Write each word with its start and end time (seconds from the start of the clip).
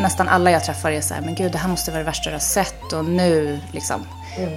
Nästan 0.00 0.28
alla 0.28 0.50
jag 0.50 0.64
träffar 0.64 0.90
är 0.90 1.00
så 1.00 1.14
här, 1.14 1.20
men 1.20 1.34
gud 1.34 1.52
det 1.52 1.58
här 1.58 1.68
måste 1.68 1.90
vara 1.90 1.98
det 1.98 2.06
värsta 2.06 2.30
du 2.30 2.34
har 2.34 2.40
sett 2.40 2.92
och 2.92 3.04
nu 3.04 3.60
liksom. 3.72 4.06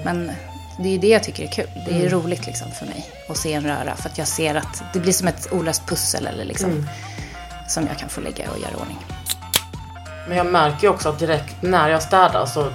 Men 0.03 0.31
det 0.79 0.95
är 0.95 0.99
det 0.99 1.07
jag 1.07 1.23
tycker 1.23 1.43
är 1.43 1.47
kul. 1.47 1.69
Det 1.87 2.05
är 2.05 2.09
roligt 2.09 2.45
liksom 2.45 2.71
för 2.71 2.85
mig 2.85 3.09
att 3.29 3.37
se 3.37 3.53
en 3.53 3.63
röra. 3.63 3.95
För 3.95 4.09
att 4.09 4.17
jag 4.17 4.27
ser 4.27 4.55
att 4.55 4.83
det 4.93 4.99
blir 4.99 5.13
som 5.13 5.27
ett 5.27 5.47
olöst 5.51 5.87
pussel 5.87 6.27
eller 6.27 6.45
liksom. 6.45 6.87
Som 7.67 7.87
jag 7.87 7.97
kan 7.97 8.09
få 8.09 8.21
lägga 8.21 8.51
och 8.51 8.59
göra 8.59 8.71
i 8.71 8.75
ordning. 8.75 8.97
Men 10.27 10.37
jag 10.37 10.45
märker 10.45 10.83
ju 10.83 10.89
också 10.89 11.09
att 11.09 11.19
direkt 11.19 11.61
när 11.61 11.89
jag 11.89 12.03
städar 12.03 12.45
så 12.45 12.71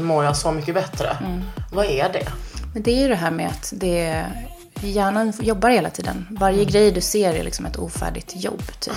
mår 0.00 0.24
jag 0.24 0.36
så 0.36 0.52
mycket 0.52 0.74
bättre. 0.74 1.16
Vad 1.72 1.86
är 1.86 2.12
det? 2.12 2.28
Men 2.74 2.82
det 2.82 2.90
är 2.90 3.02
ju 3.02 3.08
det 3.08 3.14
här 3.14 3.30
med 3.30 3.48
att 3.48 3.72
det, 3.76 4.24
hjärnan 4.80 5.32
jobbar 5.40 5.70
hela 5.70 5.90
tiden. 5.90 6.26
Varje 6.30 6.64
grej 6.64 6.92
du 6.92 7.00
ser 7.00 7.34
är 7.34 7.44
liksom 7.44 7.66
ett 7.66 7.76
ofärdigt 7.76 8.32
jobb. 8.36 8.62
Typ. 8.80 8.94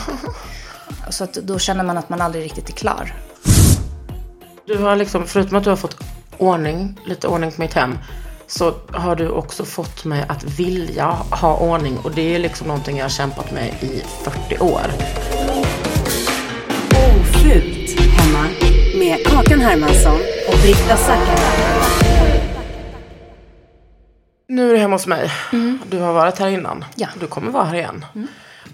Så 1.10 1.24
att 1.24 1.34
då 1.34 1.60
känner 1.60 1.84
man 1.84 1.98
att 1.98 2.10
man 2.10 2.22
aldrig 2.22 2.44
riktigt 2.44 2.70
är 2.70 2.74
klar. 2.74 3.16
Du 4.66 4.78
har 4.78 4.96
liksom, 4.96 5.28
förutom 5.28 5.58
att 5.58 5.64
du 5.64 5.70
har 5.70 5.78
fått 5.78 5.98
ordning, 6.38 7.00
lite 7.06 7.28
ordning 7.28 7.52
på 7.52 7.62
mitt 7.62 7.73
hem, 7.73 7.98
så 8.48 8.73
har 8.92 9.16
du 9.16 9.30
också 9.30 9.66
fått 9.66 10.06
mig 10.06 10.26
att 10.28 10.44
vilja 10.44 11.06
ha 11.32 11.58
ordning. 11.58 11.98
Och 11.98 12.12
det 12.12 12.36
är 12.36 12.39
liksom 12.39 12.68
någonting 12.68 12.98
jag 12.98 13.04
har 13.04 13.10
kämpat 13.10 13.52
med 13.52 13.68
i 13.82 14.04
40 14.23 14.60
år. 14.60 14.86
Ofult 16.89 18.00
hemma 18.00 18.48
med 19.00 19.26
Kakan 19.26 19.60
Hermansson 19.60 20.20
och 20.48 20.60
Britta 20.62 20.98
Zackari. 20.98 21.98
Nu 24.49 24.70
är 24.70 24.73
du 24.73 24.80
hemma 24.80 24.95
hos 24.95 25.08
mig. 25.08 25.32
Du 25.89 25.99
har 25.99 26.14
varit 26.14 26.39
här 26.39 26.48
innan. 26.48 26.86
Ja. 26.95 27.08
Du 27.20 27.27
kommer 27.27 27.52
vara 27.52 27.64
här 27.64 27.76
igen. 27.76 28.05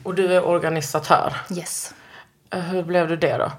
Och 0.04 0.16
du 0.16 0.34
är 0.34 0.46
organisatör. 0.46 1.34
Yes. 1.52 1.94
Eh, 2.50 2.60
Hur 2.60 2.84
blev 2.84 3.08
du 3.08 3.16
det 3.16 3.38
då? 3.38 3.52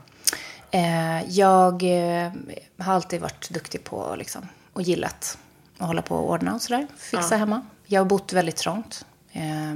Eh, 0.71 1.25
jag 1.31 1.83
eh, 1.83 2.33
har 2.79 2.95
alltid 2.95 3.21
varit 3.21 3.51
duktig 3.51 3.85
på 3.85 4.15
liksom, 4.19 4.49
och 4.73 4.83
gillat 4.83 5.39
att 5.79 5.87
hålla 5.87 6.03
på 6.03 6.17
och 6.17 6.31
ordna 6.31 6.55
och 6.55 6.63
sådär. 6.63 6.87
Fixa 6.99 7.37
hemma. 7.37 7.63
Jag 7.87 8.01
har 8.01 8.07
bott 8.07 8.33
väldigt 8.33 8.57
trångt. 8.57 9.05
Eh, 9.33 9.73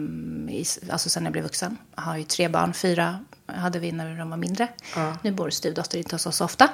i, 0.54 0.64
alltså 0.90 1.08
sen 1.08 1.24
jag 1.24 1.32
blev 1.32 1.44
vuxen. 1.44 1.76
Jag 1.94 2.02
har 2.02 2.16
ju 2.16 2.24
tre 2.24 2.48
barn, 2.48 2.72
fyra 2.74 3.18
hade 3.46 3.78
vi 3.78 3.92
när 3.92 4.18
de 4.18 4.30
var 4.30 4.36
mindre. 4.36 4.68
Nu 5.22 5.32
bor 5.32 5.50
styvdotter 5.50 5.98
inte 5.98 6.14
hos 6.14 6.26
oss 6.26 6.36
så 6.36 6.44
ofta. 6.44 6.68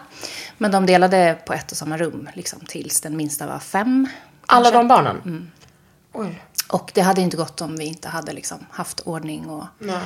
Men 0.59 0.71
de 0.71 0.87
delade 0.87 1.39
på 1.47 1.53
ett 1.53 1.71
och 1.71 1.77
samma 1.77 1.97
rum 1.99 2.29
liksom, 2.35 2.61
tills 2.61 3.01
den 3.01 3.17
minsta 3.17 3.47
var 3.47 3.59
fem. 3.59 4.09
Alla 4.49 4.63
kanske. 4.65 4.79
de 4.79 4.89
barnen? 4.89 5.51
Oj. 6.17 6.43
Och 6.69 6.91
det 6.95 7.01
hade 7.01 7.21
inte 7.21 7.37
gått 7.37 7.61
om 7.61 7.77
vi 7.77 7.85
inte 7.85 8.09
hade 8.09 8.33
liksom 8.33 8.59
haft 8.71 9.01
ordning 9.01 9.51
och, 9.51 9.65
Nej. 9.79 10.01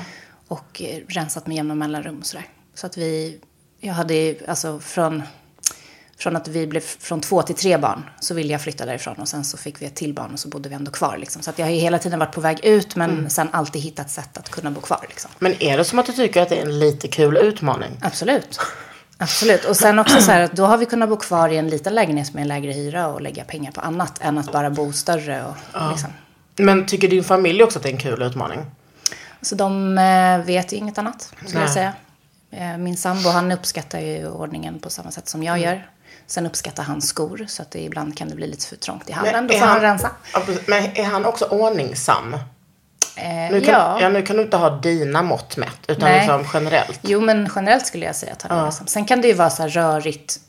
och 0.48 0.82
eh, 0.82 1.02
rensat 1.08 1.46
med 1.46 1.56
jämna 1.56 1.74
mellanrum 1.74 2.18
och 2.18 2.26
sådär. 2.26 2.46
Så 2.74 2.86
att 2.86 2.96
vi, 2.96 3.40
jag 3.80 3.94
hade 3.94 4.36
alltså 4.48 4.78
från, 4.78 5.22
från 6.18 6.36
att 6.36 6.48
vi 6.48 6.66
blev 6.66 6.80
från 6.80 7.20
två 7.20 7.42
till 7.42 7.54
tre 7.54 7.78
barn 7.78 8.02
så 8.20 8.34
ville 8.34 8.52
jag 8.52 8.62
flytta 8.62 8.86
därifrån 8.86 9.16
och 9.16 9.28
sen 9.28 9.44
så 9.44 9.56
fick 9.56 9.82
vi 9.82 9.86
ett 9.86 9.94
till 9.94 10.14
barn 10.14 10.32
och 10.32 10.40
så 10.40 10.48
bodde 10.48 10.68
vi 10.68 10.74
ändå 10.74 10.90
kvar 10.90 11.16
liksom. 11.18 11.42
Så 11.42 11.50
att 11.50 11.58
jag 11.58 11.66
har 11.66 11.72
ju 11.72 11.78
hela 11.78 11.98
tiden 11.98 12.18
varit 12.18 12.34
på 12.34 12.40
väg 12.40 12.64
ut 12.64 12.96
men 12.96 13.30
sen 13.30 13.48
alltid 13.52 13.82
hittat 13.82 14.10
sätt 14.10 14.38
att 14.38 14.48
kunna 14.48 14.70
bo 14.70 14.80
kvar 14.80 15.04
liksom. 15.08 15.30
Men 15.38 15.62
är 15.62 15.76
det 15.78 15.84
som 15.84 15.98
att 15.98 16.06
du 16.06 16.12
tycker 16.12 16.42
att 16.42 16.48
det 16.48 16.58
är 16.58 16.62
en 16.62 16.78
lite 16.78 17.08
kul 17.08 17.36
utmaning? 17.36 17.98
Absolut. 18.02 18.60
Absolut. 19.20 19.64
Och 19.64 19.76
sen 19.76 19.98
också 19.98 20.20
så 20.20 20.30
här 20.30 20.40
att 20.40 20.52
då 20.52 20.64
har 20.66 20.78
vi 20.78 20.86
kunnat 20.86 21.08
bo 21.08 21.16
kvar 21.16 21.48
i 21.48 21.56
en 21.56 21.68
liten 21.68 21.94
lägenhet 21.94 22.34
med 22.34 22.42
en 22.42 22.48
lägre 22.48 22.72
hyra 22.72 23.06
och 23.08 23.20
lägga 23.20 23.44
pengar 23.44 23.72
på 23.72 23.80
annat 23.80 24.18
än 24.20 24.38
att 24.38 24.52
bara 24.52 24.70
bo 24.70 24.92
större 24.92 25.44
och 25.44 25.90
liksom. 25.90 26.10
Men 26.56 26.86
tycker 26.86 27.08
din 27.08 27.24
familj 27.24 27.62
också 27.62 27.78
att 27.78 27.82
det 27.82 27.88
är 27.88 27.92
en 27.92 27.98
kul 28.00 28.22
utmaning? 28.22 28.60
Så 29.42 29.54
de 29.54 29.98
eh, 29.98 30.38
vet 30.46 30.72
ju 30.72 30.76
inget 30.76 30.98
annat, 30.98 31.32
skulle 31.46 31.60
jag 31.60 31.70
säga. 31.72 31.92
Eh, 32.50 32.76
Min 32.76 32.96
sambo, 32.96 33.28
han 33.28 33.52
uppskattar 33.52 34.00
ju 34.00 34.28
ordningen 34.28 34.78
på 34.78 34.90
samma 34.90 35.10
sätt 35.10 35.28
som 35.28 35.42
jag 35.42 35.58
Mm. 35.58 35.68
gör. 35.70 35.88
Sen 36.26 36.46
uppskattar 36.46 36.82
han 36.82 37.02
skor, 37.02 37.44
så 37.48 37.62
att 37.62 37.70
det, 37.70 37.82
ibland 37.82 38.18
kan 38.18 38.28
det 38.28 38.34
bli 38.34 38.46
lite 38.46 38.66
för 38.66 38.76
trångt 38.76 39.10
i 39.10 39.12
hallen. 39.12 39.32
Men 39.34 39.46
Då 39.46 39.52
får 39.54 39.60
han, 39.60 39.68
han- 39.68 39.80
rensa. 39.80 40.10
Ja. 40.32 40.42
Men 40.66 40.84
är 40.96 41.04
han 41.04 41.24
också 41.24 41.44
ordningsam? 41.44 42.36
Eh, 43.20 43.52
Nu 43.52 43.60
kan, 43.60 43.74
ja. 43.74 43.98
ja. 44.00 44.08
nu 44.08 44.22
kan 44.22 44.36
du 44.36 44.42
inte 44.42 44.56
ha 44.56 44.70
dina 44.70 45.22
mått 45.22 45.56
mätt, 45.56 45.78
utan 45.88 46.08
Nej. 46.08 46.18
liksom 46.18 46.44
generellt. 46.54 47.00
Jo, 47.02 47.20
men 47.20 47.48
generellt 47.54 47.86
skulle 47.86 48.06
jag 48.06 48.16
säga 48.16 48.32
att 48.32 48.42
han 48.42 48.58
är 48.58 48.66
ensam. 48.66 48.86
Sen 48.86 49.04
kan 49.04 49.20
det 49.20 49.28
ju 49.28 49.34
vara 49.34 49.50
så 49.50 49.62
här 49.62 49.68
rörigt 49.68 50.40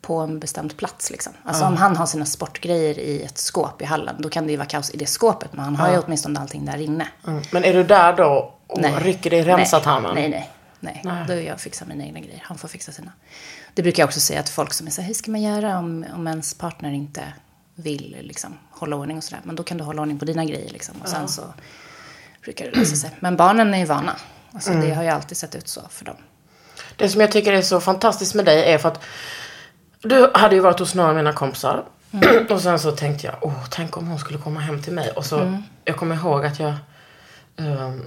på 0.00 0.16
en 0.18 0.38
bestämd 0.38 0.76
plats. 0.76 1.10
Liksom. 1.10 1.32
Alltså 1.44 1.64
om 1.64 1.76
han 1.76 1.96
har 1.96 2.06
sina 2.06 2.26
sportgrejer 2.26 2.98
i 2.98 3.22
ett 3.22 3.38
skåp 3.38 3.82
i 3.82 3.84
hallen, 3.84 4.16
då 4.18 4.28
kan 4.28 4.46
det 4.46 4.50
ju 4.50 4.56
vara 4.56 4.68
kaos 4.68 4.90
i 4.90 4.96
det 4.96 5.06
skåpet. 5.06 5.52
Men 5.52 5.64
han 5.64 5.76
har 5.76 5.92
ju 5.92 5.98
åtminstone 5.98 6.40
allting 6.40 6.64
där 6.64 6.80
inne. 6.80 7.08
Mm. 7.26 7.42
Men 7.50 7.64
är 7.64 7.74
du 7.74 7.84
där 7.84 8.12
då 8.12 8.54
och 8.66 9.00
rycker 9.00 9.30
dig 9.30 9.38
i 9.38 9.42
remsatarmen? 9.42 10.14
Nej, 10.14 10.28
nej, 10.28 10.50
nej. 10.80 11.00
nej. 11.04 11.24
Då 11.26 11.32
är 11.32 11.40
jag 11.40 11.60
fixar 11.60 11.86
mina 11.86 12.04
egna 12.04 12.20
grejer. 12.20 12.42
Han 12.44 12.58
får 12.58 12.68
fixa 12.68 12.92
sina. 12.92 13.12
Det 13.74 13.82
brukar 13.82 14.02
jag 14.02 14.08
också 14.08 14.20
säga 14.20 14.42
till 14.42 14.54
folk 14.54 14.72
som 14.72 14.86
är 14.86 14.90
så 14.90 15.00
här, 15.00 15.08
hur 15.08 15.14
ska 15.14 15.30
man 15.30 15.42
göra 15.42 15.78
om, 15.78 16.06
om 16.14 16.26
ens 16.26 16.54
partner 16.54 16.92
inte 16.92 17.22
vill 17.74 18.16
liksom, 18.20 18.58
hålla 18.70 18.96
ordning 18.96 19.16
och 19.16 19.24
sådär. 19.24 19.40
Men 19.44 19.56
då 19.56 19.62
kan 19.62 19.78
du 19.78 19.84
hålla 19.84 20.02
ordning 20.02 20.18
på 20.18 20.24
dina 20.24 20.44
grejer 20.44 20.70
liksom. 20.70 20.94
Och 21.02 21.08
sen 21.08 21.28
så 21.28 21.42
brukar 22.44 22.64
det 22.64 22.78
lösa 22.78 22.96
sig. 22.96 23.10
Men 23.20 23.36
barnen 23.36 23.74
är 23.74 23.78
ju 23.78 23.84
vana. 23.84 24.16
Alltså, 24.52 24.70
Mm. 24.70 24.88
Det 24.88 24.94
har 24.94 25.02
ju 25.02 25.08
alltid 25.08 25.36
sett 25.36 25.54
ut 25.54 25.68
så 25.68 25.80
för 25.90 26.04
dem. 26.04 26.16
Det 26.96 27.08
som 27.08 27.20
jag 27.20 27.32
tycker 27.32 27.52
är 27.52 27.62
så 27.62 27.80
fantastiskt 27.80 28.34
med 28.34 28.44
dig 28.44 28.72
är 28.72 28.78
för 28.78 28.88
att 28.88 29.00
du 30.02 30.30
hade 30.34 30.54
ju 30.54 30.60
varit 30.60 30.78
hos 30.78 30.94
några 30.94 31.10
av 31.10 31.16
mina 31.16 31.32
kompisar. 31.32 31.84
Mm. 32.12 32.46
och 32.50 32.60
sen 32.60 32.78
så 32.78 32.90
tänkte 32.92 33.26
jag, 33.26 33.36
åh, 33.40 33.64
tänk 33.70 33.96
om 33.96 34.06
hon 34.08 34.18
skulle 34.18 34.38
komma 34.38 34.60
hem 34.60 34.82
till 34.82 34.92
mig. 34.92 35.10
Och 35.10 35.24
så, 35.26 35.38
Mm. 35.40 35.62
jag 35.84 35.96
kommer 35.96 36.14
ihåg 36.16 36.44
att 36.46 36.58
jag, 36.60 36.74
ehm, 37.56 38.02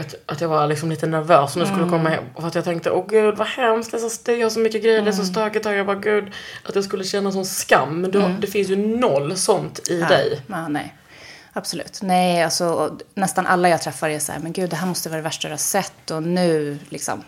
att, 0.00 0.14
att 0.26 0.40
jag 0.40 0.48
var 0.48 0.66
liksom 0.66 0.90
lite 0.90 1.06
nervös 1.06 1.56
när 1.56 1.62
du 1.62 1.66
skulle 1.66 1.82
Mm. 1.86 1.90
komma 1.98 2.08
hem. 2.10 2.24
För 2.36 2.46
att 2.46 2.54
jag 2.54 2.64
tänkte, 2.64 2.90
åh 2.90 3.06
gud 3.08 3.36
vad 3.36 3.46
hemskt, 3.46 3.90
det 3.90 3.96
är 3.96 4.08
så 4.08 4.30
jag 4.32 4.42
har 4.42 4.50
så 4.50 4.58
mycket 4.60 4.82
grejer, 4.82 4.96
det 5.02 5.10
är 5.10 5.12
Mm. 5.12 5.26
så 5.26 5.32
stökigt 5.32 5.64
här. 5.66 5.72
Jag 5.72 5.86
bara, 5.86 5.96
gud, 5.96 6.32
att 6.68 6.74
jag 6.74 6.84
skulle 6.84 7.04
känna 7.04 7.32
sån 7.32 7.44
skam. 7.46 8.00
Men 8.00 8.10
du, 8.10 8.18
har- 8.18 8.36
det 8.40 8.46
finns 8.46 8.68
ju 8.68 8.76
noll 8.76 9.36
sånt 9.36 9.88
i 9.90 10.00
dig. 10.00 10.40
Ja, 10.46 10.68
nej. 10.68 10.94
Absolut. 11.52 12.02
Nej, 12.02 12.42
alltså 12.42 12.98
nästan 13.14 13.46
alla 13.46 13.68
jag 13.68 13.82
träffar 13.82 14.08
är 14.08 14.18
så 14.18 14.32
här, 14.32 14.38
men 14.38 14.52
gud 14.52 14.70
det 14.70 14.76
här 14.76 14.86
måste 14.86 15.08
vara 15.08 15.16
det 15.16 15.22
värsta 15.24 15.48
du 15.48 15.52
har 15.52 15.58
sett 15.58 16.10
och 16.10 16.22
nu 16.22 16.78
liksom. 16.88 17.24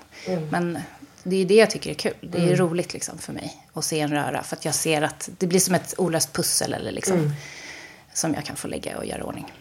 Men 0.50 0.78
det 1.22 1.36
är 1.36 1.44
det 1.46 1.54
jag 1.54 1.70
tycker 1.70 1.90
är 1.90 1.94
kul. 1.94 2.14
Det 2.20 2.52
är 2.52 2.56
roligt 2.56 2.92
liksom 2.92 3.18
för 3.18 3.32
mig 3.32 3.66
att 3.74 3.84
se 3.84 4.00
en 4.00 4.10
röra. 4.10 4.42
För 4.42 4.56
att 4.56 4.64
jag 4.64 4.74
ser 4.74 5.02
att 5.02 5.28
det 5.38 5.46
blir 5.46 5.60
som 5.60 5.74
ett 5.74 5.94
olöst 5.98 6.32
pussel 6.32 6.74
eller 6.74 6.92
liksom. 6.92 7.32
Som 8.12 8.34
jag 8.34 8.44
kan 8.44 8.56
få 8.56 8.68
lägga 8.68 8.96
och 8.98 9.04
göra 9.06 9.24
ordning. 9.24 9.52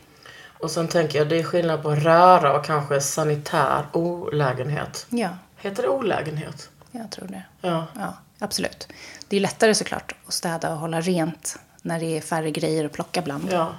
Och 0.59 0.71
sen 0.71 0.87
tänker 0.87 1.19
jag 1.19 1.29
det 1.29 1.39
är 1.39 1.43
skillnad 1.43 1.83
på 1.83 1.95
röra 1.95 2.53
och 2.59 2.65
kanske 2.65 3.01
sanitär 3.01 3.85
olägenhet. 3.93 5.05
Ja, 5.09 5.29
Heter 5.57 5.83
det 5.83 5.89
olägenhet? 5.89 6.69
jag 6.91 7.11
tror 7.11 7.27
det. 7.27 7.43
Ja. 7.61 7.87
Ja, 7.95 8.13
absolut. 8.39 8.87
Det 9.27 9.35
är 9.37 9.39
lättare 9.41 9.75
såklart 9.75 10.15
att 10.27 10.33
städa 10.33 10.71
och 10.71 10.77
hålla 10.77 11.01
rent 11.01 11.59
när 11.81 11.99
det 11.99 12.17
är 12.17 12.21
färre 12.21 12.51
grejer 12.51 12.85
att 12.85 12.91
plocka 12.91 13.21
bland 13.21 13.47
Ja. 13.51 13.73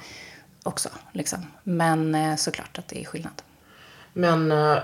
Också. 0.62 0.88
Liksom. 1.12 1.46
Men 1.62 2.14
eh, 2.14 2.36
såklart 2.36 2.78
att 2.78 2.88
det 2.88 3.00
är 3.00 3.04
skillnad. 3.04 3.42
Men 4.12 4.52
eh, 4.52 4.78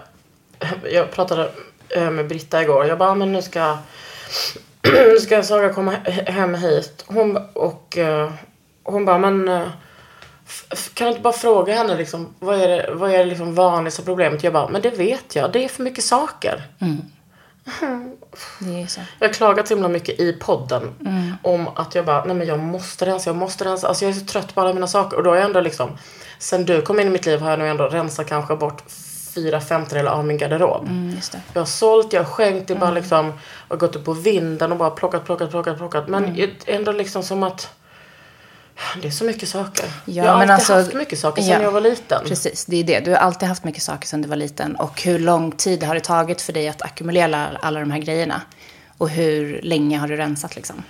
jag 0.93 1.11
pratade 1.11 1.51
eh, 1.89 2.11
med 2.11 2.29
Britta 2.29 2.63
igår. 2.63 2.87
Jag 2.87 2.99
bara, 2.99 3.15
men 3.15 3.33
nu 3.33 3.43
ska, 3.43 3.79
nu 4.83 5.21
ska 5.21 5.43
Saga 5.43 5.73
komma 5.73 5.93
he- 5.93 6.31
hem 6.31 6.55
hit. 6.55 7.05
Hon, 7.07 7.37
och 7.53 7.99
eh, 7.99 8.33
hon 8.83 9.05
bara, 9.05 9.19
men 9.19 9.49
eh, 9.49 9.69
kan 10.95 11.05
du 11.07 11.09
inte 11.11 11.21
bara 11.23 11.33
fråga 11.33 11.75
henne 11.75 11.97
liksom, 11.97 12.35
vad 12.39 12.61
är 12.61 12.69
det, 12.69 12.91
vad 12.95 13.11
är 13.11 13.19
det 13.19 13.25
liksom 13.25 13.55
vanligaste 13.55 14.03
problemet? 14.03 14.45
Jag 14.45 14.53
bara, 14.53 14.69
men 14.69 14.83
det 14.83 14.91
vet 14.91 15.37
jag. 15.37 15.53
Det 15.53 15.65
är 15.65 15.69
för 15.69 15.83
mycket 15.83 16.05
saker. 16.05 16.63
Det 18.61 18.83
är 18.83 18.87
så. 18.87 19.01
Jag 19.19 19.29
har 19.29 19.33
klagat 19.35 19.69
så 19.69 19.75
himla 19.75 19.89
mycket 19.89 20.21
i 20.21 20.33
podden 20.33 20.95
om 21.43 21.69
att 21.69 21.95
jag 21.95 22.05
bara, 22.05 22.25
nej 22.25 22.37
men 22.37 22.47
jag 22.47 22.59
måste 22.59 23.07
rensa, 23.07 23.31
jag 23.31 23.37
måste 23.37 23.65
rensa. 23.65 23.89
Alltså 23.89 24.05
jag 24.05 24.15
är 24.15 24.19
så 24.21 24.27
trött 24.27 24.55
på 24.55 24.61
alla 24.61 24.73
mina 24.73 24.87
saker. 24.87 25.17
Och 25.17 25.23
då 25.23 25.31
har 25.31 25.37
jag 25.37 25.45
ändå 25.45 25.61
liksom, 25.61 25.99
sen 26.39 26.65
du 26.65 26.83
kom 26.83 27.01
in 27.01 27.07
i 27.07 27.11
mitt 27.11 27.27
liv 27.27 27.41
har 27.41 27.51
jag 27.51 27.59
nog 27.59 27.69
ändå 27.69 27.89
rensat 27.89 28.27
kanske 28.29 28.57
bort 28.57 28.83
fyra 29.35 29.61
femtedelar 29.61 30.13
av 30.13 30.25
min 30.25 30.39
garderob. 30.39 30.87
Mm. 30.89 31.17
Jag 31.53 31.61
har 31.61 31.67
sålt, 31.67 32.13
jag 32.13 32.21
har 32.25 32.31
skänkt, 32.31 32.69
det 32.69 32.75
är 32.75 32.79
bara 32.79 32.91
liksom, 32.91 33.33
har 33.69 33.77
gått 33.77 33.97
upp 33.97 34.05
på 34.05 34.13
vinden 34.13 34.73
och 34.73 34.79
bara 34.79 34.91
plockat, 34.91 35.25
plockat, 35.25 35.51
plockat, 35.51 35.79
plockat. 35.79 36.09
Men 36.09 36.25
Mm. 36.25 36.51
ändå 36.67 36.93
liksom 36.93 37.23
som 37.23 37.43
att 37.43 37.71
det 39.03 39.09
är 39.09 39.13
så 39.13 39.25
mycket 39.25 39.49
saker. 39.49 39.85
Ja, 40.05 40.25
jag 40.25 40.33
har 40.33 40.39
men 40.39 40.51
alltid 40.51 40.53
alltså- 40.53 40.75
haft 40.75 40.95
mycket 40.95 41.19
saker 41.19 41.43
sedan 41.43 41.53
ja. 41.53 41.63
jag 41.63 41.71
var 41.71 41.81
liten. 41.81 42.25
Precis, 42.27 42.65
det 42.65 42.77
är 42.77 42.85
det. 42.85 43.01
Du 43.01 43.11
har 43.11 43.19
alltid 43.19 43.49
haft 43.49 43.65
mycket 43.65 43.83
saker 43.83 44.09
sedan 44.09 44.23
du 44.23 44.29
var 44.29 44.37
liten. 44.37 44.77
Och 44.77 45.03
hur 45.03 45.19
lång 45.19 45.53
tid 45.53 45.83
har 45.85 45.95
det 45.95 46.01
tagit 46.01 46.43
för 46.43 46.53
dig 46.53 46.69
att 46.69 46.83
ackumulera 46.83 47.47
alla 47.63 47.81
de 47.81 47.91
här 47.91 47.99
grejerna? 47.99 48.41
Och 48.99 49.09
hur 49.11 49.61
länge 49.63 49.99
har 49.99 50.09
du 50.09 50.17
rensat 50.17 50.57
liksom? 50.57 50.83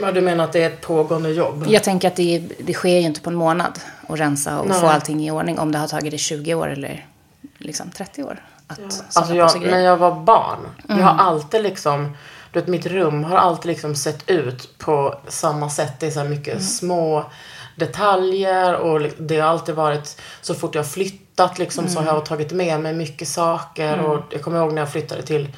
Men 0.00 0.14
du 0.14 0.20
menar 0.20 0.44
att 0.44 0.52
det 0.52 0.62
är 0.62 0.66
ett 0.66 0.80
pågående 0.80 1.30
jobb? 1.30 1.64
Jag 1.68 1.82
tänker 1.82 2.08
att 2.08 2.16
det, 2.16 2.42
det 2.58 2.72
sker 2.74 2.88
ju 2.98 3.00
inte 3.06 3.20
på 3.20 3.30
en 3.30 3.36
månad 3.36 3.78
att 4.08 4.18
rensa 4.20 4.60
och 4.60 4.68
Nej. 4.68 4.80
få 4.80 4.86
allting 4.86 5.26
i 5.26 5.30
ordning. 5.30 5.58
Om 5.58 5.72
det 5.72 5.78
har 5.78 5.88
tagit 5.88 6.10
dig 6.10 6.18
20 6.18 6.54
år 6.54 6.70
eller 6.72 7.06
liksom 7.58 7.90
30 7.90 8.22
år. 8.22 8.42
Att 8.66 8.78
samla 9.08 9.44
Alltså 9.44 9.58
jag, 9.58 9.70
när 9.70 9.78
jag 9.80 9.96
var 9.96 10.14
barn, 10.20 10.58
jag 10.88 10.90
Mm. 10.98 11.04
har 11.04 11.24
alltid 11.24 11.62
liksom, 11.62 12.16
du 12.52 12.60
vet 12.60 12.68
mitt 12.68 12.86
rum 12.86 13.24
har 13.24 13.36
alltid 13.36 13.66
liksom 13.66 13.94
sett 13.94 14.30
ut 14.30 14.78
på 14.78 15.14
samma 15.28 15.70
sätt. 15.70 15.92
Det 16.00 16.06
är 16.06 16.10
så 16.10 16.24
mycket 16.24 16.52
Mm. 16.54 16.62
små 16.62 17.24
detaljer 17.76 18.74
och 18.74 19.00
det 19.18 19.40
har 19.40 19.48
alltid 19.48 19.74
varit, 19.74 20.20
så 20.40 20.54
fort 20.54 20.74
jag 20.74 20.90
flyttat 20.90 21.58
liksom 21.58 21.88
så 21.88 21.94
har 21.98 22.02
Mm. 22.02 22.14
jag 22.14 22.26
tagit 22.26 22.52
med 22.52 22.80
mig 22.80 22.92
mycket 22.92 23.28
saker 23.28 23.98
och 24.00 24.22
jag 24.30 24.42
kommer 24.42 24.58
ihåg 24.58 24.72
när 24.72 24.82
jag 24.82 24.92
flyttade 24.92 25.22
till 25.22 25.48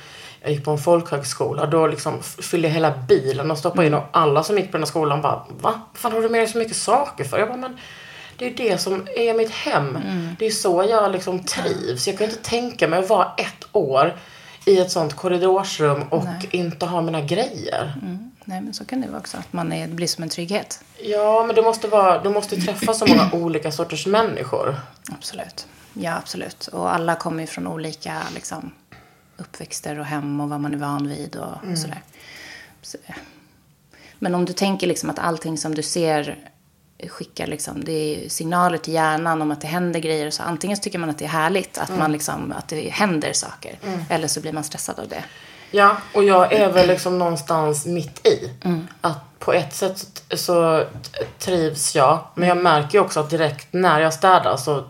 jag 0.41 0.53
gick 0.53 0.65
på 0.65 0.71
en 0.71 0.79
folkhögskola. 0.79 1.67
Då 1.67 1.87
liksom 1.87 2.23
fyllde 2.23 2.69
jag 2.69 2.75
hela 2.75 2.93
bilen 3.09 3.51
och 3.51 3.59
stoppade 3.59 3.87
in 3.87 3.95
och 3.95 4.05
alla 4.11 4.43
som 4.43 4.57
gick 4.59 4.67
på 4.67 4.73
den 4.73 4.83
här 4.83 4.87
skolan 4.87 5.23
bara 5.23 5.33
Va? 5.35 5.47
Vad 5.61 5.75
fan 5.95 6.13
har 6.13 6.21
du 6.21 6.29
med 6.29 6.41
dig 6.41 6.49
så 6.49 6.59
mycket 6.59 6.77
saker 6.77 7.25
för? 7.25 7.39
Jag 7.39 7.49
bara, 7.49 7.57
men 7.59 7.79
det 8.39 8.45
är 8.45 8.49
ju 8.49 8.55
det 8.57 8.79
som 8.79 9.07
är 9.17 9.35
mitt 9.35 9.51
hem. 9.51 9.99
Det 10.39 10.47
är 10.47 10.51
så 10.51 10.85
jag 10.89 11.13
liksom 11.13 11.45
trivs. 11.45 12.07
Jag 12.09 12.19
kan 12.19 12.27
inte 12.31 12.43
tänka 12.51 12.89
mig 12.89 12.99
att 12.99 13.09
vara 13.09 13.33
ett 13.37 13.67
år 13.73 14.15
i 14.65 14.79
ett 14.79 14.91
sånt 14.91 15.15
korridorsrum 15.15 16.03
och 16.03 16.25
inte 16.51 16.87
ha 16.87 17.03
mina 17.03 17.21
grejer. 17.21 17.95
Nej, 18.45 18.61
men 18.61 18.75
så 18.75 18.85
kan 18.85 19.01
det 19.01 19.09
vara 19.09 19.19
också. 19.19 19.37
Att 19.37 19.53
man 19.53 19.73
är, 19.73 19.87
det 19.87 19.95
blir 19.95 20.07
som 20.07 20.23
en 20.23 20.31
trygghet. 20.31 20.85
Ja, 21.03 21.45
men 21.47 21.57
det 21.57 21.63
måste 21.63 21.89
vara, 21.89 22.23
du 22.23 22.31
måste 22.31 22.57
träffa 22.57 22.95
så 22.95 23.07
många 23.07 23.31
olika 23.33 23.73
sorters 23.73 24.07
människor. 24.07 24.77
Absolut. 25.13 25.67
Ja, 25.93 26.17
absolut. 26.17 26.67
Och 26.67 26.95
alla 26.95 27.15
kommer 27.15 27.41
ju 27.41 27.47
från 27.47 27.67
olika 27.67 28.23
liksom, 28.35 28.71
uppväxter 29.37 29.99
och 29.99 30.05
hem 30.05 30.41
och 30.41 30.49
vad 30.49 30.61
man 30.61 30.75
är 30.75 30.79
van 30.79 31.09
vid 31.09 31.37
och, 31.37 31.71
och 31.71 31.79
sådär. 31.79 32.03
Så, 32.83 32.99
men 34.19 34.35
om 34.35 34.45
du 34.45 34.53
tänker 34.53 34.87
liksom 34.87 35.11
att 35.11 35.19
allting 35.19 35.59
som 35.59 35.75
du 35.75 35.83
ser 35.83 36.39
skickar 37.09 37.47
liksom, 37.47 37.85
det 37.85 37.93
är 37.93 38.29
signaler 38.29 38.79
till 38.79 38.95
hjärnan 38.95 39.43
om 39.43 39.51
att 39.51 39.61
det 39.61 39.67
händer 39.67 40.01
grejer. 40.01 40.31
Så 40.31 40.43
antingen 40.43 40.77
så 40.77 40.83
tycker 40.83 40.99
man 40.99 41.11
att 41.11 41.19
det 41.19 41.25
är 41.25 41.29
härligt 41.29 41.79
att, 41.79 41.99
man 41.99 42.13
liksom, 42.13 42.53
att 42.53 42.69
det 42.69 42.89
händer 42.89 43.33
saker. 43.33 43.79
Eller 44.09 44.29
så 44.29 44.41
blir 44.41 44.53
man 44.53 44.65
stressad 44.65 44.99
av 44.99 45.09
det. 45.09 45.25
Ja, 45.71 45.97
och 46.15 46.25
jag 46.25 46.53
är 46.53 46.73
väl 46.73 46.87
liksom 46.89 47.19
någonstans 47.19 47.87
mitt 47.87 48.27
i. 48.27 48.51
Mm. 48.65 48.87
Att 49.01 49.39
på 49.39 49.53
ett 49.53 49.75
sätt 49.75 50.23
så 50.37 50.85
trivs 51.39 51.95
jag. 51.95 52.19
Men 52.35 52.49
jag 52.49 52.57
märker 52.59 52.99
ju 52.99 53.05
också 53.05 53.21
att 53.21 53.31
direkt 53.31 53.69
när 53.71 54.01
jag 54.01 54.15
städar 54.15 54.57
så 54.57 54.85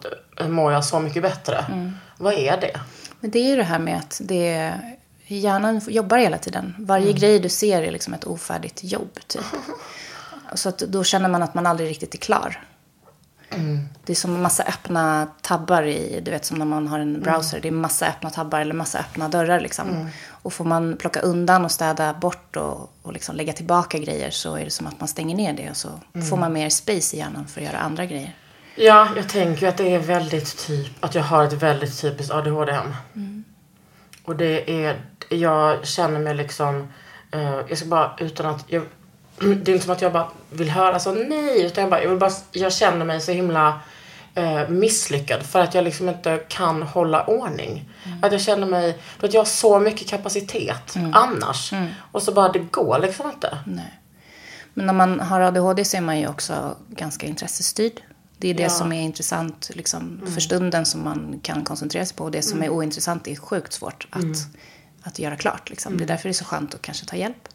mår 0.48 0.72
jag 0.72 0.84
så 0.84 1.00
mycket 1.00 1.22
bättre. 1.22 1.64
Mm. 1.72 1.92
Vad 2.18 2.34
är 2.34 2.60
det? 2.60 2.80
Men 3.20 3.30
det 3.30 3.38
är 3.38 3.48
ju 3.48 3.56
det 3.56 3.62
här 3.62 3.78
med 3.78 3.98
att 3.98 4.20
det, 4.24 4.74
hjärnan 5.26 5.80
jobbar 5.88 6.18
hela 6.18 6.38
tiden. 6.38 6.74
Varje 6.78 7.06
Mm. 7.06 7.16
grej 7.18 7.40
du 7.40 7.48
ser 7.48 7.82
är 7.82 7.92
liksom 7.92 8.14
ett 8.14 8.24
ofärdigt 8.24 8.84
jobb. 8.84 9.18
Typ. 9.26 9.42
Så 10.54 10.68
att 10.68 10.78
då 10.78 11.04
känner 11.04 11.28
man 11.28 11.42
att 11.42 11.54
man 11.54 11.66
aldrig 11.66 11.90
riktigt 11.90 12.14
är 12.14 12.18
klar. 12.18 12.60
Mm. 13.50 13.88
Det 14.04 14.12
är 14.12 14.16
som 14.16 14.34
en 14.34 14.42
massa 14.42 14.62
öppna 14.62 15.28
tabbar 15.42 15.82
i, 15.82 16.20
du 16.24 16.30
vet 16.30 16.44
som 16.44 16.58
när 16.58 16.64
man 16.66 16.88
har 16.88 16.98
Mm. 16.98 17.14
en 17.14 17.22
browser. 17.22 17.60
Det 17.60 17.68
är 17.68 17.72
massa 17.72 18.06
öppna 18.06 18.30
tabbar 18.30 18.60
eller 18.60 18.74
massa 18.74 18.98
öppna 18.98 19.28
dörrar 19.28 19.60
liksom. 19.60 19.88
Mm. 19.88 20.06
Och 20.28 20.52
får 20.52 20.64
man 20.64 20.96
plocka 20.96 21.20
undan 21.20 21.64
och 21.64 21.70
städa 21.70 22.14
bort 22.14 22.56
och, 22.56 22.92
och 23.02 23.12
liksom 23.12 23.36
lägga 23.36 23.52
tillbaka 23.52 23.98
grejer 23.98 24.30
så 24.30 24.56
är 24.56 24.64
det 24.64 24.70
som 24.70 24.86
att 24.86 25.00
man 25.00 25.08
stänger 25.08 25.36
ner 25.36 25.52
det. 25.52 25.70
Och 25.70 25.76
så 25.76 25.88
Mm. 26.14 26.26
får 26.26 26.36
man 26.36 26.52
mer 26.52 26.68
space 26.70 27.16
i 27.16 27.18
hjärnan 27.18 27.46
för 27.46 27.60
att 27.60 27.66
göra 27.66 27.78
andra 27.78 28.06
grejer. 28.06 28.36
Ja, 28.76 29.08
jag 29.16 29.28
tänker 29.28 29.68
att 29.68 29.76
det 29.76 29.94
är 29.94 29.98
väldigt 29.98 30.58
typ, 30.66 31.04
att 31.04 31.14
jag 31.14 31.22
har 31.22 31.44
ett 31.44 31.52
väldigt 31.52 32.00
typiskt 32.00 32.32
ADHD-hem. 32.32 32.94
Och 34.24 34.36
det 34.36 34.84
är, 34.86 35.00
jag 35.30 35.86
känner 35.86 36.20
mig 36.20 36.34
liksom, 36.34 36.88
eh, 37.32 37.42
jag 37.68 37.78
ska 37.78 37.86
bara 37.88 38.16
utan 38.18 38.46
att, 38.46 38.64
jag, 38.66 38.82
det 39.38 39.46
är 39.46 39.74
inte 39.74 39.80
som 39.84 39.92
att 39.92 40.02
jag 40.02 40.12
bara 40.12 40.28
vill 40.50 40.70
höra 40.70 40.98
så 40.98 41.12
nej, 41.12 41.62
utan 41.66 41.82
jag 41.82 41.90
bara, 41.90 42.02
jag 42.02 42.10
vill 42.10 42.18
bara, 42.18 42.32
jag 42.52 42.72
känner 42.72 43.04
mig 43.04 43.20
så 43.20 43.32
himla 43.32 43.80
eh, 44.34 44.68
misslyckad 44.68 45.42
för 45.42 45.60
att 45.60 45.74
jag 45.74 45.84
liksom 45.84 46.08
inte 46.08 46.40
kan 46.48 46.82
hålla 46.82 47.24
ordning. 47.26 47.90
Att 48.22 48.32
jag 48.32 48.40
känner 48.40 48.66
mig, 48.66 48.98
du 49.20 49.26
vet 49.26 49.34
jag 49.34 49.40
har 49.40 49.46
så 49.46 49.78
mycket 49.78 50.08
kapacitet 50.08 50.94
annars. 51.12 51.72
Och 52.12 52.22
så 52.22 52.32
bara, 52.32 52.52
det 52.52 52.58
går 52.58 52.98
liksom 52.98 53.30
inte. 53.30 53.58
Nej. 53.66 54.00
Men 54.74 54.86
när 54.86 54.92
man 54.92 55.20
har 55.20 55.40
ADHD 55.40 55.84
så 55.84 55.96
är 55.96 56.00
man 56.00 56.18
ju 56.20 56.28
också 56.28 56.76
ganska 56.88 57.26
intressestyrd. 57.26 58.00
Det 58.38 58.48
är 58.48 58.54
det 58.54 58.62
Ja. 58.62 58.68
Mm. 58.68 58.78
som 58.78 58.92
är 58.92 59.00
intressant 59.02 59.70
liksom, 59.74 60.20
för 60.34 60.40
stunden 60.40 60.86
som 60.86 61.04
man 61.04 61.40
kan 61.42 61.64
koncentrera 61.64 62.06
sig 62.06 62.16
på. 62.16 62.24
Och 62.24 62.30
det 62.30 62.42
som 62.42 62.62
är 62.62 62.68
ointressant 62.68 63.28
är 63.28 63.36
sjukt 63.36 63.72
svårt 63.72 64.06
att, 64.10 64.22
Mm. 64.22 64.34
att 65.02 65.18
göra 65.18 65.36
klart. 65.36 65.70
Liksom. 65.70 65.96
Det 65.96 66.04
är 66.04 66.08
därför 66.08 66.22
det 66.28 66.30
är 66.30 66.32
så 66.32 66.44
skönt 66.44 66.74
att 66.74 66.82
kanske 66.82 67.06
ta 67.06 67.16
hjälp. 67.16 67.48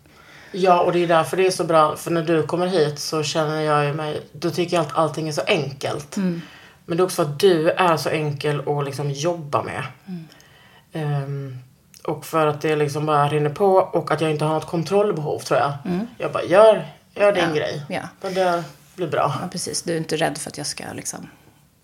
Ja, 0.52 0.80
och 0.82 0.92
det 0.92 1.04
är 1.04 1.08
därför 1.08 1.38
det 1.38 1.48
är 1.48 1.52
så 1.52 1.64
bra. 1.64 1.96
För 1.96 2.12
när 2.12 2.24
du 2.24 2.44
kommer 2.44 2.68
hit 2.68 3.00
så 3.00 3.24
känner 3.24 3.62
jag 3.62 3.96
mig... 3.96 4.22
Då 4.32 4.50
tycker 4.50 4.78
jag 4.78 4.86
att 4.86 4.98
allting 4.98 5.28
är 5.28 5.32
så 5.32 5.42
enkelt. 5.48 6.18
Men 6.18 6.98
det 6.98 7.02
är 7.02 7.06
också 7.06 7.24
för 7.26 7.32
att 7.32 7.40
du 7.40 7.70
är 7.70 7.98
så 7.98 8.10
enkel 8.10 8.62
att 8.70 8.86
liksom 8.86 9.12
jobba 9.12 9.64
med. 9.64 9.84
Ehm, 10.94 11.58
och 12.04 12.26
för 12.26 12.48
att 12.48 12.62
det 12.62 12.76
liksom 12.76 13.06
bara 13.06 13.28
rinner 13.30 13.50
på 13.50 13.68
och 13.76 14.12
att 14.12 14.22
jag 14.22 14.32
inte 14.32 14.46
har 14.46 14.54
något 14.54 14.68
kontrollbehov 14.68 15.40
tror 15.40 15.60
jag. 15.60 15.74
Jag 16.18 16.32
bara, 16.32 16.44
gör, 16.44 16.88
gör 17.16 17.32
din 17.32 17.44
Ja, 17.50 17.56
grej. 17.56 17.82
ja. 17.90 18.02
Det 18.22 18.64
blir 18.96 19.08
bra. 19.08 19.36
Ja, 19.42 19.48
precis. 19.52 19.82
Du 19.84 19.94
är 19.94 19.98
inte 19.98 20.16
rädd 20.18 20.38
för 20.38 20.50
att 20.50 20.58
jag 20.58 20.68
ska 20.68 20.84
liksom, 20.94 21.28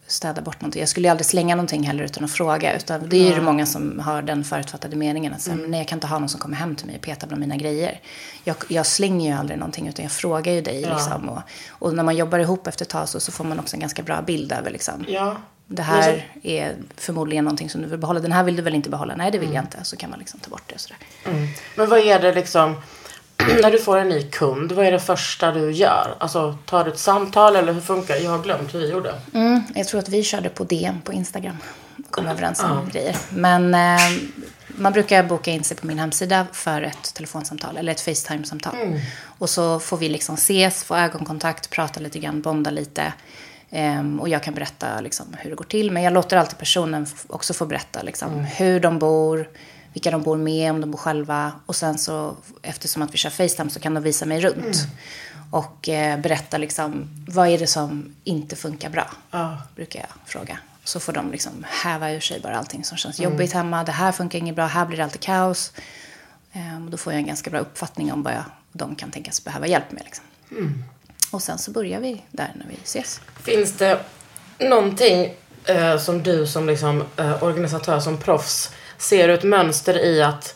städa 0.07 0.41
bort 0.41 0.61
någonting. 0.61 0.79
Jag 0.79 0.89
skulle 0.89 1.07
ju 1.07 1.11
aldrig 1.11 1.25
slänga 1.25 1.55
någonting 1.55 1.83
heller 1.83 2.03
utan 2.03 2.23
att 2.23 2.31
fråga. 2.31 2.75
Utan 2.75 3.09
det 3.09 3.17
är 3.17 3.29
ju 3.29 3.35
det 3.35 3.41
många 3.41 3.65
som 3.65 3.99
har 3.99 4.21
den 4.21 4.43
förutfattade 4.43 4.95
meningen. 4.95 5.33
Att 5.33 5.41
säga, 5.41 5.55
nej, 5.55 5.79
jag 5.79 5.87
kan 5.87 5.97
inte 5.97 6.07
ha 6.07 6.19
någon 6.19 6.29
som 6.29 6.39
kommer 6.39 6.57
hem 6.57 6.75
till 6.75 6.85
mig 6.87 6.95
och 6.95 7.01
petar 7.01 7.27
bland 7.27 7.39
mina 7.41 7.55
grejer. 7.55 7.99
Jag, 8.43 8.55
jag 8.69 8.85
slänger 8.85 9.31
ju 9.31 9.37
aldrig 9.37 9.59
någonting 9.59 9.87
utan 9.87 10.03
jag 10.03 10.11
frågar 10.11 10.51
ju 10.53 10.61
dig. 10.61 10.81
Liksom, 10.81 11.29
och, 11.29 11.39
och 11.69 11.93
när 11.93 12.03
man 12.03 12.15
jobbar 12.15 12.39
ihop 12.39 12.67
efter 12.67 12.85
ett 12.85 12.89
tag 12.89 13.09
så, 13.09 13.19
så 13.19 13.31
får 13.31 13.43
man 13.43 13.59
också 13.59 13.75
en 13.75 13.79
ganska 13.79 14.03
bra 14.03 14.21
bild 14.21 14.51
över 14.51 14.71
liksom, 14.71 15.05
Ja. 15.07 15.37
Det 15.67 15.83
Men 15.83 16.03
så- 16.03 16.09
här 16.09 16.27
är 16.43 16.75
förmodligen 16.97 17.43
någonting 17.43 17.69
som 17.69 17.81
du 17.81 17.87
vill 17.87 17.99
behålla. 17.99 18.19
Den 18.19 18.31
här 18.31 18.43
vill 18.43 18.55
du 18.55 18.61
väl 18.61 18.75
inte 18.75 18.89
behålla? 18.89 19.15
Nej, 19.15 19.31
det 19.31 19.37
vill 19.37 19.53
jag 19.53 19.63
inte. 19.63 19.77
Så 19.83 19.97
kan 19.97 20.09
man 20.09 20.19
liksom 20.19 20.39
ta 20.39 20.49
bort 20.49 20.63
det 20.67 20.73
och 20.75 20.81
sådär. 20.81 20.97
Men 21.75 21.89
vad 21.89 21.99
är 21.99 22.19
det 22.19 22.33
liksom... 22.35 22.75
när 23.61 23.71
du 23.71 23.79
får 23.79 23.97
en 23.97 24.09
ny 24.09 24.21
kund, 24.21 24.71
vad 24.71 24.85
är 24.85 24.91
det 24.91 24.99
första 24.99 25.51
du 25.51 25.71
gör? 25.71 26.15
Alltså, 26.17 26.57
tar 26.65 26.83
du 26.83 26.91
ett 26.91 26.99
samtal 26.99 27.55
eller 27.55 27.73
hur 27.73 27.81
funkar 27.81 28.13
det? 28.13 28.19
Jag 28.19 28.31
har 28.31 28.43
glömt 28.43 28.73
hur 28.73 28.79
vi 28.79 28.91
gjorde. 28.91 29.13
Mm, 29.33 29.63
jag 29.75 29.87
tror 29.87 29.99
att 29.99 30.09
vi 30.09 30.23
körde 30.23 30.49
på 30.49 30.63
DM 30.63 31.01
på 31.01 31.13
Instagram. 31.13 31.57
Kom 32.09 32.27
överens 32.27 32.63
om 32.63 32.89
grejer. 32.91 33.15
Men 33.29 33.73
eh, 33.73 33.99
man 34.67 34.93
brukar 34.93 35.23
boka 35.23 35.51
in 35.51 35.63
sig 35.63 35.77
på 35.77 35.87
min 35.87 35.99
hemsida 35.99 36.47
för 36.51 36.81
ett 36.81 37.13
telefonsamtal 37.13 37.77
eller 37.77 37.91
ett 37.91 38.01
Facetime-samtal. 38.01 38.75
Och 39.37 39.49
så 39.49 39.79
får 39.79 39.97
vi 39.97 40.09
liksom 40.09 40.35
ses, 40.35 40.83
få 40.83 40.95
ögonkontakt, 40.95 41.69
prata 41.69 41.99
lite 41.99 42.19
grann, 42.19 42.41
bonda 42.41 42.71
lite. 42.71 43.13
Ehm, 43.69 44.19
och 44.19 44.29
jag 44.29 44.43
kan 44.43 44.53
berätta 44.53 45.01
liksom, 45.01 45.25
hur 45.39 45.49
det 45.49 45.55
går 45.55 45.65
till. 45.65 45.91
Men 45.91 46.03
jag 46.03 46.13
låter 46.13 46.37
alltid 46.37 46.57
personen 46.57 47.07
också 47.27 47.53
få 47.53 47.65
berätta 47.65 48.01
liksom, 48.01 48.39
hur 48.39 48.79
de 48.79 48.99
bor, 48.99 49.49
vilka 49.95 50.11
de 50.11 50.23
bor 50.23 50.37
med, 50.37 50.71
om 50.71 50.81
de 50.81 50.91
bor 50.91 50.97
själva. 50.97 51.51
Och 51.65 51.75
sen 51.75 51.97
så, 51.97 52.35
eftersom 52.61 53.01
att 53.01 53.13
vi 53.13 53.17
kör 53.17 53.29
Facetime 53.29 53.69
så 53.69 53.79
kan 53.79 53.93
de 53.93 54.03
visa 54.03 54.25
mig 54.25 54.41
runt. 54.41 54.77
Och 55.51 55.89
eh, 55.89 56.19
berätta 56.19 56.57
liksom, 56.57 57.09
vad 57.27 57.47
är 57.47 57.57
det 57.57 57.67
som 57.67 58.15
inte 58.23 58.55
funkar 58.55 58.89
bra? 58.89 59.11
Brukar 59.75 59.99
jag 59.99 60.09
fråga. 60.25 60.59
Så 60.83 60.99
får 60.99 61.13
de 61.13 61.31
liksom 61.31 61.65
häva 61.69 62.11
ur 62.11 62.19
sig 62.19 62.39
bara 62.39 62.57
allting 62.57 62.83
som 62.83 62.97
känns 62.97 63.19
jobbigt 63.19 63.53
hemma. 63.53 63.83
Det 63.83 63.91
här 63.91 64.11
funkar 64.11 64.39
inget 64.39 64.55
bra, 64.55 64.65
här 64.65 64.85
blir 64.85 64.97
det 64.97 65.03
alltid 65.03 65.21
kaos. 65.21 65.71
Ehm, 66.53 66.85
och 66.85 66.91
då 66.91 66.97
får 66.97 67.13
jag 67.13 67.19
en 67.19 67.27
ganska 67.27 67.49
bra 67.49 67.59
uppfattning 67.59 68.13
om 68.13 68.23
vad 68.23 68.33
jag, 68.33 68.43
de 68.71 68.95
kan 68.95 69.11
tänkas 69.11 69.43
behöva 69.43 69.67
hjälp 69.67 69.91
med. 69.91 70.01
Liksom. 70.05 70.25
Och 71.31 71.41
sen 71.41 71.57
så 71.57 71.71
börjar 71.71 71.99
vi 71.99 72.21
där 72.31 72.51
när 72.55 72.65
vi 72.67 72.77
ses. 72.83 73.21
Finns 73.43 73.73
det 73.73 73.99
någonting 74.59 75.33
eh, 75.65 75.97
som 75.97 76.23
du 76.23 76.47
som 76.47 76.67
liksom, 76.67 77.03
eh, 77.17 77.43
organisatör, 77.43 77.99
som 77.99 78.17
proffs, 78.17 78.71
ser 78.97 79.27
du 79.27 79.33
ett 79.33 79.43
mönster 79.43 80.05
i 80.05 80.21
att 80.21 80.55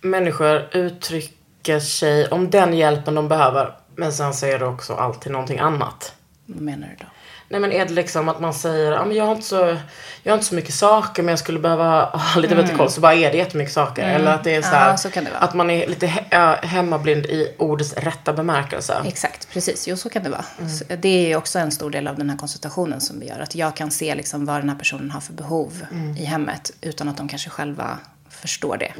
människor 0.00 0.68
uttrycker 0.72 1.80
sig 1.80 2.28
om 2.28 2.50
den 2.50 2.74
hjälpen 2.74 3.14
de 3.14 3.28
behöver, 3.28 3.76
men 3.96 4.12
sen 4.12 4.34
så 4.34 4.46
är 4.46 4.58
det 4.58 4.66
också 4.66 4.94
alltid 4.94 5.32
någonting 5.32 5.58
annat? 5.58 6.14
Vad 6.46 6.62
menar 6.62 6.88
du 6.88 6.96
då? 7.04 7.06
Nej 7.52 7.60
men 7.60 7.72
är 7.72 7.86
det 7.86 7.92
liksom 7.92 8.28
att 8.28 8.40
man 8.40 8.54
säger, 8.54 8.92
ja 8.92 9.04
men 9.04 9.16
jag 9.16 9.24
har 9.24 9.32
inte 9.34 9.46
så, 9.46 9.76
jag 10.22 10.32
har 10.32 10.34
inte 10.34 10.46
så 10.46 10.54
mycket 10.54 10.74
saker 10.74 11.22
men 11.22 11.32
jag 11.32 11.38
skulle 11.38 11.58
behöva 11.58 12.04
ha 12.34 12.40
lite 12.40 12.54
bättre 12.56 12.74
koll 12.76 12.90
så 12.90 13.00
bara 13.00 13.14
är 13.14 13.30
det 13.32 13.36
jättemycket 13.36 13.72
saker. 13.74 14.02
Eller 14.08 14.34
att 14.34 14.44
det 14.44 14.54
är 14.54 14.62
så 14.62 14.68
här, 14.68 14.80
Mm. 14.80 14.90
Ja, 14.90 14.96
så 14.96 15.08
det 15.08 15.30
att 15.38 15.54
man 15.54 15.70
är 15.70 15.86
lite 15.86 16.06
he- 16.06 16.66
hemmablind 16.66 17.26
i 17.26 17.54
ordets 17.58 17.92
rätta 17.94 18.32
bemärkelse. 18.32 18.96
Exakt, 19.06 19.48
precis. 19.52 19.88
Jo, 19.88 19.96
så 19.96 20.10
kan 20.10 20.22
det 20.22 20.30
vara. 20.30 20.44
Mm. 20.58 21.00
Det 21.00 21.32
är 21.32 21.36
också 21.36 21.58
en 21.58 21.70
stor 21.70 21.90
del 21.90 22.08
av 22.08 22.16
den 22.18 22.30
här 22.30 22.36
konsultationen 22.36 23.00
som 23.00 23.20
vi 23.20 23.28
gör. 23.28 23.40
Att 23.40 23.54
jag 23.54 23.76
kan 23.76 23.90
se 23.90 24.14
liksom 24.14 24.46
vad 24.46 24.60
den 24.60 24.68
här 24.68 24.76
personen 24.76 25.10
har 25.10 25.20
för 25.20 25.32
behov 25.32 25.86
Mm. 25.92 26.16
i 26.16 26.24
hemmet 26.24 26.72
utan 26.80 27.08
att 27.08 27.16
de 27.16 27.28
kanske 27.28 27.50
själva 27.50 27.98
förstår 28.28 28.76
det. 28.76 28.92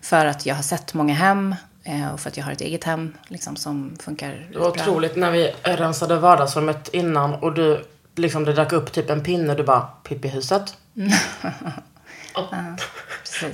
För 0.00 0.26
att 0.26 0.46
jag 0.46 0.54
har 0.54 0.62
sett 0.62 0.94
många 0.94 1.14
hem 1.14 1.54
och 2.12 2.20
för 2.20 2.30
att 2.30 2.36
jag 2.36 2.44
har 2.44 2.52
ett 2.52 2.60
eget 2.60 2.84
hem 2.84 3.14
liksom, 3.28 3.56
som 3.56 3.96
funkar 4.00 4.48
Det 4.52 4.58
var 4.58 4.70
bra. 4.70 4.82
otroligt 4.82 5.16
när 5.16 5.30
vi 5.30 5.54
rensade 5.62 6.16
vardagsrummet 6.16 6.88
innan 6.88 7.34
och 7.34 7.54
du, 7.54 7.84
liksom 8.14 8.44
det 8.44 8.52
dök 8.52 8.72
upp 8.72 8.92
typ 8.92 9.10
en 9.10 9.22
pinne 9.22 9.54
du 9.54 9.62
bara, 9.62 9.86
Pippi-huset. 10.04 10.76
och, 12.34 12.44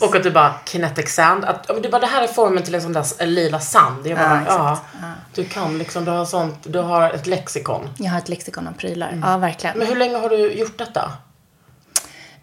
och 0.09 0.17
att 0.17 0.23
du 0.23 0.31
bara, 0.31 0.55
kinetic 0.67 1.15
sand. 1.15 1.45
Att, 1.45 1.71
du 1.83 1.89
bara, 1.89 2.01
det 2.01 2.07
här 2.07 2.23
är 2.23 2.27
formen 2.27 2.63
till 2.63 2.75
en 2.75 2.83
sån 2.83 2.93
där 2.93 3.05
eh, 3.19 3.27
lila 3.27 3.61
sand. 3.61 4.07
Jag 4.07 4.19
bara, 4.19 4.43
Ja, 4.47 4.81
ja. 5.03 5.13
Du 5.35 5.45
kan 5.45 5.79
liksom, 5.79 6.05
du 6.05 6.11
har 6.11 6.25
sånt, 6.25 6.57
du 6.63 6.79
har 6.79 7.11
ett 7.11 7.27
lexikon. 7.27 7.89
Jag 7.99 8.11
har 8.11 8.19
ett 8.19 8.29
lexikon 8.29 8.67
av 8.69 8.73
prylar. 8.73 9.09
Mm. 9.09 9.29
Ja, 9.31 9.37
verkligen. 9.37 9.79
Men 9.79 9.87
hur 9.87 9.97
länge 9.97 10.17
har 10.17 10.29
du 10.29 10.53
gjort 10.53 10.79
detta? 10.79 11.13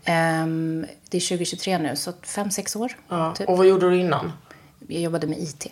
Ehm, 0.03 0.86
det 1.10 1.17
är 1.17 1.21
2023 1.29 1.77
nu, 1.77 1.95
så 1.95 2.13
fem, 2.24 2.51
sex 2.51 2.75
år. 2.75 2.91
Ja. 3.10 3.33
Typ. 3.36 3.50
Och 3.50 3.57
vad 3.57 3.67
gjorde 3.67 3.89
du 3.89 3.98
innan? 3.98 4.31
Jag 4.91 5.01
jobbade 5.01 5.27
med 5.27 5.39
IT. 5.39 5.67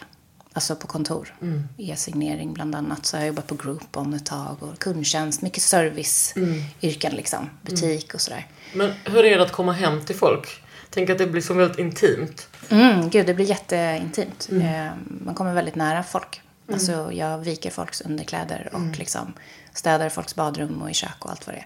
Alltså 0.54 0.76
på 0.76 0.88
kontor. 0.88 1.36
E-signering 1.78 2.54
bland 2.54 2.76
annat. 2.76 3.06
Så 3.06 3.16
jag 3.16 3.22
har 3.22 3.28
jobbat 3.28 3.48
på 3.48 3.56
Groupon 3.56 4.14
ett 4.14 4.26
tag. 4.26 4.58
Och 4.60 4.80
kundtjänst. 4.80 5.42
Mycket 5.42 5.64
serviceyrken 5.64 7.16
liksom. 7.16 7.50
Butik 7.62 8.14
och 8.14 8.22
sådär. 8.22 8.48
Men 8.74 8.92
hur 9.06 9.26
är 9.26 9.38
det 9.38 9.44
att 9.44 9.52
komma 9.52 9.72
hem 9.72 10.06
till 10.06 10.16
folk? 10.16 10.64
Tänk 10.90 11.10
att 11.10 11.18
det 11.18 11.28
blir 11.28 11.42
så 11.42 11.54
väldigt 11.54 11.80
intimt. 11.80 12.48
Mm, 12.70 13.10
gud, 13.10 13.26
det 13.26 13.34
blir 13.34 13.46
jätteintimt. 13.46 14.50
Eh, 14.52 14.92
man 15.06 15.36
kommer 15.36 15.54
väldigt 15.54 15.76
nära 15.76 16.04
folk. 16.04 16.42
Alltså, 16.72 17.12
jag 17.14 17.38
viker 17.38 17.70
folks 17.72 18.02
underkläder 18.02 18.70
och 18.74 18.98
liksom 18.98 19.34
städar 19.74 20.10
folks 20.10 20.36
badrum 20.36 20.82
och 20.82 20.90
i 20.90 20.94
kök 20.94 21.16
och 21.20 21.30
allt 21.32 21.48
vad 21.48 21.56
det 21.56 21.66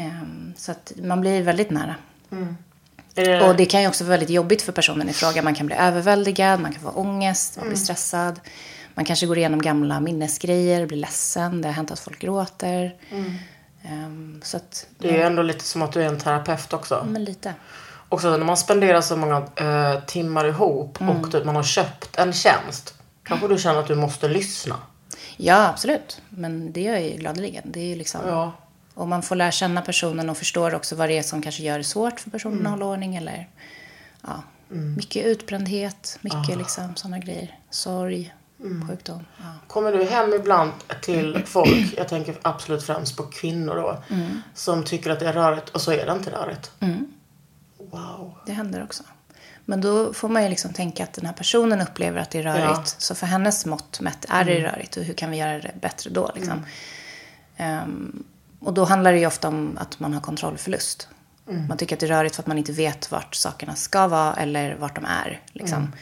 är. 0.00 0.06
Eh, 0.06 0.22
så 0.56 0.72
att 0.72 0.92
man 1.02 1.20
blir 1.20 1.42
väldigt 1.42 1.70
nära. 1.70 1.94
Är 2.30 2.36
det, 2.36 2.54
Och 3.18 3.56
det 3.56 3.66
kan 3.66 3.82
ju 3.82 3.88
också 3.88 4.04
vara 4.04 4.10
väldigt 4.10 4.30
jobbigt 4.30 4.62
för 4.62 4.72
personen 4.72 5.08
i 5.08 5.12
fråga. 5.12 5.42
Man 5.42 5.54
kan 5.54 5.66
bli 5.66 5.76
överväldigad, 5.76 6.60
man 6.60 6.72
kan 6.72 6.82
få 6.82 6.88
ångest, 6.90 7.56
man 7.56 7.68
blir 7.68 7.78
stressad. 7.78 8.40
Man 8.94 9.04
kanske 9.04 9.26
går 9.26 9.38
igenom 9.38 9.62
gamla 9.62 10.00
minnesgrejer, 10.00 10.86
blir 10.86 10.98
ledsen. 10.98 11.62
Det 11.62 11.68
har 11.68 11.72
hänt 11.72 11.90
att 11.90 12.00
folk 12.00 12.18
gråter. 12.18 12.94
Ehm, 13.82 14.40
så 14.44 14.56
att, 14.56 14.86
det 14.98 15.08
är 15.08 15.12
ju 15.12 15.22
ändå 15.22 15.42
lite 15.42 15.64
som 15.64 15.82
att 15.82 15.92
du 15.92 16.02
är 16.02 16.06
en 16.06 16.18
terapeut 16.18 16.72
också. 16.72 17.06
men 17.10 17.24
lite. 17.24 17.54
Också 18.08 18.30
när 18.30 18.38
man 18.38 18.56
spenderar 18.56 19.00
så 19.00 19.16
många 19.16 19.36
eh, 19.56 20.00
timmar 20.06 20.44
ihop 20.44 20.98
och 21.00 21.32
typ 21.32 21.44
man 21.44 21.56
har 21.56 21.62
köpt 21.62 22.18
en 22.18 22.32
tjänst. 22.32 22.94
Kanske 23.24 23.48
du 23.48 23.58
känner 23.58 23.80
att 23.80 23.86
du 23.88 23.94
måste 23.94 24.28
lyssna. 24.28 24.76
Ja, 25.36 25.68
absolut. 25.68 26.20
Men 26.28 26.72
det 26.72 26.80
gör 26.80 26.92
jag 26.92 27.02
ju 27.02 27.16
gladeligen. 27.16 27.62
Det 27.64 27.80
är 27.80 27.84
ju 27.84 27.94
liksom... 27.94 28.20
Ja. 28.26 28.52
Och 28.98 29.08
man 29.08 29.22
får 29.22 29.36
lära 29.36 29.50
känna 29.50 29.82
personen 29.82 30.30
och 30.30 30.36
förstår 30.36 30.74
också 30.74 30.96
vad 30.96 31.08
det 31.08 31.18
är 31.18 31.22
som 31.22 31.42
kanske 31.42 31.62
gör 31.62 31.78
det 31.78 31.84
svårt 31.84 32.20
för 32.20 32.30
personen 32.30 32.66
att 32.66 32.72
hålla 32.72 32.84
ordning. 32.84 33.16
Eller, 33.16 33.48
ja, 34.22 34.42
Mycket 34.68 35.26
utbrändhet, 35.26 36.18
mycket 36.20 36.58
liksom 36.58 36.96
sådana 36.96 37.18
grejer. 37.18 37.58
Sorg, 37.70 38.34
sjukdom. 38.88 39.24
Ja. 39.36 39.44
Kommer 39.66 39.92
du 39.92 40.04
hem 40.04 40.34
ibland 40.34 40.72
till 41.02 41.42
folk, 41.46 41.94
jag 41.96 42.08
tänker 42.08 42.38
absolut 42.42 42.82
främst 42.82 43.16
på 43.16 43.22
kvinnor 43.22 43.74
då, 43.74 44.02
som 44.54 44.84
tycker 44.84 45.10
att 45.10 45.20
det 45.20 45.28
är 45.28 45.32
rörigt 45.32 45.68
och 45.68 45.80
så 45.80 45.92
är 45.92 46.06
det 46.06 46.12
inte 46.12 46.30
rörigt? 46.30 46.70
Wow. 47.78 48.34
Det 48.46 48.52
händer 48.52 48.82
också. 48.82 49.02
Men 49.64 49.80
då 49.80 50.12
får 50.12 50.28
man 50.28 50.42
ju 50.42 50.48
liksom 50.48 50.72
tänka 50.72 51.04
att 51.04 51.12
den 51.12 51.26
här 51.26 51.32
personen 51.32 51.80
upplever 51.80 52.20
att 52.20 52.30
det 52.30 52.38
är 52.38 52.42
rörigt. 52.42 52.64
Ja. 52.64 52.72
Mm. 52.72 52.84
Så 52.84 53.14
för 53.14 53.26
hennes 53.26 53.66
mått 53.66 54.00
mätt 54.00 54.26
är 54.28 54.44
det 54.44 54.64
rörigt 54.64 54.96
och 54.96 55.02
hur 55.02 55.14
kan 55.14 55.30
vi 55.30 55.36
göra 55.36 55.58
det 55.58 55.72
bättre 55.80 56.10
då? 56.10 56.30
Liksom? 56.34 56.64
Ehm, 57.56 58.24
och 58.60 58.74
då 58.74 58.84
handlar 58.84 59.12
det 59.12 59.18
ju 59.18 59.26
ofta 59.26 59.48
om 59.48 59.78
att 59.80 60.00
man 60.00 60.14
har 60.14 60.20
kontrollförlust. 60.20 61.08
Mm. 61.48 61.66
Man 61.68 61.78
tycker 61.78 61.96
att 61.96 62.00
det 62.00 62.06
är 62.06 62.10
rörigt 62.10 62.36
för 62.36 62.42
att 62.42 62.46
man 62.46 62.58
inte 62.58 62.72
vet 62.72 63.10
vart 63.10 63.34
sakerna 63.34 63.74
ska 63.74 64.08
vara 64.08 64.34
eller 64.34 64.74
vart 64.74 64.94
de 64.94 65.04
är. 65.04 65.40
Liksom. 65.52 65.78
Mm. 65.78 65.92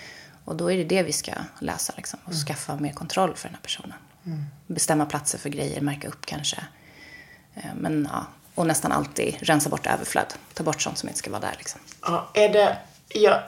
Och 0.45 0.57
då 0.57 0.73
är 0.73 0.77
det 0.77 0.85
det 0.85 1.03
vi 1.03 1.13
ska 1.13 1.33
läsa 1.59 1.93
liksom, 1.97 2.19
och 2.25 2.33
skaffa 2.33 2.77
mer 2.77 2.93
kontroll 2.93 3.35
för 3.37 3.49
den 3.49 3.55
här 3.55 3.63
personen. 3.63 3.95
Mm. 4.27 4.45
Bestämma 4.67 5.07
platser 5.07 5.39
för 5.39 5.49
grejer, 5.49 5.81
märka 5.81 6.09
upp 6.09 6.27
kanske. 6.27 6.57
Ehm, 7.55 7.77
Men 7.77 8.09
ja, 8.13 8.27
och 8.55 8.67
nästan 8.67 8.93
alltid 8.93 9.37
rensa 9.41 9.71
bort 9.71 9.87
överflöd. 9.87 10.35
Ta 10.55 10.65
bort 10.65 10.83
sånt 10.83 10.99
som 10.99 11.09
inte 11.09 11.19
ska 11.19 11.31
vara 11.31 11.41
där. 11.41 11.55
Liksom. 11.59 11.81
Ja, 12.03 12.31
är 12.35 12.49
det, 12.49 12.77
ja, 13.09 13.43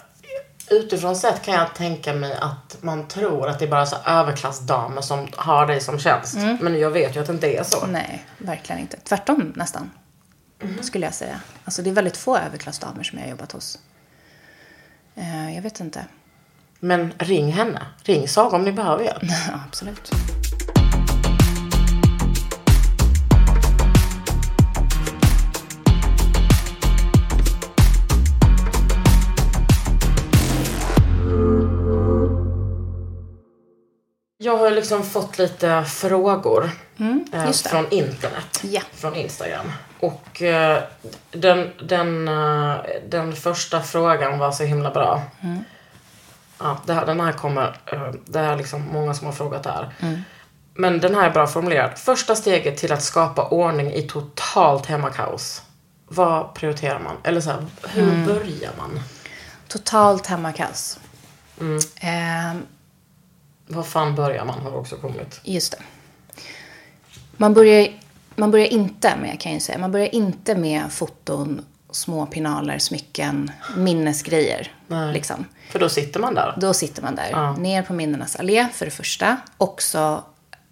utifrån 0.70 1.16
sett 1.16 1.42
kan 1.42 1.54
jag 1.54 1.74
tänka 1.74 2.12
mig 2.12 2.34
att 2.40 2.76
man 2.80 3.08
tror 3.08 3.48
att 3.48 3.58
det 3.58 3.64
är 3.64 3.70
bara 3.70 3.86
så 3.86 3.96
överklassdamer 4.06 5.00
som 5.00 5.28
har 5.36 5.66
dig 5.66 5.80
som 5.80 5.98
tjänst. 5.98 6.36
Men 6.60 6.78
jag 6.80 6.90
vet 6.90 7.16
ju 7.16 7.20
att 7.20 7.26
det 7.26 7.32
inte 7.32 7.56
är 7.56 7.62
så. 7.62 7.86
Nej, 7.86 8.26
verkligen 8.38 8.80
inte. 8.80 8.96
Tvärtom 9.00 9.52
nästan. 9.56 9.90
Skulle 10.80 11.06
jag 11.06 11.14
säga. 11.14 11.40
Alltså 11.64 11.82
det 11.82 11.90
är 11.90 11.94
väldigt 11.94 12.16
få 12.16 12.36
överklassdamer 12.36 13.02
som 13.02 13.18
jag 13.18 13.24
har 13.24 13.30
jobbat 13.30 13.52
hos. 13.52 13.78
Eh, 15.14 15.54
jag 15.54 15.62
vet 15.62 15.80
inte. 15.80 16.04
Men 16.80 17.12
ring 17.18 17.52
henne. 17.52 17.82
Ring 18.02 18.28
Saga 18.28 18.56
om 18.56 18.64
ni 18.64 18.72
behöver 18.72 19.04
hjälp. 19.04 19.22
Ja, 19.48 19.60
absolut. 19.68 20.10
Har 34.68 34.74
liksom 34.76 35.02
fått 35.04 35.38
lite 35.38 35.84
frågor 35.84 36.64
eh, 36.64 37.06
Mm, 37.06 37.24
det. 37.32 37.68
från 37.68 37.90
internet. 37.90 38.60
Ja. 38.62 38.80
Från 38.94 39.14
Instagram. 39.14 39.72
Och 40.00 40.42
eh, 40.42 40.82
den, 41.30 41.70
den, 41.82 42.28
eh, 42.28 42.74
den 43.08 43.36
första 43.36 43.80
frågan 43.82 44.38
var 44.38 44.52
så 44.52 44.64
himla 44.64 44.90
bra. 44.90 45.22
Mm. 45.40 45.64
Ja, 46.58 46.78
det 46.86 46.92
här, 46.92 47.06
den 47.06 47.20
här 47.20 47.32
kommer, 47.32 47.76
eh, 47.86 48.10
det 48.24 48.38
är 48.40 48.56
liksom 48.56 48.82
många 48.92 49.14
som 49.14 49.26
har 49.26 49.32
frågat 49.34 49.62
det 49.62 49.70
här. 49.70 49.94
Mm. 50.00 50.20
Men 50.74 51.00
den 51.00 51.14
här 51.14 51.26
är 51.26 51.30
bra 51.30 51.46
formulerad. 51.46 51.98
Första 51.98 52.36
steget 52.36 52.76
till 52.76 52.92
att 52.92 53.02
skapa 53.02 53.48
ordning 53.48 53.92
i 53.92 54.02
totalt 54.02 54.86
hemmakaos. 54.86 55.62
Vad 56.08 56.54
prioriterar 56.54 56.98
man? 57.00 57.16
Eller 57.24 57.40
så 57.40 57.50
här, 57.50 57.66
hur 57.88 58.02
Mm. 58.02 58.26
börjar 58.26 58.70
man? 58.78 59.00
Totalt 59.68 60.26
hemmakaos. 60.26 60.98
Vad 63.68 63.86
fan 63.86 64.14
börjar 64.14 64.44
man 64.44 64.58
har 64.58 64.76
också 64.76 64.96
kommit. 64.96 65.40
just 65.44 65.72
det. 65.72 65.78
Man 67.36 67.54
börjar, 67.54 67.88
man 68.36 68.50
börjar 68.50 68.66
inte 68.66 69.16
med, 69.16 69.40
kan 69.40 69.52
jag 69.52 69.62
säga, 69.62 69.78
man 69.78 69.92
börjar 69.92 70.14
inte 70.14 70.54
med 70.54 70.92
foton, 70.92 71.64
små 71.90 72.26
pinaler, 72.26 72.78
smycken, 72.78 73.50
minnesgrejer. 73.76 74.72
Nej. 74.86 75.12
Liksom. 75.12 75.44
För 75.70 75.78
då 75.78 75.88
sitter 75.88 76.20
man 76.20 76.34
där. 76.34 76.54
Då 76.60 76.74
sitter 76.74 77.02
man 77.02 77.14
där. 77.14 77.28
Ja. 77.30 77.56
Ner 77.56 77.82
på 77.82 77.92
minnenas 77.92 78.36
allé 78.36 78.68
för 78.72 78.84
det 78.84 78.90
första. 78.90 79.36
Också 79.58 80.22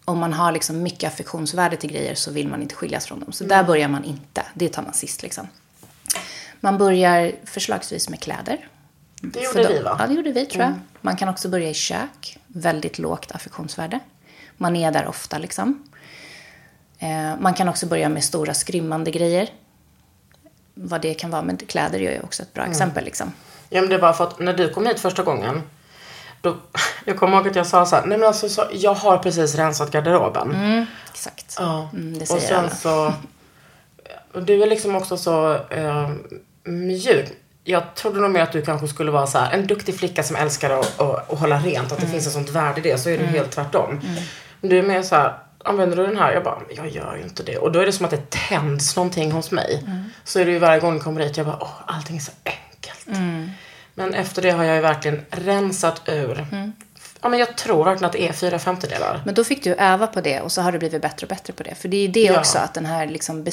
om 0.04 0.18
man 0.18 0.32
har 0.32 0.52
liksom 0.52 0.82
mycket 0.82 1.12
affektionsvärde 1.12 1.76
till 1.76 1.90
grejer 1.90 2.14
så 2.14 2.30
vill 2.32 2.48
man 2.48 2.62
inte 2.62 2.74
skiljas 2.74 3.06
från 3.06 3.20
dem. 3.20 3.32
Så 3.32 3.44
där 3.44 3.64
börjar 3.64 3.88
man 3.88 4.04
inte. 4.04 4.42
Det 4.54 4.68
tar 4.68 4.82
man 4.82 4.92
sist 4.92 5.22
liksom. 5.22 5.48
Man 6.60 6.78
börjar 6.78 7.32
förslagsvis 7.44 8.08
med 8.08 8.20
kläder. 8.20 8.68
Det 9.20 9.40
gjorde 9.40 9.62
då- 9.62 9.68
vi 9.68 9.80
va? 9.80 9.96
Ja, 9.98 10.06
det 10.06 10.14
gjorde 10.14 10.32
vi 10.32 10.46
tror 10.46 10.64
jag. 10.64 10.74
Man 11.00 11.16
kan 11.16 11.28
också 11.28 11.48
börja 11.48 11.70
i 11.70 11.74
kök. 11.74 12.38
Väldigt 12.46 12.98
lågt 12.98 13.32
affektionsvärde. 13.32 14.00
Man 14.56 14.76
är 14.76 14.92
där 14.92 15.06
ofta 15.06 15.38
liksom. 15.38 15.88
Eh, 16.98 17.36
man 17.40 17.54
kan 17.54 17.68
också 17.68 17.86
börja 17.86 18.08
med 18.08 18.24
stora 18.24 18.54
skrymmande 18.54 19.10
grejer. 19.10 19.48
Vad 20.74 21.00
det 21.02 21.14
kan 21.14 21.30
vara. 21.30 21.42
Men 21.42 21.56
kläder 21.56 21.98
är 21.98 22.12
ju 22.12 22.20
också 22.20 22.42
ett 22.42 22.52
bra 22.52 22.64
exempel 22.64 23.04
liksom. 23.04 23.32
Ja 23.70 23.80
men 23.80 23.90
det 23.90 23.98
var 23.98 24.12
för 24.12 24.24
att 24.24 24.38
när 24.38 24.54
du 24.54 24.68
kom 24.68 24.86
hit 24.86 25.00
första 25.00 25.22
gången. 25.22 25.62
Då, 26.40 26.56
jag 27.04 27.16
kommer 27.18 27.36
ihåg 27.36 27.48
att 27.48 27.56
jag 27.56 27.66
sa 27.66 27.86
så 27.86 27.96
här, 27.96 28.06
nej 28.06 28.18
men 28.18 28.28
alltså 28.28 28.48
så, 28.48 28.64
jag 28.72 28.94
har 28.94 29.18
precis 29.18 29.54
rensat 29.54 29.90
garderoben. 29.90 30.86
Exakt. 31.10 31.56
Ja. 31.58 31.88
Mm, 31.92 32.14
det 32.14 32.20
och 32.20 32.28
säger 32.28 32.48
sen 32.48 32.58
alla. 32.58 32.70
så, 32.70 33.12
och 34.32 34.42
du 34.42 34.62
är 34.62 34.66
liksom 34.66 34.96
också 34.96 35.16
så 35.16 35.54
eh, 35.54 36.10
mjuk. 36.64 37.32
Jag 37.68 37.94
trodde 37.94 38.20
nog 38.20 38.30
mer 38.30 38.40
att 38.42 38.52
du 38.52 38.62
kanske 38.62 38.88
skulle 38.88 39.10
vara 39.10 39.26
så 39.26 39.38
här, 39.38 39.52
en 39.52 39.66
duktig 39.66 39.98
flicka 39.98 40.22
som 40.22 40.36
älskar 40.36 40.70
att, 40.70 41.00
att, 41.00 41.32
att 41.32 41.38
hålla 41.38 41.58
rent. 41.58 41.92
Att 41.92 42.00
det 42.00 42.06
finns 42.06 42.26
ett 42.26 42.32
sånt 42.32 42.50
värde 42.50 42.80
i 42.80 42.82
det. 42.82 42.98
Så 42.98 43.10
är 43.10 43.18
du 43.18 43.24
helt 43.24 43.50
tvärtom. 43.50 44.00
Men 44.60 44.70
du 44.70 44.78
är 44.78 44.82
mer 44.82 45.02
så 45.02 45.14
här, 45.16 45.38
använder 45.64 45.96
du 45.96 46.06
den 46.06 46.16
här? 46.16 46.32
Jag 46.32 46.44
bara, 46.44 46.58
jag 46.76 46.88
gör 46.88 47.16
ju 47.16 47.22
inte 47.22 47.42
det. 47.42 47.58
Och 47.58 47.72
då 47.72 47.80
är 47.80 47.86
det 47.86 47.92
som 47.92 48.04
att 48.04 48.10
det 48.10 48.30
tänds 48.30 48.96
någonting 48.96 49.32
hos 49.32 49.50
mig. 49.50 49.84
Så 50.24 50.38
är 50.40 50.44
det 50.44 50.50
ju 50.50 50.58
varje 50.58 50.80
gång 50.80 50.94
jag 50.94 51.02
kommer 51.02 51.20
hit, 51.20 51.36
jag 51.36 51.46
bara, 51.46 51.58
åh, 51.60 51.70
allting 51.86 52.16
är 52.16 52.20
så 52.20 52.32
enkelt. 52.44 53.18
Men 53.94 54.14
efter 54.14 54.42
det 54.42 54.50
har 54.50 54.64
jag 54.64 54.76
ju 54.76 54.82
verkligen 54.82 55.24
rensat 55.30 56.02
ur. 56.06 56.46
Ja, 57.22 57.28
men 57.28 57.38
jag 57.38 57.56
tror 57.56 57.84
verkligen 57.84 58.06
att 58.06 58.12
det 58.12 58.28
är 58.28 58.32
fyra 58.32 58.58
femtedelar. 58.58 59.22
Men 59.24 59.34
då 59.34 59.44
fick 59.44 59.64
du 59.64 59.74
öva 59.74 60.06
på 60.06 60.20
det 60.20 60.40
och 60.40 60.52
så 60.52 60.62
har 60.62 60.72
du 60.72 60.78
blivit 60.78 61.02
bättre 61.02 61.24
och 61.24 61.28
bättre 61.28 61.52
på 61.52 61.62
det. 61.62 61.74
För 61.74 61.88
det 61.88 61.96
är 61.96 62.00
ju 62.02 62.08
det 62.08 62.20
Ja. 62.24 62.38
också, 62.38 62.58
att 62.58 62.74
den 62.74 62.86
här 62.86 63.06
liksom 63.06 63.44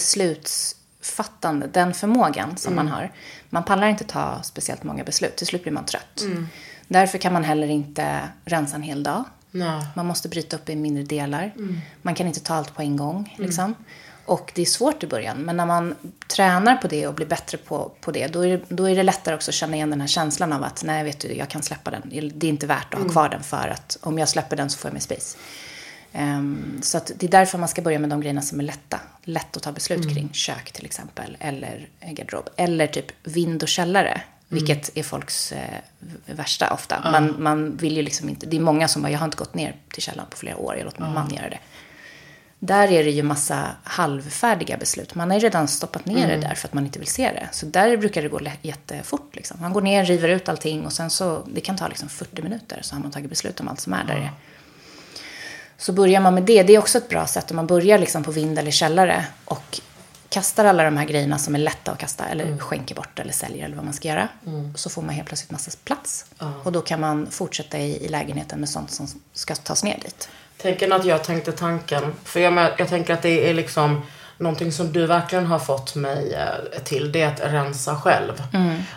beslutsfattande, 1.04 1.68
den 1.68 1.94
förmågan 1.94 2.58
som 2.58 2.76
man 2.76 2.88
har. 2.88 3.12
Man 3.50 3.64
pallar 3.64 3.88
inte 3.88 4.04
ta 4.04 4.42
speciellt 4.44 4.84
många 4.84 5.04
beslut, 5.04 5.36
till 5.36 5.48
slut 5.48 5.64
blir 5.64 5.74
man 5.74 5.86
trött. 5.86 6.24
Därför 6.88 7.18
kan 7.18 7.34
man 7.34 7.44
heller 7.44 7.68
inte 7.68 8.30
rensa 8.46 8.76
en 8.76 8.84
hel 8.84 9.04
dag. 9.04 9.24
Nej. 9.52 9.86
Man 9.96 10.06
måste 10.06 10.30
bryta 10.30 10.56
upp 10.56 10.70
i 10.70 10.76
mindre 10.76 11.04
delar. 11.04 11.54
Man 12.02 12.16
kan 12.16 12.28
inte 12.28 12.40
ta 12.40 12.56
allt 12.56 12.76
på 12.76 12.82
en 12.82 12.98
gång. 12.98 13.36
Liksom. 13.38 13.76
Och 14.26 14.52
det 14.56 14.62
är 14.62 14.66
svårt 14.66 15.04
i 15.04 15.08
början. 15.08 15.38
Men 15.38 15.58
när 15.58 15.66
man 15.66 15.96
tränar 16.28 16.76
på 16.76 16.88
det 16.88 17.08
och 17.08 17.14
blir 17.14 17.28
bättre 17.28 17.58
på, 17.58 17.92
på 18.02 18.12
det, 18.12 18.28
då 18.28 18.46
är, 18.46 18.58
det, 18.58 18.64
då 18.70 18.90
är 18.90 18.96
det 18.96 19.04
lättare 19.04 19.36
också 19.36 19.52
att 19.52 19.56
känna 19.56 19.76
igen 19.76 19.90
den 19.90 20.02
här 20.02 20.08
känslan 20.08 20.54
av 20.54 20.64
att 20.64 20.84
nej, 20.84 21.04
vet 21.04 21.20
du, 21.20 21.34
jag 21.34 21.50
kan 21.50 21.64
släppa 21.64 21.92
den. 21.92 22.02
Det 22.36 22.48
är 22.48 22.50
inte 22.50 22.68
värt 22.68 22.94
att 22.94 23.00
ha 23.00 23.10
kvar 23.10 23.30
den 23.30 23.44
för 23.44 23.68
att 23.68 23.98
om 24.02 24.18
jag 24.18 24.30
släpper 24.30 24.56
den 24.56 24.70
så 24.70 24.78
får 24.78 24.90
jag 24.90 24.94
mer 24.94 25.02
space. 25.02 25.38
Ehm, 26.14 26.80
så 26.82 27.00
det 27.16 27.26
är 27.26 27.32
därför 27.32 27.58
man 27.58 27.70
ska 27.70 27.82
börja 27.82 28.00
med 28.00 28.10
de 28.10 28.22
grejerna 28.22 28.42
som 28.42 28.60
är 28.60 28.64
lätta. 28.64 29.00
Lätt 29.24 29.58
att 29.58 29.64
ta 29.64 29.72
beslut 29.72 30.14
kring. 30.14 30.30
Kök 30.34 30.72
till 30.72 30.86
exempel. 30.86 31.38
Eller 31.40 31.88
garderob. 32.02 32.50
Eller 32.56 32.88
typ 32.88 33.06
vind 33.24 33.64
och 33.64 33.70
källare. 33.70 34.22
Vilket 34.48 34.98
är 34.98 35.04
folks 35.04 35.52
eh, 35.52 35.80
värsta 36.26 36.74
ofta. 36.74 37.12
Man, 37.12 37.44
man 37.44 37.78
vill 37.78 37.98
ju 37.98 38.02
liksom 38.02 38.30
inte. 38.30 38.46
Det 38.46 38.58
är 38.58 38.62
många 38.62 38.88
som 38.88 39.02
bara, 39.02 39.12
jag 39.12 39.20
har 39.20 39.26
inte 39.26 39.38
gått 39.38 39.54
ner 39.54 39.76
till 39.90 40.04
källaren 40.04 40.30
på 40.30 40.38
flera 40.38 40.58
år. 40.58 40.76
Jag 40.76 40.86
låter 40.86 41.02
min 41.02 41.14
man 41.14 41.34
göra 41.34 41.50
det. 41.50 41.60
Där 42.60 42.92
är 42.92 43.04
det 43.04 43.10
ju 43.10 43.24
massa 43.24 43.68
halvfärdiga 43.84 44.78
beslut. 44.78 45.16
Man 45.16 45.30
har 45.30 45.38
ju 45.38 45.44
redan 45.44 45.68
stoppat 45.68 46.06
ner 46.06 46.28
det 46.28 46.38
där 46.38 46.56
för 46.56 46.68
att 46.68 46.74
man 46.74 46.86
inte 46.86 47.00
vill 47.00 47.08
se 47.08 47.32
det. 47.32 47.48
Så 47.52 47.66
där 47.66 47.98
brukar 47.98 48.22
det 48.22 48.28
gå 48.28 48.40
jättefort. 48.62 49.36
Liksom. 49.36 49.58
Man 49.62 49.74
går 49.74 49.82
ner, 49.82 50.06
river 50.06 50.30
ut 50.30 50.50
allting 50.50 50.86
och 50.86 50.94
sen 50.94 51.10
så, 51.10 51.44
det 51.54 51.62
kan 51.62 51.78
ta 51.78 51.88
liksom 51.88 52.10
40 52.10 52.42
minuter 52.42 52.80
så 52.82 52.96
har 52.96 53.02
man 53.02 53.12
tagit 53.12 53.30
beslut 53.30 53.60
om 53.60 53.68
allt 53.68 53.80
som 53.80 53.94
är 53.94 54.04
där. 54.04 54.32
Så 55.78 55.92
börjar 55.94 56.22
man 56.22 56.34
med 56.34 56.44
det, 56.44 56.64
det 56.64 56.76
är 56.76 56.80
också 56.80 56.98
ett 56.98 57.10
bra 57.10 57.28
sätt 57.28 57.52
om 57.52 57.56
man 57.56 57.68
börjar 57.68 57.98
liksom 57.98 58.24
på 58.24 58.32
vind 58.32 58.60
eller 58.60 58.72
källare 58.72 59.26
och 59.46 59.80
kastar 60.30 60.66
alla 60.66 60.84
de 60.84 60.98
här 60.98 61.06
grejerna 61.06 61.38
som 61.38 61.56
är 61.56 61.60
lätta 61.60 61.92
att 61.92 61.98
kasta 61.98 62.26
eller 62.26 62.58
skänker 62.58 62.96
bort 62.96 63.20
eller 63.20 63.34
säljer 63.34 63.66
eller 63.66 63.76
vad 63.76 63.86
man 63.86 63.94
ska 63.94 64.08
göra. 64.08 64.28
Så 64.76 64.90
får 64.90 65.02
man 65.02 65.16
helt 65.16 65.28
plötsligt 65.28 65.52
massa 65.52 65.72
plats. 65.84 66.26
Och 66.64 66.72
då 66.72 66.82
kan 66.82 67.00
man 67.00 67.28
fortsätta 67.32 67.78
i, 67.78 68.06
i 68.06 68.08
lägenheten 68.08 68.60
med 68.60 68.70
sånt 68.70 68.92
som 68.92 69.08
ska 69.34 69.56
tas 69.56 69.84
ner 69.84 70.00
dit. 70.02 70.30
Tänker 70.58 70.92
att 70.92 71.06
jag 71.06 71.24
tänkte 71.24 71.52
tanken. 71.52 72.14
För 72.24 72.40
jag, 72.40 72.70
jag 72.78 72.90
tänker 72.90 73.14
att 73.14 73.22
det 73.22 73.50
är 73.50 73.54
liksom 73.54 74.02
någonting 74.38 74.72
som 74.72 74.92
du 74.94 75.06
verkligen 75.06 75.46
har 75.46 75.60
fått 75.60 75.96
mig 75.96 76.34
eh, 76.34 76.82
till. 76.84 77.12
Det 77.12 77.22
är 77.22 77.28
att 77.28 77.40
rensa 77.54 77.96
själv. 77.96 78.44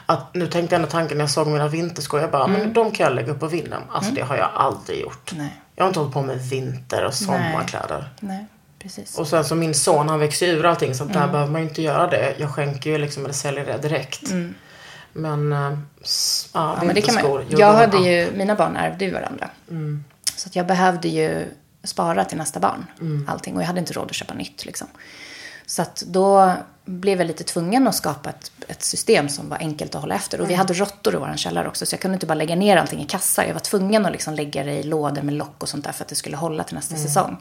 Att, 0.07 0.35
nu 0.35 0.47
tänkte 0.47 0.75
jag 0.75 0.81
ändå 0.81 0.91
tanken 0.91 1.19
när 1.19 1.23
jag 1.23 1.31
såg 1.31 1.47
mina 1.47 1.69
vinterskor. 1.69 2.21
Jag 2.21 2.31
bara, 2.31 2.47
men 2.47 2.73
de 2.73 2.91
kan 2.91 3.05
jag 3.05 3.15
lägga 3.15 3.33
upp 3.33 3.41
på 3.41 3.47
vinden. 3.47 3.83
Alltså 3.91 4.13
det 4.13 4.23
har 4.23 4.37
jag 4.37 4.51
aldrig 4.55 5.01
gjort. 5.01 5.33
Nej. 5.37 5.61
Jag 5.77 5.85
har 5.85 5.89
inte 5.89 6.01
hållit 6.01 6.15
på 6.15 6.23
med 6.23 6.39
vinter 6.39 7.05
och 7.05 7.15
sommarkläder. 7.15 8.09
Nej, 8.21 8.47
precis. 8.79 9.19
Och 9.19 9.29
sen 9.29 9.45
så 9.45 9.55
min 9.55 9.75
son 9.75 10.09
han 10.09 10.19
växer 10.21 10.47
ur 10.47 10.67
allting 10.67 10.95
så 10.95 11.05
att 11.05 11.13
där 11.13 11.29
behöver 11.29 11.53
man 11.53 11.61
ju 11.61 11.69
inte 11.69 11.83
göra 11.83 12.07
det. 12.07 12.35
Jag 12.39 12.51
skänker 12.55 12.91
ju 12.91 12.99
liksom 12.99 13.25
eller 13.25 13.35
säljer 13.35 13.67
det 13.67 13.79
direkt. 13.79 14.23
Men, 15.13 15.53
äh, 15.53 15.59
ja, 15.59 15.79
Ja, 16.53 16.79
men 16.85 16.95
det 16.95 17.01
kan 17.03 17.15
man, 17.15 17.45
jag 17.49 17.73
hade 17.73 17.97
ju, 17.99 18.33
mina 18.37 18.55
barn 18.55 18.77
ärvde 18.77 19.05
ju 19.05 19.11
varandra. 19.11 19.51
Så 20.37 20.49
att 20.49 20.57
jag 20.57 20.67
behövde 20.67 21.09
ju 21.09 21.45
spara 21.85 22.25
till 22.25 22.39
nästa 22.39 22.61
barn. 22.61 22.87
Allting. 23.29 23.57
Och 23.57 23.63
jag 23.63 23.67
hade 23.67 23.81
inte 23.81 23.93
råd 23.93 24.05
att 24.11 24.15
köpa 24.15 24.35
nytt 24.35 24.65
liksom. 24.67 24.87
Så 25.67 25.83
att 25.83 26.03
då 26.07 26.53
blev 26.87 27.19
jag 27.19 27.27
lite 27.27 27.45
tvungen 27.45 27.89
att 27.89 27.95
skapa 27.95 28.31
ett, 28.31 28.51
ett 28.69 28.83
system 28.83 29.29
som 29.29 29.49
var 29.49 29.59
enkelt 29.59 29.95
att 29.95 30.01
hålla 30.01 30.15
efter. 30.15 30.41
Och 30.41 30.51
vi 30.51 30.55
hade 30.55 30.75
råttor 30.75 31.15
i 31.15 31.17
vår 31.17 31.37
källare 31.37 31.69
också. 31.69 31.87
Så 31.87 31.95
jag 31.95 32.01
kunde 32.01 32.15
inte 32.15 32.27
bara 32.27 32.35
lägga 32.35 32.57
ner 32.57 32.77
allting 32.77 33.03
i 33.03 33.07
kassar. 33.07 33.45
Jag 33.45 33.55
var 33.55 33.61
tvungen 33.61 34.07
att 34.07 34.13
liksom 34.13 34.35
lägga 34.35 34.65
det 34.65 34.73
i 34.73 34.83
lådor 34.83 35.23
med 35.23 35.35
lock 35.35 35.63
och 35.63 35.69
sånt 35.69 35.85
där 35.85 35.93
för 35.93 36.05
att 36.05 36.09
det 36.09 36.15
skulle 36.15 36.37
hålla 36.37 36.65
till 36.65 36.75
nästa 36.75 36.97
säsong. 36.97 37.37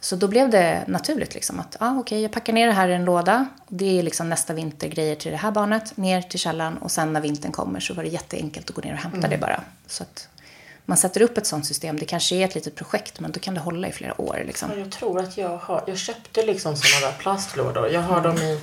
Så 0.00 0.16
då 0.16 0.28
blev 0.28 0.50
det 0.50 0.84
naturligt 0.86 1.34
liksom 1.34 1.60
att, 1.60 1.76
ah, 1.80 1.98
okej, 1.98 2.22
jag 2.22 2.32
packar 2.32 2.52
ner 2.52 2.66
det 2.66 2.72
här 2.72 2.88
i 2.88 2.94
en 2.94 3.04
låda. 3.04 3.46
Det 3.68 3.98
är 3.98 4.02
liksom 4.02 4.28
nästa 4.28 4.52
vinter 4.52 4.88
grejer 4.88 5.14
till 5.14 5.30
det 5.30 5.36
här 5.36 5.50
barnet, 5.50 5.96
ner 5.96 6.22
till 6.22 6.40
källaren. 6.40 6.78
Och 6.78 6.90
sen 6.90 7.12
när 7.12 7.20
vintern 7.20 7.52
kommer 7.52 7.80
så 7.80 7.94
var 7.94 8.02
det 8.02 8.08
jätteenkelt 8.08 8.70
att 8.70 8.76
gå 8.76 8.82
ner 8.82 8.92
och 8.92 8.98
hämta 8.98 9.28
det 9.28 9.38
bara. 9.38 9.60
Så 9.86 10.02
att 10.02 10.28
man 10.88 10.98
sätter 10.98 11.22
upp 11.22 11.38
ett 11.38 11.46
sånt 11.46 11.66
system. 11.66 11.96
Det 11.98 12.04
kanske 12.04 12.36
är 12.36 12.44
ett 12.44 12.54
litet 12.54 12.74
projekt, 12.76 13.20
men 13.20 13.32
då 13.32 13.40
kan 13.40 13.54
det 13.54 13.60
hålla 13.60 13.88
i 13.88 13.92
flera 13.92 14.20
år 14.20 14.42
liksom. 14.46 14.70
Ja, 14.72 14.78
Jag 14.78 14.90
tror 14.90 15.20
att 15.20 15.36
jag 15.36 15.56
har, 15.58 15.84
jag 15.86 15.98
köpte 15.98 16.46
liksom 16.46 16.76
sådana 16.76 17.06
där 17.12 17.18
plastlådor. 17.18 17.88
Jag 17.88 18.00
har 18.02 18.20
dem 18.20 18.36
i, 18.38 18.60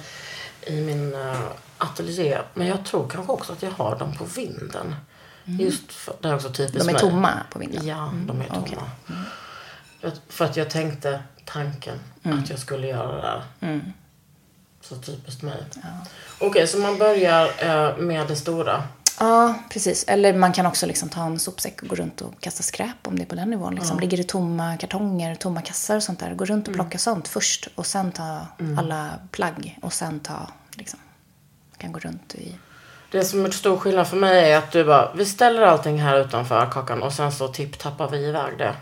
i 0.67 0.81
min 0.81 1.13
uh, 1.13 1.35
ateljé. 1.77 2.37
Men 2.53 2.67
jag 2.67 2.85
tror 2.85 3.07
kanske 3.09 3.31
också 3.33 3.53
att 3.53 3.61
jag 3.63 3.71
har 3.71 3.95
dem 3.95 4.17
på 4.17 4.25
vinden. 4.25 4.95
Just 5.45 5.91
för, 5.91 6.15
det 6.21 6.27
är 6.27 6.35
också 6.35 6.49
typiskt 6.53 6.79
De 6.79 6.89
är 6.89 6.93
mig. 6.93 7.01
tomma 7.01 7.31
på 7.51 7.59
vinden. 7.59 7.87
Ja, 7.87 8.13
de 8.27 8.41
är 8.41 8.45
tomma. 8.47 8.61
okej. 8.61 8.77
Jag, 10.01 10.11
för 10.29 10.45
att 10.45 10.57
jag 10.57 10.69
tänkte 10.69 11.23
tanken 11.45 11.99
Mm. 12.23 12.39
att 12.39 12.49
jag 12.49 12.59
skulle 12.59 12.87
göra 12.87 13.15
det 13.15 13.21
där. 13.61 13.81
Så 14.81 14.95
typiskt 14.95 15.41
mig. 15.41 15.63
Okej, 16.39 16.67
så 16.67 16.77
man 16.77 16.97
börjar 16.97 17.49
eh, 17.59 17.97
med 17.97 18.27
det 18.27 18.35
stora. 18.35 18.83
Ja, 19.19 19.55
precis. 19.69 20.03
Eller 20.07 20.33
man 20.33 20.53
kan 20.53 20.65
också 20.65 20.85
liksom 20.85 21.09
ta 21.09 21.25
en 21.25 21.39
sopsäck 21.39 21.81
och 21.81 21.87
gå 21.87 21.95
runt 21.95 22.21
och 22.21 22.41
kasta 22.41 22.63
skräp 22.63 23.07
om 23.07 23.15
det 23.15 23.23
är 23.23 23.25
på 23.25 23.35
den 23.35 23.49
nivån. 23.49 23.75
Liksom. 23.75 23.99
Ligger 23.99 24.17
det 24.17 24.23
tomma 24.23 24.77
kartonger, 24.77 25.35
tomma 25.35 25.61
kassar 25.61 25.95
och 25.95 26.03
sånt 26.03 26.19
där. 26.19 26.33
Gå 26.33 26.45
runt 26.45 26.67
och 26.67 26.73
plocka 26.73 26.97
sånt 26.97 27.27
först 27.27 27.67
och 27.75 27.85
sen 27.85 28.11
ta 28.11 28.47
alla 28.77 29.09
plagg 29.31 29.79
och 29.81 29.93
sen 29.93 30.19
ta, 30.19 30.47
liksom, 30.71 30.99
kan 31.77 31.91
gå 31.91 31.99
runt 31.99 32.35
i... 32.35 32.55
Det 33.11 33.25
som 33.25 33.45
är 33.45 33.51
stor 33.51 33.77
skillnad 33.77 34.07
för 34.07 34.17
mig 34.17 34.51
är 34.51 34.57
att 34.57 34.71
du 34.71 34.83
bara, 34.83 35.13
vi 35.13 35.25
ställer 35.25 35.61
allting 35.61 36.01
här 36.01 36.19
utanför 36.19 36.71
kakan 36.71 37.03
och 37.03 37.13
sen 37.13 37.31
så 37.31 37.47
tipptappar 37.47 38.09
vi 38.09 38.25
iväg 38.25 38.57
det. 38.57 38.75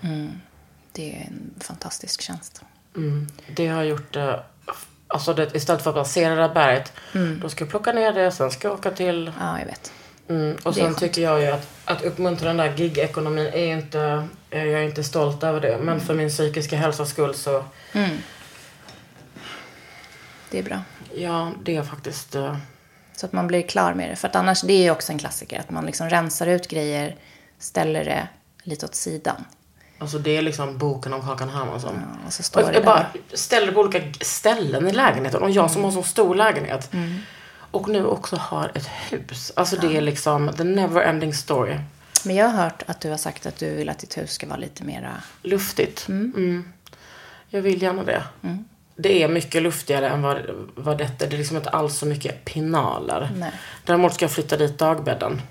Det 0.91 1.15
är 1.15 1.27
en 1.27 1.53
fantastisk 1.59 2.21
tjänst. 2.21 2.61
Mm. 2.95 3.27
Det 3.55 3.67
har 3.67 3.83
gjort 3.83 4.13
det, 4.13 4.43
alltså 5.07 5.33
det, 5.33 5.55
istället 5.55 5.83
för 5.83 6.01
att 6.01 6.07
se 6.07 6.29
det 6.29 6.35
där 6.35 6.53
berget, 6.53 6.93
då 7.41 7.49
ska 7.49 7.63
jag 7.63 7.69
plocka 7.69 7.91
ner 7.91 8.13
det, 8.13 8.31
sen 8.31 8.51
ska 8.51 8.67
jag 8.67 8.77
åka 8.77 8.91
till 8.91 9.31
Ja, 9.39 9.59
jag 9.59 9.65
vet. 9.65 9.91
Mm, 10.29 10.57
och 10.63 10.75
sen 10.75 10.95
tycker 10.95 11.21
jag 11.21 11.41
ju 11.41 11.47
att, 11.47 11.67
att 11.85 12.01
uppmuntra 12.03 12.47
den 12.47 12.57
där 12.57 12.73
gig-ekonomin 12.77 13.47
är 13.53 13.65
ju 13.65 13.73
inte, 13.73 14.27
jag 14.49 14.67
är 14.67 14.81
inte 14.83 15.03
stolt 15.03 15.43
över 15.43 15.61
det. 15.61 15.77
Men 15.81 15.99
för 15.99 16.13
min 16.13 16.29
psykiska 16.29 16.75
hälsas 16.77 17.09
skull 17.09 17.35
så, 17.35 17.63
Det 20.51 20.59
är 20.59 20.63
bra. 20.63 20.81
ja 21.15 21.51
det 21.63 21.75
är 21.75 21.83
faktiskt, 21.83 22.35
eh, 22.35 22.57
Så 23.15 23.25
att 23.25 23.33
man 23.33 23.47
blir 23.47 23.61
klar 23.61 23.93
med 23.93 24.09
det. 24.09 24.15
För 24.15 24.27
att 24.27 24.35
annars, 24.35 24.61
det 24.61 24.73
är 24.73 24.83
ju 24.83 24.91
också 24.91 25.11
en 25.11 25.17
klassiker. 25.19 25.59
Att 25.59 25.69
man 25.69 25.85
liksom 25.85 26.09
rensar 26.09 26.47
ut 26.47 26.67
grejer, 26.67 27.15
ställer 27.59 28.05
det 28.05 28.27
lite 28.63 28.85
åt 28.85 28.95
sidan. 28.95 29.45
alltså 29.99 30.19
det 30.19 30.37
är 30.37 30.41
liksom 30.41 30.77
boken 30.77 31.13
om 31.13 31.21
Kakan 31.21 31.49
Hermansson. 31.49 31.93
Ja, 32.01 32.27
och 32.27 32.33
så 32.33 32.43
står 32.43 32.61
Och 32.61 32.67
det 32.67 32.73
jag 32.73 32.81
där. 32.83 32.85
bara 32.85 33.07
ställer 33.33 33.71
på 33.71 33.79
olika 33.79 34.01
ställen 34.21 34.87
i 34.87 34.91
lägenheten. 34.91 35.41
Och 35.43 35.49
jag 35.51 35.71
som 35.71 35.83
har 35.83 35.91
så 35.91 36.03
stor 36.03 36.35
lägenhet. 36.35 36.91
Och 37.73 37.89
nu 37.89 38.05
också 38.05 38.35
har 38.35 38.71
ett 38.75 38.87
hus. 38.87 39.51
Alltså 39.55 39.75
det 39.75 39.97
är 39.97 40.01
liksom 40.01 40.51
the 40.57 40.63
never 40.63 41.01
ending 41.01 41.33
story. 41.33 41.77
Men 42.25 42.35
jag 42.35 42.47
har 42.49 42.63
hört 42.63 42.83
att 42.87 43.01
du 43.01 43.09
har 43.09 43.17
sagt 43.17 43.45
att 43.45 43.57
du 43.57 43.75
vill 43.75 43.89
att 43.89 43.99
ditt 43.99 44.17
hus 44.17 44.31
ska 44.31 44.47
vara 44.47 44.57
lite 44.57 44.83
mera... 44.83 45.11
Luftigt. 45.41 46.07
Mm. 46.07 46.73
Jag 47.49 47.61
vill 47.61 47.81
gärna 47.81 48.03
det. 48.03 48.23
Det 48.95 49.23
är 49.23 49.27
mycket 49.27 49.61
luftigare 49.61 50.09
än 50.09 50.21
vad, 50.21 50.37
vad 50.75 50.97
detta 50.97 51.25
är. 51.25 51.29
Det 51.29 51.35
är 51.35 51.37
liksom 51.37 51.57
inte 51.57 51.69
alls 51.69 51.97
så 51.97 52.05
mycket 52.05 52.45
pinaler. 52.45 53.31
Nej. 53.35 53.51
Däremot 53.85 54.13
ska 54.13 54.23
jag 54.25 54.31
flytta 54.31 54.57
dit 54.57 54.77
dagbädden. 54.77 55.41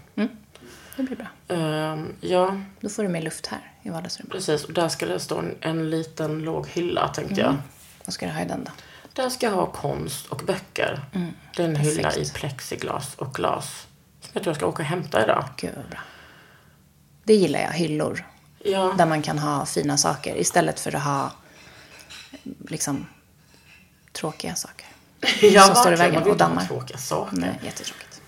Det 0.96 1.02
blir 1.02 1.16
bra. 1.16 1.56
Ehm, 1.56 2.12
ja, 2.20 2.60
Då 2.80 2.88
får 2.88 3.02
du 3.02 3.08
mer 3.08 3.22
luft 3.22 3.46
här 3.46 3.60
i 3.82 3.90
vardagsrummet. 3.90 4.32
precis. 4.32 4.64
Och 4.64 4.72
där 4.72 4.88
ska 4.88 5.06
det 5.06 5.18
stå 5.20 5.38
en, 5.38 5.54
en 5.60 5.90
liten 5.90 6.38
låg 6.38 6.68
hylla 6.68 7.08
tänkte 7.08 7.40
jag. 7.40 7.56
Vad 8.04 8.14
ska 8.14 8.26
du 8.26 8.32
ha 8.32 8.40
i 8.40 8.44
den 8.44 8.64
då? 8.64 8.70
Där 9.12 9.28
ska 9.28 9.48
ha 9.48 9.66
konst 9.66 10.26
och 10.26 10.42
böcker. 10.46 11.04
Det 11.56 11.62
är 11.62 11.68
en 11.68 11.76
hylla 11.76 12.14
i 12.16 12.30
plexiglas 12.30 13.14
och 13.14 13.34
glas. 13.34 13.86
Som 14.20 14.30
jag 14.32 14.42
tror 14.42 14.50
jag 14.50 14.56
ska 14.56 14.66
åka 14.66 14.82
och 14.82 14.88
hämta 14.88 15.24
idag. 15.24 15.44
Gud 15.56 15.74
bra. 15.90 16.00
Det 17.24 17.34
gillar 17.34 17.60
jag, 17.60 17.72
hyllor. 17.72 18.26
Ja. 18.58 18.94
Där 18.98 19.06
man 19.06 19.22
kan 19.22 19.38
ha 19.38 19.66
fina 19.66 19.96
saker 19.96 20.36
istället 20.36 20.80
för 20.80 20.96
att 20.96 21.02
ha 21.02 21.30
liksom 22.68 23.06
tråkiga 24.12 24.54
saker. 24.54 24.86
ja, 25.42 25.62
som 25.62 25.74
står 25.74 25.92
i 25.92 25.96
verkligen. 25.96 26.14
vägen 26.14 26.30
och 26.32 26.36
dammar. 26.38 26.64
tråkiga 26.66 26.98
saker. 26.98 27.36
Nej, 27.36 27.60
jättetråkigt. 27.64 28.22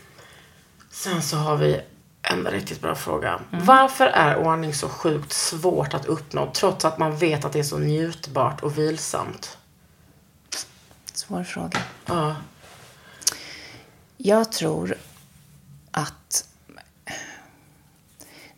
Sen 0.90 1.22
så 1.22 1.36
har 1.36 1.56
vi 1.56 1.80
en 2.22 2.46
riktigt 2.46 2.80
bra 2.80 2.94
fråga. 2.94 3.40
Varför 3.50 4.06
är 4.06 4.36
ordning 4.36 4.74
så 4.74 4.88
sjukt 4.88 5.32
svårt 5.32 5.94
att 5.94 6.06
uppnå 6.06 6.50
trots 6.54 6.84
att 6.84 6.98
man 6.98 7.16
vet 7.16 7.44
att 7.44 7.52
det 7.52 7.58
är 7.58 7.62
så 7.62 7.78
njutbart 7.78 8.62
och 8.62 8.78
vilsamt? 8.78 9.58
Svår 11.26 11.44
fråga. 11.44 11.82
Ja. 12.06 12.36
Jag 14.16 14.52
tror 14.52 14.98
att 15.90 16.48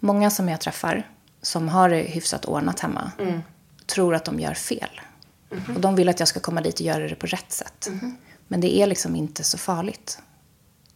många 0.01 0.31
som 0.31 0.49
jag 0.49 0.61
träffar 0.61 1.11
som 1.43 1.69
har 1.69 1.89
det 1.89 1.97
hyfsat 2.03 2.45
ordnat 2.45 2.81
hemma 2.81 3.11
tror 3.87 4.15
att 4.15 4.25
de 4.25 4.41
gör 4.41 4.55
fel. 4.55 5.01
Och 5.75 5.81
de 5.81 5.97
vill 5.97 6.09
att 6.09 6.19
jag 6.21 6.29
ska 6.29 6.41
komma 6.41 6.61
dit 6.61 6.75
och 6.75 6.81
göra 6.81 7.09
det 7.09 7.15
på 7.15 7.27
rätt 7.27 7.53
sätt. 7.53 7.89
Men 8.49 8.61
det 8.61 8.77
är 8.77 8.87
liksom 8.87 9.17
inte 9.17 9.45
så 9.45 9.59
farligt. 9.59 10.19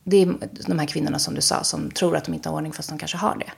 Det 0.05 0.17
är 0.17 0.35
de 0.67 0.79
här 0.79 0.87
kvinnorna 0.87 1.19
som 1.19 1.35
du 1.35 1.41
sa 1.41 1.65
som 1.65 1.91
tror 1.91 2.17
att 2.17 2.25
de 2.25 2.35
inte 2.35 2.49
har 2.49 2.57
ordning 2.57 2.73
fast 2.73 2.89
de 2.89 2.99
kanske 2.99 3.17
har 3.17 3.37
det. 3.37 3.53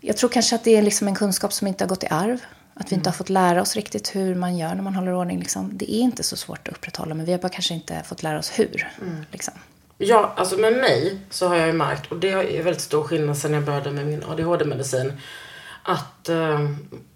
Jag 0.00 0.16
tror 0.16 0.30
kanske 0.30 0.56
att 0.56 0.64
det 0.64 0.76
är 0.76 0.82
liksom 0.82 1.08
en 1.08 1.14
kunskap 1.14 1.52
som 1.52 1.66
inte 1.66 1.84
har 1.84 1.88
gått 1.88 2.04
i 2.04 2.08
arv. 2.10 2.40
Att 2.80 2.92
vi 2.92 2.96
inte 2.96 3.08
har 3.10 3.14
fått 3.14 3.28
lära 3.28 3.62
oss 3.62 3.76
riktigt 3.76 4.16
hur 4.16 4.34
man 4.34 4.56
gör 4.56 4.74
när 4.74 4.82
man 4.82 4.94
håller 4.94 5.14
ordning. 5.14 5.38
Liksom. 5.38 5.70
Det 5.72 5.94
är 5.94 6.00
inte 6.00 6.22
så 6.22 6.36
svårt 6.36 6.68
att 6.68 6.74
upprätthålla, 6.74 7.14
men 7.14 7.26
vi 7.26 7.32
har 7.32 7.38
bara 7.38 7.48
kanske 7.48 7.74
inte 7.74 8.02
fått 8.02 8.22
lära 8.22 8.38
oss 8.38 8.58
hur. 8.58 8.88
Liksom. 9.32 9.54
Ja, 9.98 10.32
alltså 10.36 10.56
med 10.56 10.72
mig 10.72 11.18
så 11.30 11.48
har 11.48 11.56
jag 11.56 11.66
ju 11.66 11.72
märkt, 11.72 12.10
och 12.12 12.16
det 12.16 12.30
är 12.30 12.62
väldigt 12.62 12.82
stor 12.82 13.02
skillnad 13.02 13.38
sen 13.38 13.52
jag 13.52 13.64
började 13.64 13.90
med 13.90 14.06
min 14.06 14.24
ADHD-medicin, 14.24 15.12
att 15.82 16.28
eh, 16.28 16.68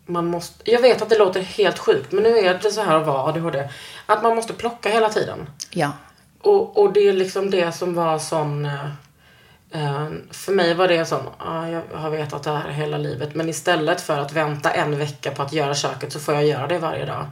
man 0.06 0.26
måste, 0.26 0.70
jag 0.70 0.80
vet 0.80 1.02
att 1.02 1.08
det 1.08 1.18
låter 1.18 1.40
helt 1.40 1.78
sjukt, 1.78 2.12
men 2.12 2.22
nu 2.22 2.38
är 2.38 2.58
det 2.62 2.70
så 2.70 2.82
här 2.82 2.96
att 2.96 3.06
vara 3.06 3.28
ADHD, 3.28 3.68
att 4.06 4.22
man 4.22 4.36
måste 4.36 4.52
plocka 4.52 4.88
hela 4.88 5.08
tiden. 5.08 5.50
Ja, 5.70 5.92
Och, 6.40 6.78
och 6.78 6.92
det 6.92 7.00
är 7.08 7.12
liksom 7.12 7.50
det 7.50 7.72
som 7.72 7.94
var 7.94 8.18
sån... 8.18 8.68
eh, 9.70 10.02
eh, 10.02 10.08
för 10.30 10.52
mig 10.52 10.74
var 10.74 10.88
det 10.88 11.06
som, 11.06 11.18
ja, 11.38 11.68
jag 11.68 11.82
har 11.94 12.10
vetat 12.10 12.42
det 12.42 12.50
här 12.50 12.70
hela 12.70 12.98
livet. 12.98 13.34
Men 13.34 13.48
istället 13.48 14.00
för 14.00 14.18
att 14.18 14.32
vänta 14.32 14.70
en 14.70 14.98
vecka 14.98 15.30
på 15.30 15.42
att 15.42 15.52
göra 15.52 15.74
köket 15.74 16.12
så 16.12 16.20
får 16.20 16.34
jag 16.34 16.46
göra 16.46 16.66
det 16.66 16.78
varje 16.78 17.04
dag. 17.06 17.26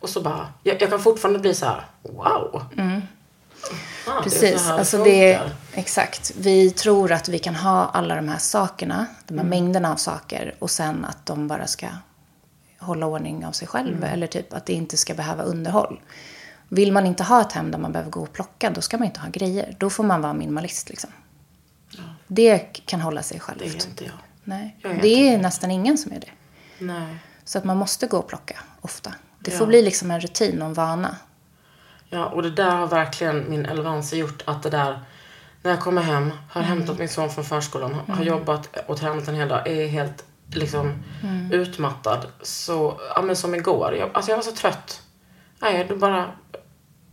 Och 0.00 0.08
så 0.08 0.20
bara, 0.20 0.46
jag, 0.62 0.82
jag 0.82 0.90
kan 0.90 1.00
fortfarande 1.00 1.38
bli 1.38 1.54
så 1.54 1.66
här, 1.66 1.84
wow. 2.02 2.64
Det 2.76 2.82
är 2.82 4.12
så 4.14 4.22
Precis, 4.22 4.66
här 4.66 4.78
alltså 4.78 5.04
det, 5.04 5.38
funkar. 5.38 5.54
exakt. 5.72 6.32
Vi 6.38 6.70
tror 6.70 7.12
att 7.12 7.28
vi 7.28 7.38
kan 7.38 7.54
ha 7.54 7.84
alla 7.92 8.14
de 8.14 8.28
här 8.28 8.38
sakerna, 8.38 9.06
de 9.26 9.34
Mm. 9.34 9.44
här 9.44 9.50
mängderna 9.50 9.92
av 9.92 9.96
saker 9.96 10.54
och 10.58 10.70
sen 10.70 11.04
att 11.04 11.26
de 11.26 11.48
bara 11.48 11.66
ska 11.66 11.86
hålla 12.78 13.06
ordning 13.06 13.46
av 13.46 13.52
sig 13.52 13.68
själv 13.68 13.96
Mm. 13.96 14.12
eller 14.12 14.26
typ 14.26 14.52
att 14.54 14.66
det 14.66 14.72
inte 14.72 14.96
ska 14.96 15.14
behöva 15.14 15.42
underhåll. 15.42 16.00
Vill 16.68 16.92
man 16.92 17.06
inte 17.06 17.22
ha 17.24 17.40
ett 17.40 17.52
hem 17.52 17.70
där 17.70 17.78
man 17.78 17.92
behöver 17.92 18.10
gå 18.10 18.20
och 18.22 18.32
plocka, 18.32 18.70
då 18.70 18.80
ska 18.80 18.98
man 18.98 19.06
inte 19.06 19.20
ha 19.20 19.28
grejer. 19.28 19.74
Då 19.78 19.90
får 19.90 20.04
man 20.04 20.22
vara 20.22 20.32
minimalist 20.32 20.88
liksom. 20.88 21.10
Det 22.28 22.58
kan 22.86 23.00
hålla 23.00 23.22
sig 23.22 23.40
självt. 23.40 23.58
Det 23.58 23.66
är 23.66 23.86
inte 23.88 24.04
jag. 24.04 24.12
Nej. 24.44 24.76
Jag 24.82 24.92
är 24.92 25.02
Det 25.02 25.08
är 25.08 25.26
inte 25.32 25.42
nästan 25.42 25.70
ingen 25.70 25.98
som 25.98 26.12
är 26.12 26.20
det. 26.20 26.30
Nej. 26.78 27.16
Så 27.44 27.58
att 27.58 27.64
man 27.64 27.76
måste 27.76 28.06
gå 28.06 28.18
och 28.18 28.28
plocka 28.28 28.56
ofta. 28.80 29.14
Det 29.40 29.50
Ja. 29.52 29.58
får 29.58 29.66
bli 29.66 29.82
liksom 29.82 30.10
en 30.10 30.20
rutin 30.20 30.62
och 30.62 30.68
en 30.68 30.74
vana. 30.74 31.16
Ja, 32.10 32.26
och 32.26 32.42
det 32.42 32.50
där 32.50 32.70
har 32.70 32.86
verkligen 32.86 33.50
min 33.50 33.66
Elvanse 33.66 34.16
gjort 34.16 34.42
att 34.46 34.62
det 34.62 34.70
där 34.70 35.00
när 35.62 35.70
jag 35.70 35.80
kommer 35.80 36.02
hem, 36.02 36.32
har 36.50 36.62
hämtat 36.62 36.98
min 36.98 37.08
son 37.08 37.30
från 37.30 37.44
förskolan, 37.44 37.94
har- 37.94 38.14
har 38.14 38.24
jobbat 38.24 38.76
och 38.86 38.96
tränat 38.98 39.28
en 39.28 39.34
hel 39.34 39.48
dag, 39.48 39.66
är 39.68 39.86
helt 39.88 40.24
liksom 40.52 41.04
utmattad. 41.52 42.26
Så, 42.42 43.00
ja 43.14 43.22
men 43.22 43.36
som 43.36 43.54
igår, 43.54 43.94
jag, 43.96 44.10
alltså 44.12 44.30
jag 44.30 44.36
var 44.36 44.42
så 44.42 44.52
trött. 44.52 45.02
Nej, 45.58 45.86
då 45.88 45.96
bara, 45.96 46.30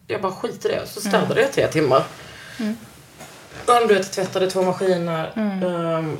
jag 0.08 0.21
bara 0.21 0.32
skiter 0.32 0.69
i 0.69 0.75
det. 0.75 0.88
Så 0.88 0.99
städade 1.01 1.41
jag 1.41 1.49
i 1.49 1.54
tre 1.54 1.67
timmar. 1.67 2.04
Ja, 3.67 3.80
du 3.88 3.93
vet, 3.93 4.12
tvättade 4.12 4.49
två 4.51 4.62
maskiner. 4.62 5.32
ehm, 5.36 6.17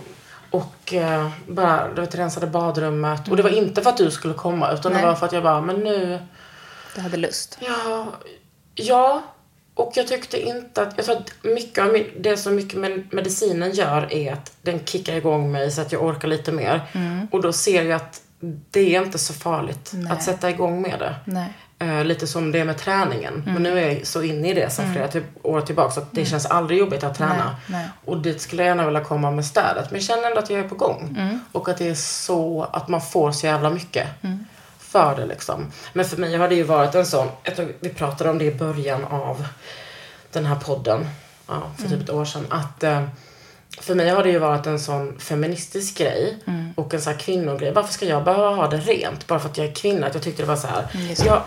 och 0.51 0.93
eh, 0.93 1.29
bara, 1.47 1.88
du 1.95 2.01
vet, 2.01 2.15
rensade 2.15 2.47
badrummet. 2.47 3.27
Och 3.29 3.38
det 3.38 3.43
var 3.43 3.49
inte 3.49 3.81
för 3.81 3.89
att 3.89 3.97
du 3.97 4.12
skulle 4.12 4.34
komma, 4.34 4.71
utan 4.71 4.91
Nej. 4.91 5.01
det 5.01 5.08
var 5.08 5.15
för 5.15 5.25
att 5.25 5.34
jag 5.34 5.43
bara, 5.43 5.62
men 5.62 5.75
nu 5.75 6.19
Du 6.95 7.01
hade 7.01 7.17
lust. 7.17 7.58
Ja, 7.62 8.08
ja. 8.75 9.21
Och 9.77 9.91
jag 9.95 10.08
tyckte 10.08 10.41
inte 10.41 10.81
att, 10.81 10.93
jag 10.95 11.05
tror 11.05 11.15
att 11.17 11.31
mycket 11.43 11.84
av 11.84 11.93
min, 11.93 12.05
det 12.19 12.38
som 12.38 12.55
mycket 12.55 12.79
med 12.79 13.08
medicinen 13.13 13.71
gör 13.71 14.13
är 14.13 14.34
att 14.34 14.51
den 14.62 14.86
kickar 14.86 15.13
igång 15.15 15.51
mig 15.51 15.71
så 15.71 15.81
att 15.81 15.91
jag 15.91 16.03
orkar 16.03 16.27
lite 16.27 16.51
mer. 16.51 16.81
Och 17.31 17.41
då 17.41 17.53
ser 17.53 17.84
jag 17.84 17.91
att 17.95 18.21
det 18.71 18.95
är 18.95 19.03
inte 19.03 19.17
så 19.17 19.34
farligt 19.34 19.91
Nej. 19.93 20.12
att 20.12 20.23
sätta 20.23 20.49
igång 20.49 20.81
med 20.81 20.99
det. 20.99 21.15
Nej. 21.25 21.53
Eh, 21.79 22.03
lite 22.03 22.27
som 22.27 22.51
det 22.51 22.65
med 22.65 22.77
träningen. 22.77 23.43
Men 23.45 23.63
nu 23.63 23.79
är 23.79 23.91
jag 23.91 24.07
så 24.07 24.21
inne 24.21 24.49
i 24.49 24.53
det 24.53 24.69
sedan 24.69 24.93
flera 24.93 25.07
typ, 25.07 25.23
år 25.43 25.61
tillbaka 25.61 25.91
så 25.91 25.99
att 25.99 26.11
det 26.11 26.25
känns 26.25 26.45
aldrig 26.45 26.79
jobbigt 26.79 27.03
att 27.03 27.15
träna. 27.17 27.35
Nej, 27.35 27.81
nej. 27.81 27.89
Och 28.05 28.17
det 28.17 28.41
skulle 28.41 28.63
jag 28.63 28.69
gärna 28.69 28.85
vilja 28.85 29.03
komma 29.03 29.31
med 29.31 29.45
städet. 29.45 29.91
Men 29.91 29.99
jag 29.99 30.03
känner 30.03 30.27
ändå 30.27 30.39
att 30.39 30.49
jag 30.49 30.59
är 30.59 30.69
på 30.69 30.75
gång. 30.75 31.17
Och 31.51 31.69
att 31.69 31.77
det 31.77 31.89
är 31.89 31.93
så 31.95 32.67
att 32.73 32.88
man 32.88 33.01
får 33.01 33.31
så 33.31 33.45
jävla 33.45 33.69
mycket 33.69 34.07
för 34.79 35.15
det 35.15 35.25
liksom. 35.25 35.71
Men 35.93 36.05
för 36.05 36.17
mig 36.17 36.35
har 36.38 36.49
det 36.49 36.55
ju 36.55 36.63
varit 36.63 36.95
en 36.95 37.05
sån, 37.05 37.27
jag 37.43 37.55
tror 37.55 37.73
vi 37.79 37.89
pratade 37.89 38.29
om 38.29 38.38
det 38.38 38.45
i 38.45 38.55
början 38.55 39.05
av 39.05 39.45
den 40.31 40.45
här 40.45 40.55
podden. 40.55 41.07
Ja, 41.47 41.61
för 41.77 41.89
typ 41.89 42.01
ett 42.01 42.09
år 42.09 42.25
sedan. 42.25 42.45
Att 42.49 42.83
eh, 42.83 43.01
för 43.81 43.95
mig 43.95 44.09
har 44.09 44.23
det 44.23 44.29
ju 44.29 44.39
varit 44.39 44.65
en 44.67 44.79
sån 44.79 45.19
feministisk 45.19 45.97
grej 45.97 46.38
och 46.75 46.93
en 46.93 47.01
sån 47.01 47.13
här 47.13 47.19
kvinnogrej. 47.19 47.71
Varför 47.73 47.93
ska 47.93 48.05
jag 48.05 48.23
behöva 48.23 48.49
ha 48.49 48.67
det 48.67 48.77
rent 48.77 49.27
bara 49.27 49.39
för 49.39 49.49
att 49.49 49.57
jag 49.57 49.67
är 49.67 49.73
kvinna? 49.73 50.07
Att 50.07 50.13
jag 50.13 50.23
tyckte 50.23 50.41
det 50.43 50.47
var 50.47 50.55
så 50.55 50.67
här. 50.67 50.88
det. 50.93 51.25
Jag, 51.25 51.41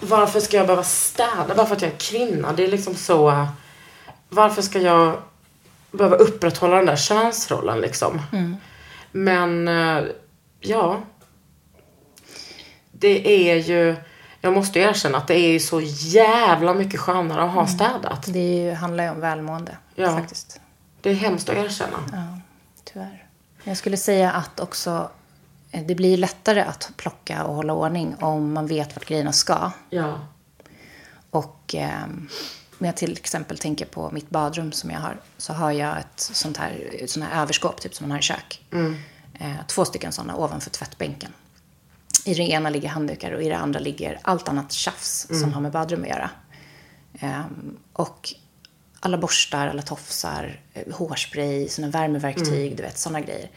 varför 0.00 0.40
ska 0.40 0.56
jag 0.56 0.66
behöva 0.66 0.82
städa 0.84 1.54
bara 1.56 1.66
för 1.66 1.76
att 1.76 1.82
jag 1.82 1.90
är 1.90 1.96
kvinna? 1.98 2.52
Det 2.52 2.64
är 2.64 2.68
liksom 2.68 2.94
så. 2.94 3.46
Varför 4.28 4.62
ska 4.62 4.78
jag 4.80 5.16
behöva 5.90 6.16
upprätthålla 6.16 6.76
den 6.76 6.86
där 6.86 6.96
könsrollen 6.96 7.80
liksom? 7.80 8.20
Men 9.12 9.68
eh, 9.68 10.04
ja. 10.60 11.00
Det 12.92 13.50
är 13.50 13.56
ju. 13.56 13.96
Jag 14.40 14.52
måste 14.52 14.78
ju 14.78 14.84
erkänna 14.84 15.18
att 15.18 15.26
det 15.26 15.34
är 15.34 15.48
ju 15.48 15.60
så 15.60 15.80
jävla 15.84 16.74
mycket 16.74 17.00
skönare 17.00 17.42
att 17.42 17.52
ha 17.54 17.66
städat. 17.66 18.24
Det 18.26 18.38
ju, 18.56 18.72
handlar 18.72 19.04
ju 19.04 19.10
om 19.10 19.20
välmående 19.20 19.76
Ja. 19.94 20.10
faktiskt. 20.12 20.60
Det 21.00 21.10
är 21.10 21.14
hemskt 21.14 21.48
att 21.48 21.56
erkänna. 21.56 21.98
Ja, 22.12 22.40
tyvärr. 22.84 23.26
Jag 23.64 23.76
skulle 23.76 23.96
säga 23.96 24.32
att 24.32 24.60
också 24.60 25.10
eh, 25.70 25.86
det 25.86 25.94
blir 25.94 26.16
lättare 26.16 26.60
att 26.60 26.90
plocka 26.96 27.44
och 27.44 27.54
hålla 27.54 27.72
ordning 27.72 28.16
om 28.20 28.52
man 28.52 28.66
vet 28.66 28.96
vart 28.96 29.08
grejerna 29.08 29.32
ska. 29.32 29.70
Ja. 29.90 30.20
Och 31.30 31.74
eh, 31.74 32.04
om 32.78 32.86
jag 32.86 32.96
till 32.96 33.12
exempel 33.12 33.58
tänker 33.58 33.86
på 33.86 34.10
mitt 34.10 34.30
badrum 34.30 34.72
som 34.72 34.90
jag 34.90 35.00
har. 35.00 35.20
Så 35.36 35.52
har 35.52 35.72
jag 35.72 35.98
ett 35.98 36.20
sånt 36.20 36.56
här, 36.56 36.90
ett 37.00 37.10
sånt 37.10 37.26
här 37.26 37.42
överskåp, 37.42 37.80
typ 37.80 37.94
som 37.94 38.04
man 38.04 38.10
har 38.10 38.18
i 38.18 38.22
kök. 38.22 38.64
Eh, 39.40 39.52
två 39.66 39.84
stycken 39.84 40.12
sådana 40.12 40.36
ovanför 40.36 40.70
tvättbänken. 40.70 41.32
I 42.24 42.34
det 42.34 42.42
ena 42.42 42.70
ligger 42.70 42.88
handdukar 42.88 43.32
och 43.32 43.42
i 43.42 43.48
det 43.48 43.56
andra 43.56 43.80
ligger 43.80 44.18
allt 44.22 44.48
annat 44.48 44.72
tjafs 44.72 45.26
som 45.40 45.52
har 45.52 45.60
med 45.60 45.72
badrum 45.72 46.02
att 46.02 46.08
göra. 46.08 46.30
Ehm, 47.20 47.76
och 47.92 48.34
alla 49.00 49.18
borstar, 49.18 49.68
alla 49.68 49.82
tofsar, 49.82 50.60
eh, 50.74 50.94
hårspray, 50.94 51.68
såna 51.68 51.88
värmeverktyg, 51.88 52.76
du 52.76 52.82
vet, 52.82 52.98
sådana 52.98 53.20
grejer. 53.20 53.50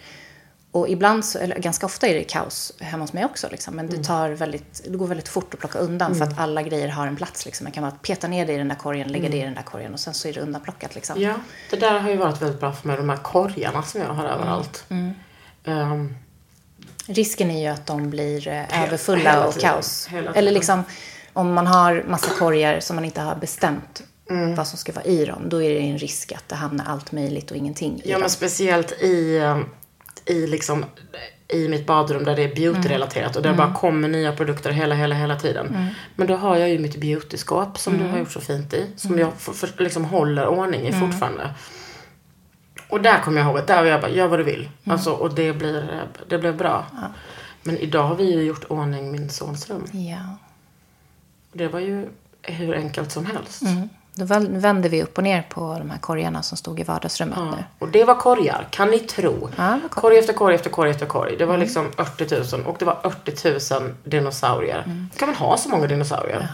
Och 0.72 0.90
ibland, 0.90 1.26
så, 1.26 1.40
eller 1.40 1.60
ganska 1.60 1.86
ofta 1.86 2.08
är 2.08 2.14
det 2.14 2.24
kaos 2.24 2.74
hemma 2.80 3.04
hos 3.04 3.14
mig 3.14 3.26
också. 3.26 3.48
Liksom. 3.52 3.76
Men 3.76 3.90
det, 3.90 4.04
tar 4.04 4.30
väldigt, 4.30 4.82
det 4.88 4.98
går 4.98 5.08
väldigt 5.08 5.28
fort 5.28 5.54
att 5.54 5.60
plocka 5.60 5.80
undan 5.80 6.16
för 6.16 6.26
att 6.26 6.40
alla 6.40 6.62
grejer 6.62 6.88
har 6.88 7.08
en 7.08 7.16
plats. 7.16 7.46
Liksom. 7.46 7.68
Jag 7.68 7.74
kan 7.74 7.84
bara 7.84 7.92
peta 7.92 8.28
ner 8.28 8.46
det 8.46 8.54
i 8.54 8.58
den 8.58 8.68
där 8.68 8.76
korgen, 8.76 9.08
lägga 9.08 9.30
det 9.30 9.38
i 9.38 9.42
den 9.42 9.54
där 9.54 9.62
korgen 9.62 9.94
och 9.94 10.00
sen 10.00 10.14
så 10.14 10.28
är 10.28 10.34
det 10.34 10.40
undanplockat. 10.40 10.96
Liksom. 10.96 11.22
Ja, 11.22 11.34
det 11.70 11.76
där 11.76 12.00
har 12.00 12.10
ju 12.10 12.18
varit 12.18 12.42
väldigt 12.42 12.60
bra 12.60 12.74
för 12.74 12.88
mig. 12.88 12.98
De 12.98 13.10
här 13.10 13.18
korgarna 13.18 13.84
som 13.84 14.02
jag 14.02 14.14
har 14.14 14.26
överallt. 14.26 14.86
Ehm, 15.64 16.16
Risken 17.06 17.52
är 17.52 17.62
ju 17.62 17.68
att 17.68 17.86
de 17.86 18.10
blir 18.10 18.48
eh, 18.48 18.84
överfulla 18.84 19.48
och 19.48 19.60
kaos. 19.60 20.10
Eller 20.36 20.52
liksom 20.52 20.84
om 21.34 21.54
man 21.54 21.68
har 21.68 22.04
massa 22.08 22.30
korgar 22.40 22.80
som 22.80 22.96
man 22.96 23.06
inte 23.06 23.22
har 23.22 23.36
bestämt 23.36 24.04
Mm. 24.32 24.56
vad 24.56 24.68
som 24.68 24.78
ska 24.78 24.92
vara 24.92 25.06
i 25.06 25.26
dem. 25.26 25.50
Då 25.50 25.64
är 25.64 25.70
det 25.70 25.80
en 25.80 25.98
risk 25.98 26.32
att 26.32 26.50
det 26.50 26.56
hamnar 26.56 26.86
allt 26.86 27.12
möjligt 27.12 27.52
och 27.52 27.58
ingenting 27.58 27.98
i 27.98 28.02
ja, 28.06 28.12
dem. 28.12 28.22
men 28.22 28.30
speciellt 28.30 28.92
i, 28.92 29.38
ehm, 29.38 29.66
i, 30.26 30.48
liksom, 30.48 30.86
i 31.48 31.68
mitt 31.68 31.86
badrum 31.86 32.24
där 32.24 32.36
det 32.36 32.44
är 32.44 32.56
beauty-relaterat 32.56 33.36
och 33.36 33.42
där 33.42 33.52
det 33.52 33.58
bara 33.58 33.74
kommer 33.74 34.08
nya 34.08 34.36
produkter 34.36 34.72
hela, 34.72 34.96
hela, 34.96 35.16
hela 35.16 35.40
tiden. 35.40 35.88
Men 36.16 36.28
då 36.28 36.36
har 36.36 36.58
jag 36.58 36.70
ju 36.70 36.80
mitt 36.80 36.96
beautyskåp 36.96 37.78
som 37.78 37.98
du 37.98 38.04
har 38.04 38.18
gjort 38.18 38.32
så 38.32 38.42
fint 38.42 38.74
i. 38.74 38.88
Som 38.96 39.20
jag 39.20 39.34
för, 39.34 39.54
för, 39.54 39.84
liksom 39.84 40.06
håller 40.06 40.48
ordning 40.48 40.88
i 40.88 40.94
fortfarande. 40.94 41.50
Och 42.90 43.02
där 43.02 43.20
kommer 43.20 43.42
jag 43.42 43.48
ihåg 43.48 43.58
att 43.58 43.68
där 43.68 43.84
var 43.84 43.90
jag 43.90 44.02
bara, 44.02 44.12
gör 44.12 44.28
vad 44.28 44.40
du 44.40 44.44
vill. 44.44 44.70
Alltså, 44.86 45.12
och 45.12 45.36
det, 45.36 45.54
blir, 45.54 46.04
det 46.28 46.38
blev 46.38 46.58
bra. 46.58 46.86
Men 47.64 47.78
idag 47.78 48.04
har 48.04 48.16
vi 48.16 48.34
ju 48.34 48.42
gjort 48.42 48.66
ordning 48.70 49.12
min 49.12 49.30
sons 49.30 49.70
rum. 49.70 49.86
Ja. 49.92 50.38
Det 51.54 51.68
var 51.68 51.80
ju 51.80 52.10
hur 52.42 52.76
enkelt 52.76 53.12
som 53.12 53.26
helst. 53.26 53.64
Då 54.16 54.26
vände 54.50 54.90
vi 54.90 55.04
upp 55.04 55.18
och 55.18 55.24
ner 55.24 55.42
på 55.50 55.76
de 55.80 55.90
här 55.90 55.98
korgarna 55.98 56.44
som 56.44 56.58
stod 56.58 56.80
i 56.80 56.84
vardagsrummet 56.84 57.38
Ja. 57.40 57.46
nu. 57.52 57.64
Och 57.80 57.88
det 57.88 58.04
var 58.04 58.16
korgar, 58.16 58.68
kan 58.72 58.90
ni 58.90 59.00
tro? 59.00 59.50
Ja, 59.58 59.80
korg. 59.90 60.02
korg 60.02 60.18
efter 60.18 60.34
korg 60.34 60.56
efter 60.56 60.70
korg 60.70 60.90
efter 60.90 61.06
korg. 61.06 61.36
Det 61.38 61.46
var 61.46 61.58
liksom 61.58 61.92
80 61.98 62.56
000 62.58 62.66
och 62.66 62.76
det 62.80 62.86
var 62.86 62.98
80 63.08 63.76
000 63.80 63.94
dinosaurier. 64.04 65.08
Ska 65.16 65.26
man 65.26 65.36
ha 65.36 65.58
så 65.58 65.70
många 65.70 65.88
dinosaurier? 65.88 66.48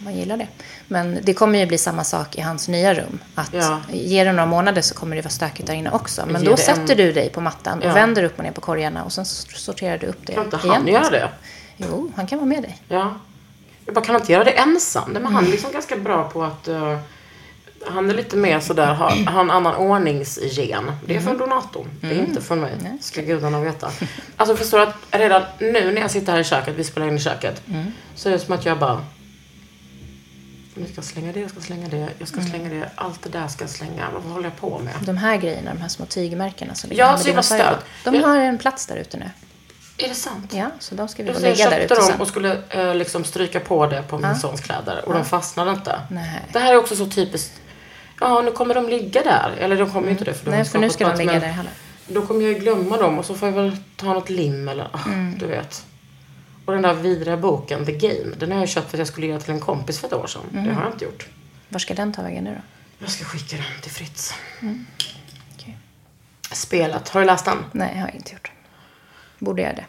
man 0.00 0.14
gillar 0.14 0.36
det. 0.36 0.46
Men 0.88 1.18
det 1.22 1.34
kommer 1.34 1.58
ju 1.58 1.66
bli 1.66 1.78
samma 1.78 2.04
sak 2.04 2.36
i 2.36 2.40
hans 2.40 2.68
nya 2.68 2.94
rum. 2.94 3.18
Att 3.34 3.52
Ja. 3.54 3.80
Ger 3.92 4.24
det 4.24 4.32
några 4.32 4.46
månader 4.46 4.82
så 4.82 4.94
kommer 4.94 5.16
det 5.16 5.22
vara 5.22 5.30
stökigt 5.30 5.66
där 5.66 5.74
inne 5.74 5.90
också. 5.90 6.26
Men 6.26 6.42
Ge 6.42 6.48
då 6.50 6.56
sätter 6.56 6.90
en- 6.92 6.96
du 6.96 7.12
dig 7.12 7.30
på 7.30 7.40
mattan 7.40 7.78
och 7.78 7.84
Ja. 7.84 7.92
vänder 7.92 8.22
upp 8.22 8.38
och 8.38 8.44
ner 8.44 8.52
på 8.52 8.60
korgarna 8.60 9.04
och 9.04 9.12
sen 9.12 9.24
sorterar 9.24 9.98
du 9.98 10.06
upp 10.06 10.18
det 10.26 10.32
Kan 10.32 10.44
inte 10.44 10.56
igen. 10.56 10.72
han 10.74 10.86
göra 10.86 11.10
det? 11.10 11.28
Jo, 11.76 12.12
han 12.16 12.26
kan 12.26 12.38
vara 12.38 12.46
med 12.48 12.62
dig. 12.62 12.78
Ja. 12.88 13.14
Jag 13.88 13.94
bara, 13.94 14.04
kan 14.04 14.14
han 14.14 14.22
inte 14.22 14.32
göra 14.32 14.44
det 14.44 14.50
ensam? 14.50 15.10
Men 15.12 15.26
han 15.26 15.46
är 15.46 15.50
liksom 15.50 15.72
ganska 15.72 15.96
bra 15.96 16.28
på 16.28 16.44
att... 16.44 16.68
eh, 16.68 16.98
han 17.86 18.10
är 18.10 18.14
lite 18.14 18.36
mer 18.36 18.60
sådär, 18.60 18.94
har, 18.94 19.10
har 19.26 19.40
en 19.40 19.50
annan 19.50 19.74
ordningsgen. 19.74 20.92
Det 21.06 21.16
är 21.16 21.20
från 21.20 21.38
donatorn. 21.38 21.86
Det 22.00 22.06
är 22.06 22.18
inte 22.20 22.40
från 22.40 22.60
mig. 22.60 22.72
Ska 23.00 23.20
gudarna 23.22 23.60
veta. 23.60 23.90
Alltså 24.36 24.56
förstår 24.56 24.78
du 24.78 24.84
att 24.84 24.94
redan 25.10 25.42
nu 25.58 25.92
när 25.92 26.00
jag 26.00 26.10
sitter 26.10 26.32
här 26.32 26.40
i 26.40 26.44
köket, 26.44 26.74
vi 26.76 26.84
spelar 26.84 27.08
in 27.08 27.16
i 27.16 27.20
köket. 27.20 27.62
Så 28.14 28.28
är 28.28 28.32
det 28.32 28.38
som 28.38 28.54
att 28.54 28.64
jag 28.64 28.78
bara... 28.78 29.04
Jag 30.74 30.88
ska 30.88 31.02
slänga 31.02 31.32
det, 31.32 31.40
jag 31.40 31.50
ska 31.50 31.60
slänga 31.60 31.88
det, 31.88 32.08
jag 32.18 32.28
ska 32.28 32.40
slänga 32.40 32.68
det. 32.68 32.90
Allt 32.94 33.22
det 33.22 33.28
där 33.28 33.48
ska 33.48 33.62
jag 33.64 33.70
slänga. 33.70 34.08
Vad 34.14 34.22
håller 34.32 34.44
jag 34.48 34.56
på 34.56 34.78
med? 34.78 34.94
De 35.00 35.16
här 35.16 35.36
grejerna, 35.36 35.74
de 35.74 35.80
här 35.80 35.88
små 35.88 36.06
tygmärkena 36.06 36.74
som 36.74 36.90
ligger 36.90 37.02
Ja, 37.02 37.16
så 37.18 37.42
stört. 37.42 37.84
på, 38.04 38.10
De 38.10 38.22
har 38.22 38.36
en 38.36 38.58
plats 38.58 38.86
där 38.86 38.96
ute 38.96 39.16
nu. 39.16 39.30
Är 39.98 40.08
det 40.08 40.14
sant? 40.14 40.52
Ja, 40.54 40.70
så 40.78 40.94
de 40.94 41.08
ska 41.08 41.22
vi 41.22 41.32
få 41.32 41.40
Så 41.40 41.46
jag 41.46 41.56
där 41.56 41.64
köpte 41.64 41.84
ute 41.84 41.94
dem 41.94 42.20
och 42.20 42.28
skulle 42.28 42.62
eh, 42.70 42.94
liksom 42.94 43.24
stryka 43.24 43.60
på 43.60 43.86
det 43.86 44.02
på 44.02 44.18
min 44.18 44.36
sons 44.36 44.60
kläder. 44.60 45.04
Och 45.08 45.14
de 45.14 45.24
fastnade 45.24 45.70
inte. 45.70 46.00
Nej. 46.10 46.42
Det 46.52 46.58
här 46.58 46.72
är 46.72 46.76
också 46.76 46.96
så 46.96 47.06
typiskt. 47.06 47.52
Ja, 48.20 48.42
nu 48.42 48.50
kommer 48.50 48.74
de 48.74 48.88
ligga 48.88 49.22
där. 49.22 49.54
Eller 49.58 49.76
de 49.76 49.90
kommer 49.92 50.06
ju 50.06 50.12
inte 50.12 50.24
det. 50.24 50.34
För 50.34 50.44
de 50.44 50.50
Nej, 50.50 50.64
för 50.64 50.78
nu 50.78 50.90
ska 50.90 51.08
de 51.08 51.18
ligga 51.18 51.40
där 51.40 51.48
i 51.48 51.52
hallen. 51.52 51.72
Då 52.06 52.26
kommer 52.26 52.40
jag 52.42 52.52
ju 52.52 52.58
glömma 52.58 52.96
dem 52.96 53.18
och 53.18 53.24
så 53.24 53.34
får 53.34 53.48
jag 53.48 53.54
väl 53.56 53.76
ta 53.96 54.06
något 54.12 54.30
lim 54.30 54.68
eller, 54.68 54.88
ah, 54.92 54.98
Mm. 55.06 55.38
du 55.38 55.46
vet. 55.46 55.84
Och 56.64 56.72
den 56.72 56.82
där 56.82 56.94
vidriga 56.94 57.36
boken, 57.36 57.86
The 57.86 57.92
Game, 57.92 58.34
den 58.38 58.52
har 58.52 58.58
jag 58.58 58.68
köpt 58.68 58.90
för 58.90 58.96
att 58.96 58.98
jag 58.98 59.08
skulle 59.08 59.26
ge 59.26 59.32
den 59.32 59.42
till 59.42 59.50
en 59.54 59.60
kompis 59.60 59.98
för 60.00 60.06
ett 60.06 60.12
år 60.12 60.26
sedan. 60.26 60.42
Mm. 60.52 60.64
Det 60.64 60.72
har 60.72 60.82
jag 60.82 60.92
inte 60.92 61.04
gjort. 61.04 61.26
Var 61.68 61.78
ska 61.78 61.94
den 61.94 62.12
ta 62.12 62.22
vägen 62.22 62.44
nu 62.44 62.50
då? 62.50 62.60
Jag 62.98 63.10
ska 63.10 63.24
skicka 63.24 63.56
den 63.56 63.82
till 63.82 63.90
Fritz. 63.90 64.34
Okej. 65.54 65.78
Spelet, 66.52 67.08
har 67.08 67.20
du 67.20 67.26
läst 67.26 67.44
den? 67.44 67.58
Nej, 67.72 67.92
jag 67.94 68.00
har 68.00 68.10
inte 68.14 68.32
gjort. 68.32 68.50
Borde 69.38 69.62
göra 69.62 69.72
det. 69.72 69.84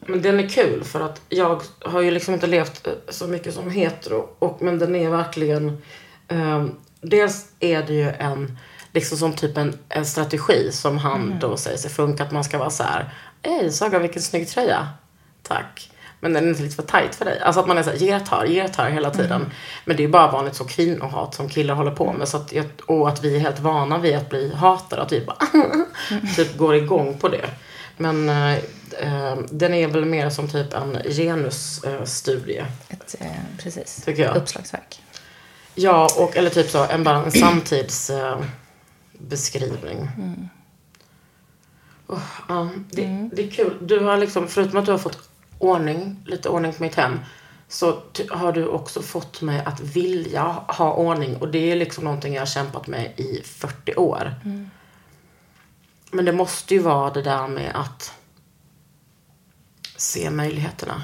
Men 0.00 0.22
den 0.22 0.40
är 0.40 0.48
kul 0.48 0.84
för 0.84 1.00
att 1.00 1.20
jag 1.28 1.62
har 1.84 2.00
ju 2.00 2.10
liksom 2.10 2.34
inte 2.34 2.46
levt 2.46 2.86
eh, 2.86 2.92
så 3.08 3.26
mycket 3.26 3.54
som 3.54 3.70
hetero. 3.70 4.28
Och, 4.38 4.62
men 4.62 4.78
den 4.78 4.96
är 4.96 5.10
verkligen... 5.10 5.82
ehm, 6.28 6.74
dels 7.00 7.46
är 7.60 7.82
det 7.82 7.92
ju 7.92 8.10
en, 8.10 8.58
liksom 8.92 9.18
som 9.18 9.32
typ 9.32 9.56
en, 9.56 9.78
en 9.88 10.06
strategi 10.06 10.72
som 10.72 10.98
han 10.98 11.38
då 11.40 11.56
säger 11.56 11.76
sig 11.78 11.90
funka. 11.90 12.22
Att 12.22 12.32
man 12.32 12.44
ska 12.44 12.58
vara 12.58 12.70
så 12.70 12.82
här. 12.82 13.14
Ej 13.42 13.72
Saga 13.72 13.98
vilken 13.98 14.22
snygg 14.22 14.48
tröja. 14.48 14.88
Tack. 15.42 15.90
Men 16.22 16.32
den 16.32 16.44
är 16.44 16.48
inte 16.48 16.62
lite 16.62 16.76
för 16.76 16.82
tight 16.82 17.14
för 17.14 17.24
dig. 17.24 17.40
Alltså 17.40 17.60
att 17.60 17.68
man 17.68 17.78
är 17.78 17.82
såhär, 17.82 17.96
ge 17.96 18.20
tar, 18.20 18.44
ge 18.44 18.68
tar 18.68 18.90
hela 18.90 19.10
tiden. 19.10 19.50
Men 19.84 19.96
det 19.96 20.02
är 20.02 20.04
ju 20.04 20.10
bara 20.12 20.30
vanligt 20.30 20.54
så 20.54 20.64
kvinnohat 20.64 21.34
som 21.34 21.48
killar 21.48 21.74
håller 21.74 21.90
på 21.90 22.12
med. 22.12 22.28
Så 22.28 22.36
att, 22.36 22.52
jag- 22.52 22.66
och 22.86 23.08
att 23.08 23.24
vi 23.24 23.36
är 23.36 23.40
helt 23.40 23.58
vana 23.60 23.98
vid 23.98 24.16
att 24.16 24.28
bli 24.30 24.54
hatade. 24.54 25.02
Att 25.02 25.12
vi 25.12 25.24
bara 25.26 25.36
typ 26.36 26.56
går 26.56 26.74
igång 26.74 27.18
på 27.18 27.28
det. 27.28 27.50
Men 28.00 28.28
eh, 28.28 28.54
eh, 28.98 29.38
den 29.50 29.74
är 29.74 29.88
väl 29.88 30.04
mer 30.04 30.30
som 30.30 30.48
typ 30.48 30.72
en 30.72 30.98
genusstudie. 31.04 32.66
Ett, 32.88 33.16
eh, 33.20 33.26
precis. 33.58 34.02
Tycker 34.04 34.22
jag. 34.22 34.36
Uppslagsverk. 34.36 35.02
Ja, 35.74 36.08
och 36.18 36.36
eller 36.36 36.50
typ 36.50 36.70
så 36.70 36.84
en, 36.84 37.04
bara 37.04 37.24
en 37.24 37.30
samtidsbeskrivning. 37.40 38.38
Eh, 38.40 38.46
beskrivning. 39.18 40.08
Oh, 42.06 42.18
ja, 42.48 42.68
det, 42.90 43.28
det 43.32 43.42
är 43.46 43.50
kul. 43.50 43.76
Du 43.80 44.00
har 44.00 44.16
liksom, 44.16 44.48
förutom 44.48 44.78
att 44.78 44.86
du 44.86 44.92
har 44.92 44.98
fått 44.98 45.28
ordning, 45.58 46.22
lite 46.26 46.48
ordning 46.48 46.72
på 46.72 46.82
mitt 46.82 46.94
hem. 46.94 47.18
Så 47.68 48.02
har 48.30 48.52
du 48.52 48.66
också 48.66 49.02
fått 49.02 49.42
mig 49.42 49.62
att 49.64 49.80
vilja 49.80 50.42
ha 50.68 50.92
ordning. 50.92 51.36
Och 51.36 51.48
det 51.48 51.72
är 51.72 51.76
liksom 51.76 52.04
någonting 52.04 52.34
jag 52.34 52.40
har 52.40 52.46
kämpat 52.46 52.86
med 52.86 53.12
i 53.16 53.42
40 53.44 53.94
år. 53.94 54.34
Men 56.10 56.24
det 56.24 56.32
måste 56.32 56.74
ju 56.74 56.80
vara 56.80 57.10
det 57.10 57.22
där 57.22 57.48
med 57.48 57.72
att 57.74 58.12
se 59.96 60.30
möjligheterna. 60.30 61.02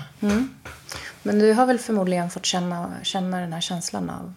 Men 1.23 1.39
du 1.39 1.53
har 1.53 1.67
väl 1.67 1.79
förmodligen 1.79 2.31
fått 2.31 2.47
känna, 2.47 2.93
känna 3.03 3.41
den 3.41 3.53
här 3.53 3.61
känslan 3.61 4.11
av 4.11 4.35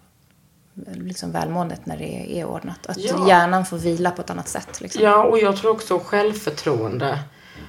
liksom 0.93 1.31
välmåendet 1.31 1.85
när 1.85 1.97
det 1.97 2.39
är, 2.39 2.45
ordnat. 2.45 2.85
Att 2.85 2.97
Ja. 2.97 3.27
hjärnan 3.27 3.65
får 3.65 3.77
vila 3.77 4.11
på 4.11 4.21
ett 4.21 4.29
annat 4.29 4.47
sätt. 4.47 4.81
Liksom. 4.81 5.03
Ja, 5.03 5.23
och 5.23 5.39
jag 5.39 5.57
tror 5.57 5.71
också 5.71 5.99
självförtroende. 5.99 7.19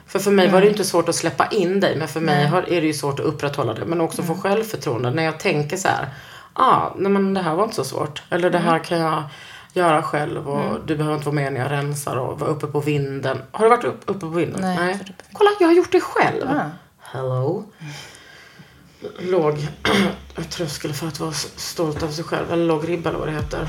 För 0.07 0.19
för 0.19 0.31
mig 0.31 0.49
var 0.49 0.61
det 0.61 0.65
ju 0.65 0.71
inte 0.71 0.85
svårt 0.85 1.09
att 1.09 1.15
släppa 1.15 1.47
in 1.47 1.81
dig, 1.81 1.97
men 1.97 2.09
för 2.09 2.21
mig 2.21 2.47
har, 2.47 2.63
är 2.63 2.81
det 2.81 2.87
ju 2.87 2.95
svårt 2.95 3.21
att 3.21 3.27
upprätthålla 3.27 3.75
det. 3.75 3.85
Men 3.87 4.01
också 4.01 4.23
få 4.23 4.35
självförtroende. 4.35 5.11
När 5.11 5.23
jag 5.23 5.41
tänker 5.41 5.77
så 5.77 5.89
här, 5.89 6.09
ah, 6.53 6.89
nej 6.97 7.13
men 7.13 7.35
det 7.35 7.43
här 7.43 7.55
var 7.55 7.65
inte 7.65 7.77
så 7.77 7.85
svårt. 7.85 8.23
Eller 8.31 8.51
det 8.51 8.59
här 8.59 8.79
kan 8.79 8.99
jag 8.99 9.23
göra 9.73 10.03
själv 10.03 10.49
och 10.49 10.87
du 10.87 10.97
behöver 10.97 11.17
inte 11.17 11.27
vara 11.27 11.35
med 11.35 11.53
när 11.53 11.61
jag 11.61 11.71
rensar 11.71 12.17
och 12.17 12.41
vara 12.41 12.51
uppe 12.51 12.67
på 12.67 12.81
vinden. 12.81 13.39
Har 13.51 13.65
du 13.65 13.71
varit 13.71 13.85
upp, 13.85 14.01
uppe 14.07 14.21
på 14.21 14.27
vinden? 14.27 14.61
Nej, 14.61 14.77
vinden. 14.77 15.15
Kolla, 15.33 15.51
jag 15.61 15.67
har 15.69 15.75
gjort 15.75 15.93
det 15.93 16.01
själv. 16.01 16.49
Ah. 16.49 16.71
Hello. 16.99 17.65
Låg 19.19 19.67
tröskel 20.51 20.93
för 20.93 21.07
att 21.09 21.21
vara 21.21 21.33
stolt 21.33 22.03
över 22.03 22.13
sig 22.13 22.25
själv. 22.25 22.53
Eller 22.53 22.65
låg 22.65 22.89
ribba 22.89 23.09
eller 23.09 23.19
vad 23.19 23.29
det 23.29 23.35
heter. 23.35 23.69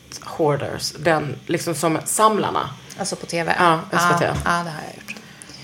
Hoarders? 0.23 0.91
Den 0.91 1.35
liksom 1.45 1.75
som 1.75 1.99
Samlarna. 2.05 2.69
Alltså 2.99 3.15
på 3.15 3.25
tv? 3.25 3.55
Ja, 3.59 3.79
SVT. 3.91 4.21
Ja, 4.21 4.33
ja, 4.45 4.51
det 4.51 4.69
har 4.69 4.81
jag 4.87 4.95
gjort. 4.95 5.15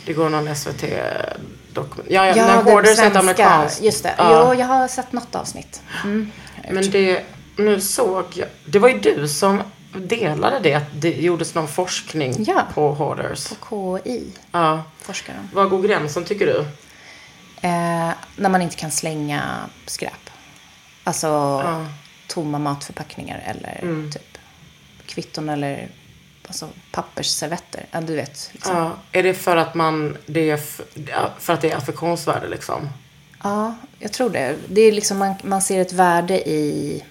Det 0.06 0.14
går 0.14 0.30
någon 0.30 0.56
SVT-dokument. 0.56 2.08
Ja, 2.10 2.26
ja, 2.28 2.36
Ja, 2.36 2.46
när 2.48 2.64
Hoarders 2.64 3.00
är 3.00 3.08
ett 3.08 3.16
amerikanskt. 3.16 3.82
Just 3.82 4.04
det. 4.04 4.14
Ja. 4.18 4.46
Jo, 4.54 4.60
jag 4.60 4.68
har 4.68 4.88
sett 4.88 5.12
något 5.12 5.36
avsnitt. 5.36 5.82
Mm. 6.04 6.32
Men 6.72 6.92
det, 6.92 7.24
nu 7.56 7.82
såg 7.82 8.26
jag, 8.34 8.48
det 8.66 8.80
var 8.80 8.90
ju 8.90 9.00
du 9.00 9.28
som 9.28 9.62
delade 9.96 10.60
det, 10.60 10.74
att 10.74 10.84
det 11.02 11.12
gjordes 11.12 11.56
någon 11.56 11.68
forskning 11.68 12.36
Ja. 12.48 12.64
på 12.74 12.94
Hoarders. 12.94 13.48
KI, 13.70 14.32
Ja. 14.52 14.84
forskaren. 15.02 15.50
Var 15.54 15.66
går 15.66 15.82
gränsen 15.82 16.26
tycker 16.26 16.46
du? 16.46 16.60
Eh, 17.62 18.10
när 18.36 18.50
man 18.50 18.62
inte 18.62 18.76
kan 18.76 18.92
slänga 18.92 19.42
skräp. 19.86 20.30
Alltså 21.04 21.64
tomma 22.28 22.60
matförpackningar 22.60 23.44
eller 23.46 24.12
typ 24.12 24.37
kvitton 25.18 25.50
eller 25.50 25.90
alltså, 26.48 26.70
pappersservetter. 26.92 27.86
Ja, 27.92 28.02
du 28.02 28.16
vet. 28.16 28.50
Liksom. 28.54 28.76
Ja, 28.76 28.98
är 29.12 29.24
det 29.24 29.34
för 29.34 29.58
att 29.58 29.76
man, 29.76 30.18
det 30.26 30.50
är 30.50 30.58
för 31.40 31.54
att 31.54 31.62
det 31.62 31.72
är 31.72 31.78
affektionsvärde 31.78 32.48
liksom? 32.48 32.90
Ja, 33.44 33.76
jag 34.00 34.14
tror 34.14 34.30
det. 34.30 34.56
Det 34.68 34.82
är 34.82 34.92
liksom 34.92 35.18
man, 35.18 35.36
man 35.44 35.62
ser 35.62 35.82
ett 35.82 35.94
värde 35.94 36.50
i 36.50 37.04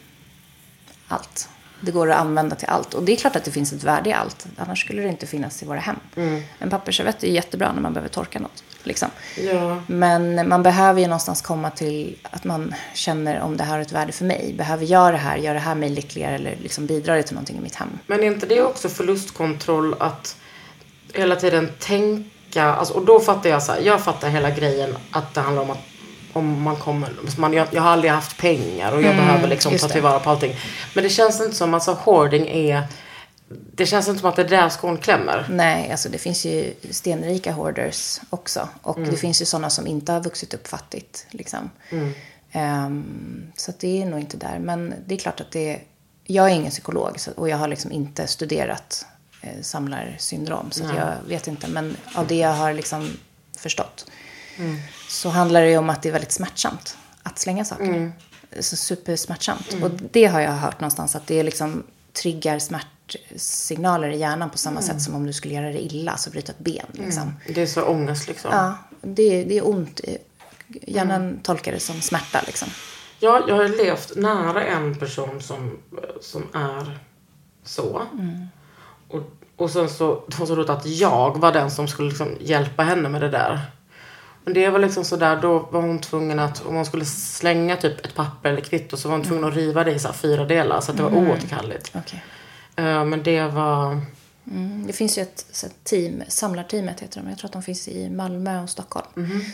allt. 1.09 1.49
Det 1.81 1.93
går 1.93 2.11
att 2.11 2.19
använda 2.19 2.57
till 2.57 2.69
allt. 2.69 2.95
Och 2.95 3.03
det 3.03 3.13
är 3.13 3.17
klart 3.17 3.37
att 3.37 3.45
det 3.45 3.51
finns 3.51 3.73
ett 3.73 3.85
värde 3.85 4.11
i 4.11 4.13
allt. 4.13 4.47
Annars 4.57 4.81
skulle 4.81 5.03
det 5.03 5.09
inte 5.09 5.27
finnas 5.27 5.63
i 5.63 5.67
våra 5.67 5.79
hem. 5.79 6.01
En 6.59 6.71
pappersservett 6.71 7.25
är 7.25 7.29
jättebra 7.29 7.73
när 7.73 7.81
man 7.81 7.93
behöver 7.93 8.09
torka 8.09 8.39
något. 8.39 8.65
Liksom. 8.87 9.09
Ja. 9.37 9.83
Men 9.87 10.49
man 10.49 10.63
behöver 10.63 11.01
ju 11.01 11.07
någonstans 11.07 11.43
komma 11.43 11.71
till 11.71 12.17
att 12.23 12.45
man 12.45 12.75
känner 12.95 13.41
om 13.41 13.57
det 13.57 13.65
här 13.65 13.73
har 13.73 13.81
ett 13.81 13.93
värde 13.93 14.13
för 14.13 14.25
mig. 14.25 14.55
Behöver 14.59 14.87
jag 14.87 15.15
det 15.15 15.19
här? 15.19 15.37
Gör 15.37 15.55
det 15.55 15.61
här 15.61 15.75
mig 15.75 15.89
lyckligare? 15.89 16.35
Eller 16.35 16.57
liksom 16.63 16.87
bidrar 16.87 17.17
det 17.17 17.23
till 17.23 17.35
någonting 17.35 17.57
i 17.57 17.61
mitt 17.61 17.75
hem? 17.75 17.99
Men 18.07 18.23
är 18.23 18.27
inte 18.27 18.47
det 18.47 18.63
också 18.63 18.89
förlustkontroll 18.89 19.95
att 19.99 20.37
hela 21.13 21.37
tiden 21.37 21.69
tänka, 21.79 22.65
alltså, 22.65 22.95
och 22.95 23.05
då 23.05 23.21
fattar 23.21 23.51
jag 23.51 23.63
så 23.63 23.73
här, 23.73 23.81
jag 23.81 24.01
fattar 24.01 24.29
hela 24.29 24.51
grejen 24.51 24.97
att 25.11 25.35
det 25.35 25.41
handlar 25.41 25.63
om 25.63 25.71
att 25.71 25.83
om 26.33 26.63
man 26.63 26.77
kommer, 26.77 27.11
man, 27.37 27.53
jag, 27.53 27.67
jag 27.71 27.83
har 27.83 27.91
aldrig 27.91 28.13
haft 28.13 28.39
pengar 28.39 28.93
och 28.93 29.03
jag 29.03 29.17
behöver 29.17 29.49
liksom 29.49 29.79
ta 29.79 29.89
tillvara 29.89 30.19
på 30.19 30.31
allting. 30.31 30.57
Men 30.95 31.05
det 31.05 31.11
känns 31.11 31.41
inte 31.41 31.57
som, 31.57 31.75
alltså 31.75 31.93
hoarding 31.93 32.49
är, 32.49 32.83
det 33.49 33.87
känns 33.87 34.09
inte 34.09 34.21
som 34.21 34.29
att 34.29 34.37
det 34.37 34.43
är 34.43 34.49
där 34.49 34.69
skon 34.69 34.99
klämmer. 34.99 35.47
Nej, 35.51 35.91
alltså 35.91 36.09
det 36.09 36.19
finns 36.19 36.45
ju 36.45 36.75
stenrika 36.91 37.53
hoarders 37.53 38.21
också. 38.31 38.69
Och 38.83 39.01
det 39.01 39.17
finns 39.17 39.43
ju 39.43 39.45
sådana 39.45 39.71
som 39.71 39.87
inte 39.87 40.13
har 40.13 40.23
vuxit 40.23 40.55
upp 40.55 40.69
fattigt. 40.69 41.27
Liksom. 41.31 41.71
Ehm, 42.53 43.53
så 43.57 43.71
att 43.71 43.79
det 43.79 44.03
är 44.03 44.07
nog 44.07 44.21
inte 44.21 44.37
där. 44.37 44.59
Men 44.59 44.95
det 45.07 45.15
är 45.15 45.19
klart 45.19 45.41
att 45.41 45.51
det 45.53 45.81
Jag 46.25 46.51
är 46.51 46.55
ingen 46.55 46.71
psykolog 46.71 47.21
så, 47.21 47.31
och 47.31 47.49
jag 47.49 47.57
har 47.57 47.69
liksom 47.69 47.93
inte 47.93 48.27
studerat 48.27 49.07
eh, 49.43 49.63
samlarsyndrom. 49.63 50.71
Så 50.71 50.83
jag 50.97 51.15
vet 51.29 51.47
inte. 51.47 51.69
Men 51.69 51.97
av 52.15 52.27
det 52.27 52.37
jag 52.37 52.53
har 52.55 52.73
liksom 52.73 53.11
förstått 53.59 54.07
så 55.09 55.29
handlar 55.29 55.63
det 55.63 55.71
ju 55.71 55.77
om 55.79 55.91
att 55.91 56.03
det 56.03 56.09
är 56.09 56.13
väldigt 56.13 56.33
smärtsamt 56.33 56.97
att 57.23 57.39
slänga 57.39 57.65
saker. 57.65 58.13
Så 58.61 58.77
supersmärtsamt. 58.77 59.77
Och 59.83 59.91
det 59.91 60.25
har 60.27 60.41
jag 60.41 60.53
hört 60.53 60.81
någonstans 60.81 61.17
att 61.17 61.27
det 61.27 61.43
liksom 61.43 61.83
triggar 62.23 62.59
smärtsignaler 62.59 64.09
i 64.09 64.19
hjärnan 64.19 64.51
på 64.51 64.59
samma 64.59 64.83
sätt 64.83 65.03
som 65.03 65.15
om 65.15 65.27
du 65.27 65.33
skulle 65.33 65.55
göra 65.55 65.67
det 65.67 65.81
illa, 65.81 66.13
alltså 66.13 66.31
bryta 66.31 66.53
ett 66.53 66.59
ben. 66.59 66.87
Liksom. 66.93 67.33
Det 67.55 67.63
är 67.63 67.67
så 67.67 67.83
ångest 67.83 68.29
liksom. 68.29 68.51
Ja, 68.53 68.79
det, 69.03 69.45
det 69.45 69.59
är 69.59 69.69
ont. 69.69 70.01
Hjärnan 70.69 71.41
tolkar 71.43 71.73
det 71.73 71.81
som 71.81 72.01
smärta 72.01 72.41
liksom. 72.47 72.69
Ja, 73.19 73.45
jag 73.49 73.57
har 73.57 73.69
levt 73.69 74.17
nära 74.17 74.65
en 74.65 74.95
person 74.95 75.43
som, 75.43 75.79
som 76.21 76.43
är 76.55 76.99
så. 77.65 78.03
Och, 79.09 79.23
och 79.57 79.71
sen 79.71 79.89
så, 79.89 80.25
så 80.47 80.55
roligt 80.55 80.71
att 80.71 80.87
jag 80.87 81.39
var 81.39 81.53
den 81.53 81.71
som 81.71 81.89
skulle 81.89 82.09
liksom 82.09 82.37
hjälpa 82.41 82.83
henne 82.83 83.09
med 83.09 83.21
det 83.21 83.29
där. 83.29 83.61
Men 84.47 84.55
det 84.55 84.71
var 84.71 84.79
liksom 84.79 85.05
sådär, 85.05 85.37
då 85.43 85.59
var 85.59 85.81
hon 85.83 85.99
tvungen 85.99 86.39
att, 86.39 86.67
om 86.67 86.75
hon 86.75 86.87
skulle 86.87 87.05
slänga 87.05 87.77
typ 87.77 88.07
ett 88.07 88.15
papper 88.15 88.49
eller 88.51 88.61
kvitto 88.61 88.97
så 88.97 89.09
var 89.09 89.17
hon 89.17 89.25
tvungen 89.27 89.45
att 89.45 89.55
riva 89.55 89.85
det 89.85 89.93
i 89.93 89.99
så 89.99 90.13
fyra 90.13 90.45
delar 90.45 90.81
så 90.81 90.91
att 90.91 90.97
det 90.97 91.03
var 91.03 91.11
oåterkalleligt. 91.11 91.93
Okej. 91.95 92.23
Eh, 92.77 93.05
men 93.05 93.23
det 93.23 93.43
var, 93.49 94.01
Mm, 94.51 94.87
det 94.87 94.93
finns 94.93 95.19
ju 95.19 95.23
ett, 95.23 95.47
så 95.53 95.67
team, 95.85 96.23
samlarteamet 96.29 97.01
heter 97.01 97.21
de, 97.21 97.29
jag 97.29 97.39
tror 97.39 97.49
att 97.49 97.53
de 97.53 97.63
finns 97.63 97.89
i 97.89 98.11
Malmö 98.11 98.63
och 98.63 98.71
Stockholm. 98.71 99.07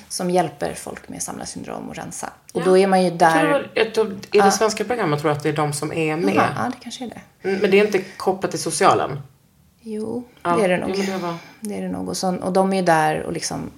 Som 0.09 0.31
hjälper 0.31 0.75
folk 0.75 1.09
med 1.09 1.23
samlarsyndrom 1.23 1.89
och 1.89 1.95
rensa. 1.97 2.31
Och 2.53 2.65
då 2.65 2.79
är 2.79 2.87
man 2.87 3.03
ju 3.03 3.09
jag 3.09 3.19
tror 3.19 3.49
där... 3.49 3.71
ett, 3.75 3.99
av- 3.99 4.19
i 4.33 4.39
det 4.39 4.51
svenska 4.51 4.85
programmet 4.85 5.21
tror 5.21 5.31
jag 5.31 5.37
att 5.37 5.43
det 5.43 5.49
är 5.49 5.53
de 5.53 5.73
som 5.73 5.93
är 5.93 6.17
med. 6.17 6.35
Ja, 6.57 6.65
det 6.73 6.77
kanske 6.83 7.05
är 7.05 7.09
det. 7.09 7.49
Mm, 7.49 7.61
Men 7.61 7.71
det 7.71 7.81
är 7.81 7.87
inte 7.87 7.99
kopplat 8.17 8.51
till 8.51 8.61
socialen. 8.61 9.21
Jo, 9.81 10.25
Ja, 10.43 10.57
det 10.57 10.65
är 10.65 10.69
det 10.69 10.77
nog. 10.77 10.91
jo, 10.95 11.03
det 11.13 11.19
var- 11.19 11.37
Det 11.61 11.75
är 11.79 11.83
det 11.83 11.89
nog. 11.89 12.09
Och, 12.09 12.17
så, 12.17 12.37
och 12.37 12.53
de 12.53 12.73
är 12.73 12.77
ju 12.77 12.83
där 12.83 13.23
och 13.23 13.33
liksom... 13.33 13.71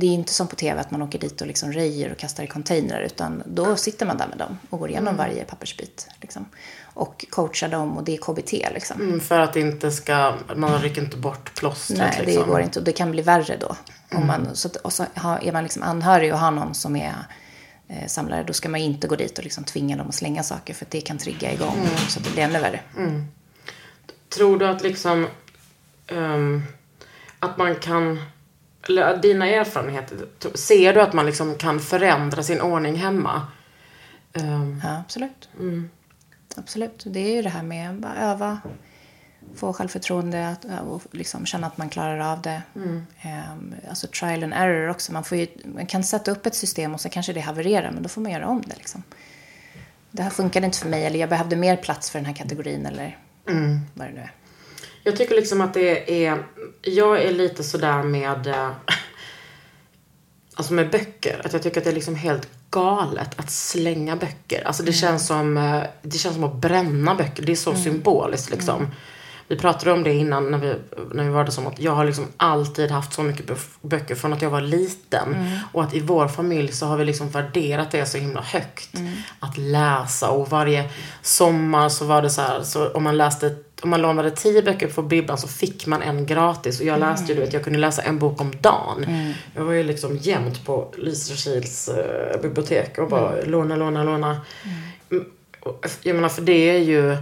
Det 0.00 0.06
är 0.06 0.10
inte 0.10 0.32
som 0.32 0.46
på 0.48 0.56
tv 0.56 0.80
att 0.80 0.90
man 0.90 1.02
åker 1.02 1.18
dit 1.18 1.40
och 1.40 1.46
liksom 1.46 1.72
röjer 1.72 2.12
och 2.12 2.18
kastar 2.18 2.44
i 2.44 2.46
containrar. 2.46 3.00
Utan 3.00 3.42
då 3.46 3.76
sitter 3.76 4.06
man 4.06 4.16
där 4.16 4.26
med 4.28 4.38
dem 4.38 4.58
och 4.70 4.78
går 4.78 4.86
Mm. 4.88 4.90
igenom 4.96 5.16
varje 5.16 5.44
pappersbit. 5.44 6.08
Liksom. 6.20 6.46
Och 6.94 7.24
coachar 7.30 7.68
dem 7.68 7.96
och 7.96 8.04
det 8.04 8.14
är 8.14 8.18
KBT 8.18 8.52
liksom. 8.74 9.00
Mm, 9.00 9.20
för 9.20 9.38
att 9.40 9.52
det 9.52 9.60
inte 9.60 9.90
ska, 9.90 10.34
man 10.56 10.82
rycker 10.82 11.02
inte 11.02 11.16
bort 11.16 11.54
plåstret 11.54 11.98
Nej, 11.98 12.14
det 12.18 12.26
liksom. 12.26 12.48
går 12.48 12.60
inte. 12.60 12.78
Och 12.78 12.84
det 12.84 12.92
kan 12.92 13.10
bli 13.10 13.22
värre 13.22 13.56
då. 13.60 13.76
Mm. 14.10 14.22
Om 14.22 14.26
man, 14.26 14.56
så 14.56 14.68
och 14.84 14.92
så 14.92 15.04
är 15.42 15.52
man 15.52 15.62
liksom 15.62 15.82
anhörig 15.82 16.32
och 16.32 16.38
har 16.38 16.50
någon 16.50 16.74
som 16.74 16.96
är 16.96 17.14
eh, 17.88 18.06
samlare. 18.06 18.42
Då 18.46 18.52
ska 18.52 18.68
man 18.68 18.80
inte 18.80 19.06
gå 19.08 19.16
dit 19.16 19.38
och 19.38 19.44
liksom 19.44 19.64
tvinga 19.64 19.96
dem 19.96 20.08
att 20.08 20.14
slänga 20.14 20.42
saker. 20.42 20.74
För 20.74 20.84
att 20.84 20.90
det 20.90 21.00
kan 21.00 21.18
trigga 21.18 21.52
igång 21.52 21.74
Mm. 21.76 21.96
så 22.08 22.18
att 22.18 22.24
det 22.24 22.30
blir 22.32 22.42
ännu 22.42 22.60
värre. 22.60 22.80
Tror 24.28 24.58
du 24.58 24.66
att 24.68 24.82
liksom 24.82 25.26
ehm, 26.06 26.62
att 27.38 27.56
man 27.58 27.74
kan, 27.76 28.22
eller 28.88 29.16
dina 29.16 29.46
erfarenheter, 29.46 30.18
ser 30.54 30.94
du 30.94 31.00
att 31.00 31.12
man 31.12 31.26
liksom 31.26 31.54
kan 31.54 31.80
förändra 31.80 32.42
sin 32.42 32.60
ordning 32.60 32.94
hemma? 32.96 33.46
Ehm, 34.32 34.80
Ja, 34.84 34.98
absolut. 35.06 35.48
Mm. 35.58 35.90
Absolut. 36.56 37.02
Det 37.06 37.20
är 37.20 37.36
ju 37.36 37.42
det 37.42 37.48
här 37.48 37.62
med 37.62 38.04
att 38.04 38.18
öva, 38.18 38.60
få 39.56 39.72
självförtroende 39.72 40.48
att, 40.48 40.64
och 40.88 41.02
liksom 41.10 41.46
känna 41.46 41.66
att 41.66 41.78
man 41.78 41.88
klarar 41.88 42.32
av 42.32 42.42
det. 42.42 42.62
Mm. 42.76 43.06
Ehm, 43.22 43.74
alltså 43.88 44.06
trial 44.06 44.44
and 44.44 44.52
error 44.54 44.88
också. 44.90 45.12
Man, 45.12 45.24
får 45.24 45.38
ju, 45.38 45.46
man 45.64 45.86
kan 45.86 46.04
sätta 46.04 46.30
upp 46.30 46.46
ett 46.46 46.54
system 46.54 46.94
och 46.94 47.00
så 47.00 47.08
kanske 47.08 47.32
det 47.32 47.40
havererar, 47.40 47.90
men 47.90 48.02
då 48.02 48.08
får 48.08 48.20
man 48.20 48.32
göra 48.32 48.46
om 48.46 48.62
det. 48.66 48.76
Liksom. 48.76 49.02
Det 50.10 50.22
här 50.22 50.30
funkade 50.30 50.66
inte 50.66 50.78
för 50.78 50.88
mig, 50.88 51.06
eller 51.06 51.18
jag 51.18 51.28
behövde 51.28 51.56
mer 51.56 51.76
plats 51.76 52.10
för 52.10 52.18
den 52.18 52.26
här 52.26 52.34
kategorin, 52.34 52.86
eller 52.86 53.18
Mm. 53.48 53.80
vad 53.94 54.06
det 54.08 54.12
nu 54.12 54.20
är. 54.20 54.32
Jag 55.04 55.16
tycker 55.16 55.34
liksom 55.34 55.60
att 55.60 55.74
det 55.74 56.24
är, 56.26 56.42
jag 56.82 57.22
är 57.22 57.32
lite 57.32 57.62
sådär 57.64 58.02
med, 58.02 58.46
eh, 58.46 58.70
alltså 60.54 60.72
med 60.72 60.90
böcker. 60.90 61.40
Att 61.44 61.52
jag 61.52 61.62
tycker 61.62 61.80
att 61.80 61.84
det 61.84 61.90
är 61.90 61.94
liksom 61.94 62.14
helt 62.14 62.48
galet 62.70 63.40
att 63.40 63.50
slänga 63.50 64.16
böcker. 64.16 64.66
Alltså 64.66 64.82
det 64.82 64.92
känns 64.92 65.26
som, 65.26 65.56
eh, 65.56 65.82
det 66.02 66.18
känns 66.18 66.34
som 66.34 66.44
att 66.44 66.54
bränna 66.54 67.14
böcker. 67.14 67.42
Det 67.42 67.52
är 67.52 67.56
så 67.56 67.74
symboliskt 67.74 68.50
liksom. 68.50 68.86
Vi 69.48 69.56
pratade 69.56 69.92
om 69.92 70.02
det 70.02 70.12
innan 70.12 70.50
när 70.50 70.58
vi, 70.58 70.74
när 71.12 71.24
vi 71.24 71.30
var 71.30 71.44
det 71.44 71.52
som 71.52 71.66
att 71.66 71.80
jag 71.80 71.92
har 71.92 72.04
liksom 72.04 72.26
alltid 72.36 72.90
haft 72.90 73.12
så 73.12 73.22
mycket 73.22 73.58
böcker 73.82 74.14
från 74.14 74.32
att 74.32 74.42
jag 74.42 74.50
var 74.50 74.60
liten. 74.60 75.36
Och 75.72 75.82
att 75.82 75.94
i 75.94 76.00
vår 76.00 76.28
familj 76.28 76.72
så 76.72 76.86
har 76.86 76.96
vi 76.96 77.04
liksom 77.04 77.28
värderat 77.28 77.90
det 77.90 78.06
så 78.06 78.18
himla 78.18 78.40
högt. 78.40 78.94
Att 79.40 79.58
läsa 79.58 80.30
och 80.30 80.50
varje 80.50 80.90
sommar 81.22 81.88
så 81.88 82.04
var 82.04 82.22
det 82.22 82.30
så 82.30 82.40
här, 82.40 82.62
så 82.62 82.88
om 82.88 83.02
man 83.02 83.16
läste 83.16 83.56
om 83.82 83.90
man 83.90 84.02
lånade 84.02 84.30
tio 84.30 84.62
böcker 84.62 84.88
på 84.88 85.02
bibblan 85.02 85.38
så 85.38 85.48
fick 85.48 85.86
man 85.86 86.02
en 86.02 86.26
gratis. 86.26 86.80
Och 86.80 86.86
jag 86.86 87.00
läste 87.00 87.32
ju, 87.32 87.34
du 87.34 87.40
vet, 87.40 87.52
jag 87.52 87.64
kunde 87.64 87.78
läsa 87.78 88.02
en 88.02 88.18
bok 88.18 88.40
om 88.40 88.52
dagen. 88.60 89.06
Jag 89.54 89.64
var 89.64 89.72
ju 89.72 89.82
liksom 89.82 90.16
jämt 90.16 90.64
på 90.64 90.94
Lysekils 90.96 91.88
eh, 91.88 92.40
bibliotek 92.40 92.98
och 92.98 93.08
bara 93.08 93.42
låna, 93.44 93.76
låna, 93.76 94.04
låna. 94.04 94.40
Mm. 95.10 95.24
och 95.60 95.86
Jag 96.02 96.16
menar, 96.16 96.28
för 96.28 96.42
det 96.42 96.70
är 96.70 96.78
ju... 96.78 97.16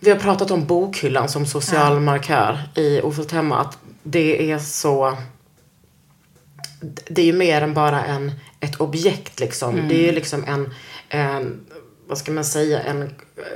Vi 0.00 0.10
har 0.10 0.18
pratat 0.18 0.50
om 0.50 0.66
bokhyllan 0.66 1.28
som 1.28 1.46
social 1.46 2.00
markör 2.00 2.58
i 2.74 3.00
Ofullt 3.00 3.32
hemma. 3.32 3.60
Att 3.60 3.78
det 4.02 4.52
är 4.52 4.58
så... 4.58 5.18
Det 7.08 7.22
är 7.22 7.26
ju 7.26 7.32
mer 7.32 7.62
än 7.62 7.74
bara 7.74 8.04
en, 8.04 8.32
ett 8.60 8.80
objekt 8.80 9.40
liksom. 9.40 9.88
Det 9.88 9.94
är 9.94 10.06
ju 10.06 10.12
liksom 10.12 10.44
en, 10.44 10.74
en, 11.08 11.66
vad 12.08 12.18
ska 12.18 12.32
man 12.32 12.44
säga, 12.44 12.82
en 12.82 13.10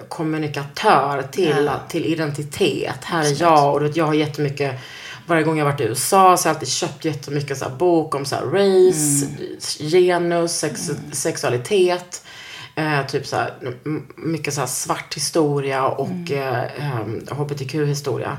kommunikatör 0.09 1.23
till, 1.33 1.71
till 1.89 2.07
identitet. 2.07 3.05
Här 3.05 3.25
är 3.25 3.43
jag 3.43 3.75
och 3.77 3.89
jag 3.95 4.05
har 4.05 4.15
jättemycket 4.15 4.81
varje 5.27 5.43
gång 5.43 5.59
jag 5.59 5.65
varit 5.65 5.81
i 5.81 5.85
USA 5.85 6.37
så 6.37 6.49
har 6.49 6.51
jag 6.51 6.55
alltid 6.55 6.69
köpt 6.69 7.05
jättemycket 7.05 7.59
så 7.59 7.65
här 7.65 7.77
bok 7.77 8.15
om 8.15 8.25
så 8.25 8.37
här 8.37 8.43
race, 8.43 9.27
genus, 9.79 10.59
sex, 10.59 10.91
sexualitet. 11.13 12.25
Eh, 12.75 13.07
typ 13.07 13.27
så 13.27 13.37
här, 13.37 13.55
mycket 14.17 14.55
så 14.55 14.61
här 14.61 14.69
svart 14.69 15.17
historia 15.17 15.87
och 15.87 16.31
eh, 16.31 16.99
em, 17.01 17.27
hbtq-historia. 17.31 18.37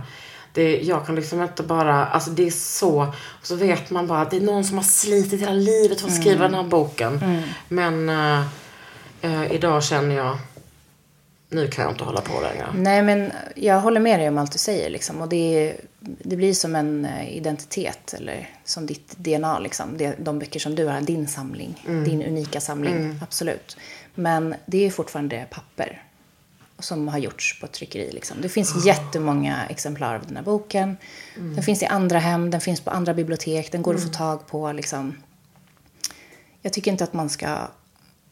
Det, 0.53 0.81
jag 0.81 1.05
kan 1.05 1.15
liksom 1.15 1.41
inte 1.41 1.63
bara, 1.63 2.05
alltså 2.05 2.29
det 2.29 2.47
är 2.47 2.51
så, 2.51 3.01
och 3.13 3.47
så 3.47 3.55
vet 3.55 3.89
man 3.89 4.07
bara 4.07 4.21
att 4.21 4.31
det 4.31 4.37
är 4.37 4.41
någon 4.41 4.63
som 4.63 4.77
har 4.77 4.83
slitit 4.83 5.41
hela 5.41 5.53
livet 5.53 6.01
för 6.01 6.07
att 6.07 6.21
skriva 6.21 6.43
den 6.43 6.53
här 6.53 6.63
boken. 6.63 7.43
Men 7.67 8.09
eh, 8.09 8.45
eh, 9.21 9.51
idag 9.51 9.83
känner 9.83 10.15
jag, 10.15 10.37
nu 11.49 11.67
kan 11.67 11.83
jag 11.83 11.93
inte 11.93 12.03
hålla 12.03 12.21
på 12.21 12.41
längre. 12.41 12.67
Nej, 12.75 13.03
men 13.03 13.31
jag 13.55 13.79
håller 13.79 13.99
med 13.99 14.19
dig 14.19 14.27
om 14.27 14.37
allt 14.37 14.51
du 14.51 14.57
säger. 14.57 14.89
Liksom. 14.89 15.21
Och 15.21 15.29
det, 15.29 15.75
det 15.99 16.35
blir 16.35 16.53
som 16.53 16.75
en 16.75 17.05
eh, 17.05 17.37
identitet, 17.37 18.13
eller 18.13 18.49
som 18.65 18.85
ditt 18.85 19.17
DNA. 19.17 19.59
Liksom. 19.59 19.97
Det, 19.97 20.15
de 20.19 20.39
böcker 20.39 20.59
som 20.59 20.75
du 20.75 20.87
har, 20.87 21.01
din 21.01 21.27
samling, 21.27 21.83
din 22.05 22.23
unika 22.23 22.61
samling. 22.61 23.19
Absolut. 23.21 23.77
Men 24.15 24.55
det 24.65 24.85
är 24.85 24.91
fortfarande 24.91 25.45
papper 25.49 26.03
som 26.79 27.07
har 27.07 27.17
gjorts 27.17 27.59
på 27.59 27.67
tryckeri. 27.67 28.11
Liksom. 28.11 28.37
Det 28.41 28.49
finns 28.49 28.85
jättemånga 28.85 29.65
exemplar 29.69 30.15
av 30.15 30.25
den 30.27 30.35
här 30.35 30.43
boken. 30.43 30.97
Den 31.35 31.63
finns 31.63 31.83
i 31.83 31.85
andra 31.85 32.19
hem, 32.19 32.51
den 32.51 32.61
finns 32.61 32.81
på 32.81 32.91
andra 32.91 33.13
bibliotek, 33.13 33.71
den 33.71 33.81
går 33.81 33.95
att 33.95 34.03
få 34.03 34.09
tag 34.09 34.47
på. 34.47 34.71
Liksom. 34.71 35.15
Jag 36.61 36.73
tycker 36.73 36.91
inte 36.91 37.03
att 37.03 37.13
man 37.13 37.29
ska 37.29 37.57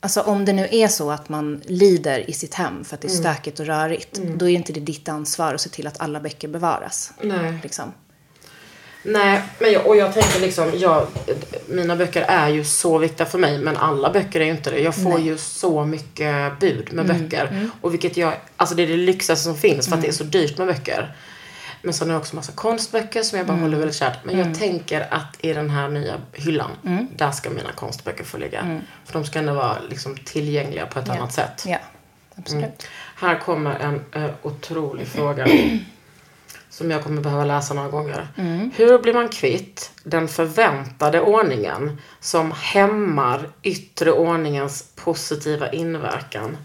Alltså 0.02 0.22
om 0.22 0.46
det 0.46 0.54
nu 0.54 0.68
är 0.72 0.88
så 0.88 1.12
att 1.12 1.30
man 1.30 1.62
lider 1.66 2.30
i 2.30 2.34
sitt 2.34 2.54
hem 2.54 2.84
för 2.84 2.96
att 2.96 3.02
det 3.02 3.08
är 3.08 3.20
Mm. 3.20 3.24
stökigt 3.24 3.60
och 3.60 3.66
rörigt. 3.66 4.20
Då 4.36 4.50
är 4.50 4.54
inte 4.54 4.74
det 4.74 4.80
ditt 4.80 5.10
ansvar 5.10 5.54
att 5.54 5.62
se 5.62 5.70
till 5.70 5.88
att 5.88 6.02
alla 6.02 6.20
böcker 6.20 6.48
bevaras. 6.48 7.12
Nej. 7.22 7.60
Liksom. 7.64 7.92
Nej, 9.04 9.42
men 9.60 9.72
jag, 9.72 9.88
och 9.88 9.96
jag 9.96 10.14
tänker 10.14 10.40
liksom, 10.40 10.72
jag, 10.78 11.08
mina 11.68 11.96
böcker 11.96 12.22
är 12.22 12.50
ju 12.50 12.64
så 12.64 12.98
viktiga 12.98 13.26
för 13.28 13.38
mig, 13.38 13.58
men 13.58 13.78
alla 13.78 14.10
böcker 14.12 14.40
är 14.42 14.46
ju 14.46 14.52
inte 14.52 14.72
det. 14.72 14.80
Jag 14.80 14.96
får 14.96 15.20
ju 15.20 15.38
så 15.38 15.86
mycket 15.86 16.60
bud 16.60 16.94
med 16.94 17.06
böcker. 17.08 17.70
Och 17.82 17.94
vilket 17.94 18.18
jag, 18.18 18.34
alltså 18.56 18.76
det 18.76 18.84
är 18.84 18.88
det 18.88 18.98
lyxigaste 18.98 19.44
som 19.44 19.58
finns 19.58 19.88
för 19.88 19.96
att 19.96 20.02
det 20.02 20.08
är 20.08 20.12
så 20.12 20.24
dyrt 20.24 20.58
med 20.58 20.68
böcker. 20.68 21.16
Men 21.82 21.94
sen 21.94 22.08
har 22.08 22.14
jag 22.14 22.20
också 22.22 22.36
massa 22.36 22.52
konstböcker 22.52 23.24
som 23.24 23.38
jag 23.38 23.48
bara 23.48 23.58
håller 23.58 23.78
väldigt 23.78 23.96
kärt. 23.96 24.26
Men 24.26 24.38
jag 24.38 24.56
tänker 24.60 25.14
att 25.14 25.38
i 25.40 25.54
den 25.54 25.70
här 25.70 25.90
nya 25.90 26.16
hyllan, 26.34 26.72
där 27.16 27.32
ska 27.32 27.50
mina 27.50 27.72
konstböcker 27.72 28.24
få 28.24 28.38
ligga. 28.38 28.82
För 29.06 29.14
de 29.14 29.26
ska 29.26 29.40
ändå 29.40 29.54
vara 29.54 29.78
liksom 29.90 30.18
tillgängliga 30.18 30.86
på 30.86 31.00
ett 31.00 31.10
annat 31.10 31.34
sätt. 31.34 31.64
Ja, 31.68 31.78
absolut. 32.36 32.64
Mm. 32.64 32.76
Här 33.16 33.40
kommer 33.40 33.80
en 33.80 34.24
eh, 34.24 34.32
otrolig 34.42 35.08
fråga. 35.16 35.48
Som 36.70 36.92
jag 36.92 37.04
kommer 37.04 37.22
behöva 37.22 37.46
läsa 37.46 37.74
några 37.74 37.90
gånger. 37.90 38.28
Hur 38.76 39.00
blir 39.00 39.14
man 39.14 39.30
kvitt 39.30 39.92
den 40.04 40.28
förväntade 40.28 41.22
ordningen 41.22 42.02
som 42.20 42.52
hämmar 42.56 43.50
yttre 43.64 44.12
ordningens 44.12 44.92
positiva 44.96 45.72
inverkan? 45.72 46.58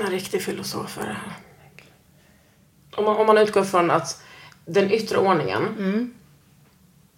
En 0.00 0.10
riktig 0.10 0.42
filosof 0.42 0.98
är 0.98 1.02
det 1.06 1.12
här. 1.12 1.32
Om 2.96 3.04
man, 3.04 3.16
om 3.16 3.26
man 3.26 3.38
utgår 3.38 3.64
från 3.64 3.90
att 3.90 4.22
den 4.64 4.90
yttre 4.90 5.18
ordningen, 5.18 6.14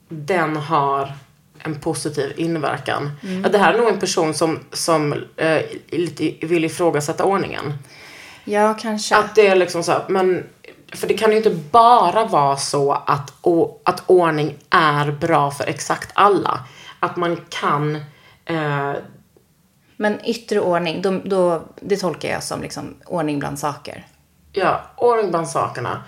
den 0.09 0.57
har 0.57 1.13
en 1.59 1.81
positiv 1.81 2.33
inverkan. 2.37 3.11
Att 3.45 3.53
det 3.53 3.59
här 3.59 3.75
är 3.75 3.79
nog 3.79 3.89
en 3.89 4.01
person 4.01 4.35
som, 4.35 4.59
som 4.73 5.13
eh, 5.37 5.61
lite 5.87 6.47
vill 6.47 6.65
ifrågasätta 6.65 7.25
ordningen. 7.25 7.75
Ja, 8.45 8.75
kanske. 8.81 9.17
Att 9.17 9.35
det 9.35 9.47
är 9.47 9.57
liksom 9.57 9.83
så 9.85 9.93
här, 9.93 10.05
men 10.09 10.45
för 10.93 11.07
det 11.09 11.15
kan 11.15 11.31
ju 11.31 11.37
inte 11.37 11.51
bara 11.71 12.25
vara 12.25 12.57
så 12.57 12.93
att, 12.93 13.33
å- 13.43 13.81
att 13.85 14.03
ordning 14.07 14.55
är 14.71 15.11
bra 15.13 15.51
för 15.51 15.65
exakt 15.65 16.11
alla. 16.15 16.61
Att 17.01 17.17
man 17.17 17.37
kan, 17.49 17.97
eh, 18.45 18.93
Men 19.97 20.25
yttre 20.25 20.61
ordning, 20.61 21.03
då, 21.03 21.21
då, 21.25 21.63
det 21.81 21.97
tolkar 21.97 22.29
jag 22.29 22.43
som 22.43 22.63
liksom 22.63 22.95
ordning 23.07 23.39
bland 23.39 23.59
saker. 23.59 24.07
Ja, 24.55 24.81
ordning 24.97 25.31
bland 25.31 25.49
sakerna. 25.49 26.03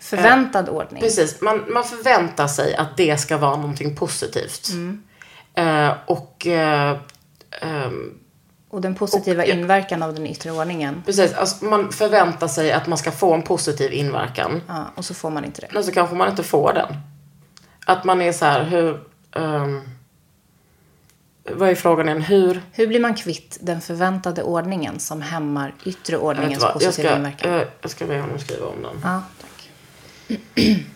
Förväntad 0.00 0.68
ordning. 0.68 1.02
Precis, 1.02 1.40
man, 1.40 1.64
man 1.72 1.84
förväntar 1.84 2.46
sig 2.46 2.74
att 2.76 2.96
det 2.96 3.20
ska 3.20 3.36
vara 3.36 3.56
någonting 3.56 3.96
positivt. 3.96 4.68
Eh, 5.54 5.92
och 6.06 6.46
eh, 6.46 6.96
ehm, 7.60 8.18
Och 8.70 8.80
den 8.80 8.94
positiva 8.94 9.42
Och- 9.42 9.48
inverkan 9.48 10.02
av 10.02 10.14
den 10.14 10.26
yttre 10.26 10.50
ordningen. 10.50 11.02
precis, 11.06 11.34
alltså 11.34 11.64
man 11.64 11.92
förväntar 11.92 12.48
sig 12.48 12.72
att 12.72 12.86
man 12.86 12.98
ska 12.98 13.10
få 13.10 13.34
en 13.34 13.42
positiv 13.42 13.92
inverkan. 13.92 14.62
Ja, 14.68 14.84
och 14.94 15.04
så 15.04 15.14
får 15.14 15.30
man 15.30 15.44
inte 15.44 15.60
det. 15.60 15.68
Men 15.72 15.84
så 15.84 15.92
kanske 15.92 16.14
man 16.16 16.28
inte 16.30 16.42
får 16.42 16.72
den. 16.72 16.96
Att 17.86 18.04
man 18.04 18.22
är 18.22 18.32
så 18.32 18.44
här, 18.44 18.64
hur... 18.64 19.00
ehm, 19.36 19.80
vad 21.54 21.68
är 21.68 21.74
frågan 21.74 22.08
igen? 22.08 22.22
Hur... 22.22 22.62
Hur 22.72 22.86
blir 22.86 23.00
man 23.00 23.14
kvitt 23.14 23.58
den 23.60 23.80
förväntade 23.80 24.42
ordningen 24.42 24.98
som 24.98 25.22
hämmar 25.22 25.74
yttre 25.84 26.12
Jag, 26.12 26.22
ordningens 26.22 26.62
jag, 26.62 26.72
positiva 26.72 27.08
ska, 27.08 27.16
inverkan? 27.16 27.52
jag, 27.52 27.66
jag 27.80 27.90
ska 27.90 28.06
be 28.06 28.20
honom 28.20 28.38
skriva 28.38 28.66
om 28.66 28.82
den. 28.82 29.00
Ja, 29.02 29.22
tack. 29.40 29.70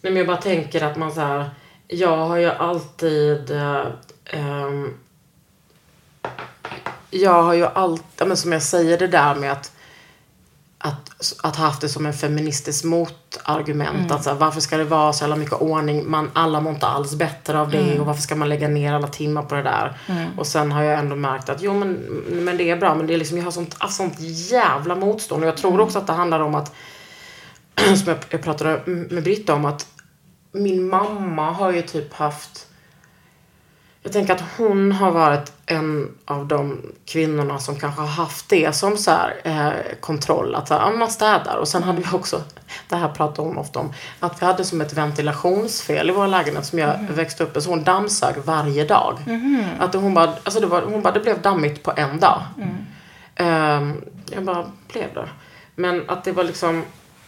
Nej, 0.00 0.12
men 0.12 0.16
jag 0.16 0.26
bara 0.26 0.36
tänker 0.36 0.84
att 0.84 0.96
man 0.96 1.12
så 1.12 1.20
här... 1.20 1.50
Jag 1.88 2.16
har 2.16 2.36
ju 2.36 2.50
alltid... 2.50 3.50
eh, 3.50 3.86
ehm, 4.24 4.94
jag 7.10 7.42
har 7.42 7.54
ju 7.54 7.66
alltid... 7.66 8.26
Men 8.28 8.36
som 8.36 8.52
jag 8.52 8.62
säger 8.62 8.98
det 8.98 9.06
där 9.08 9.34
med 9.34 9.52
att 9.52 9.75
att, 10.78 11.34
att 11.42 11.56
ha 11.56 11.64
haft 11.64 11.80
det 11.80 11.88
som 11.88 12.06
en 12.06 12.12
feministisk 12.12 12.84
motargument. 12.84 14.10
Att 14.10 14.24
så 14.24 14.30
här, 14.30 14.36
varför 14.36 14.60
ska 14.60 14.76
det 14.76 14.84
vara 14.84 15.12
så 15.12 15.22
jävla 15.22 15.36
mycket 15.36 15.60
ordning? 15.60 16.10
Man, 16.10 16.30
alla 16.34 16.60
mår 16.60 16.72
inte 16.72 16.86
alls 16.86 17.14
bättre 17.14 17.60
av 17.60 17.70
det. 17.70 18.00
Och 18.00 18.06
varför 18.06 18.22
ska 18.22 18.36
man 18.36 18.48
lägga 18.48 18.68
ner 18.68 18.92
alla 18.92 19.08
timmar 19.08 19.42
på 19.42 19.54
det 19.54 19.62
där? 19.62 19.98
Och 20.36 20.46
sen 20.46 20.72
har 20.72 20.82
jag 20.82 20.98
ändå 20.98 21.16
märkt 21.16 21.48
att 21.48 21.62
jo 21.62 21.74
men, 21.74 21.92
men 22.30 22.56
det 22.56 22.70
är 22.70 22.76
bra. 22.76 22.94
Men 22.94 23.06
det 23.06 23.14
är 23.14 23.18
liksom, 23.18 23.38
jag 23.38 23.44
har 23.44 23.50
sånt, 23.50 23.76
alltså, 23.78 23.96
sånt 23.96 24.14
jävla 24.50 24.94
motstånd. 24.94 25.42
Och 25.42 25.48
jag 25.48 25.56
tror 25.56 25.80
också 25.80 25.98
att 25.98 26.06
det 26.06 26.12
handlar 26.12 26.40
om 26.40 26.54
att 26.54 26.74
som 27.96 28.08
jag, 28.08 28.18
jag 28.30 28.42
pratade 28.42 28.82
med 28.86 29.22
Britta 29.22 29.54
om 29.54 29.64
att 29.64 29.86
min 30.52 30.88
mamma 30.88 31.50
har 31.50 31.72
ju 31.72 31.82
typ 31.82 32.14
haft 32.14 32.66
jag 34.06 34.12
tänker 34.12 34.34
att 34.34 34.42
hon 34.56 34.92
har 34.92 35.10
varit 35.10 35.52
en 35.66 36.08
av 36.24 36.46
de 36.46 36.82
kvinnorna 37.06 37.58
som 37.58 37.76
kanske 37.76 38.00
har 38.00 38.08
haft 38.08 38.48
det 38.48 38.76
som 38.76 38.96
så 38.96 39.10
här, 39.10 39.34
eh, 39.44 39.98
kontroll. 40.00 40.54
Att 40.54 40.68
så 40.68 40.74
här, 40.74 40.96
man 40.96 41.10
städar. 41.10 41.56
Och 41.56 41.68
sen 41.68 41.82
hade 41.82 41.98
vi 41.98 42.16
också, 42.16 42.42
det 42.88 42.96
här 42.96 43.08
pratar 43.08 43.42
hon 43.42 43.58
ofta 43.58 43.78
om, 43.78 43.92
att 44.20 44.42
vi 44.42 44.46
hade 44.46 44.64
som 44.64 44.80
ett 44.80 44.92
ventilationsfel 44.92 46.10
i 46.10 46.12
vår 46.12 46.26
lägenhet 46.26 46.66
som 46.66 46.78
jag 46.78 46.98
växte 47.10 47.44
upp 47.44 47.54
med. 47.54 47.62
Så 47.62 47.70
hon 47.70 47.84
dammsög 47.84 48.34
varje 48.44 48.84
dag. 48.84 49.18
Att 49.78 49.94
hon 49.94 50.14
bara, 50.14 50.32
alltså 50.44 50.60
det 50.60 50.66
var, 50.66 50.82
hon 50.82 51.02
bara, 51.02 51.14
det 51.14 51.20
blev 51.20 51.42
dammigt 51.42 51.82
på 51.82 51.92
en 51.96 52.20
dag. 52.20 52.42
Ehm, 53.36 54.04
jag 54.30 54.44
bara, 54.44 54.64
blev 54.92 55.14
det? 55.14 55.28
Men 55.74 56.10
att 56.10 56.24
det 56.24 56.32
var 56.32 56.44
liksom 56.44 56.82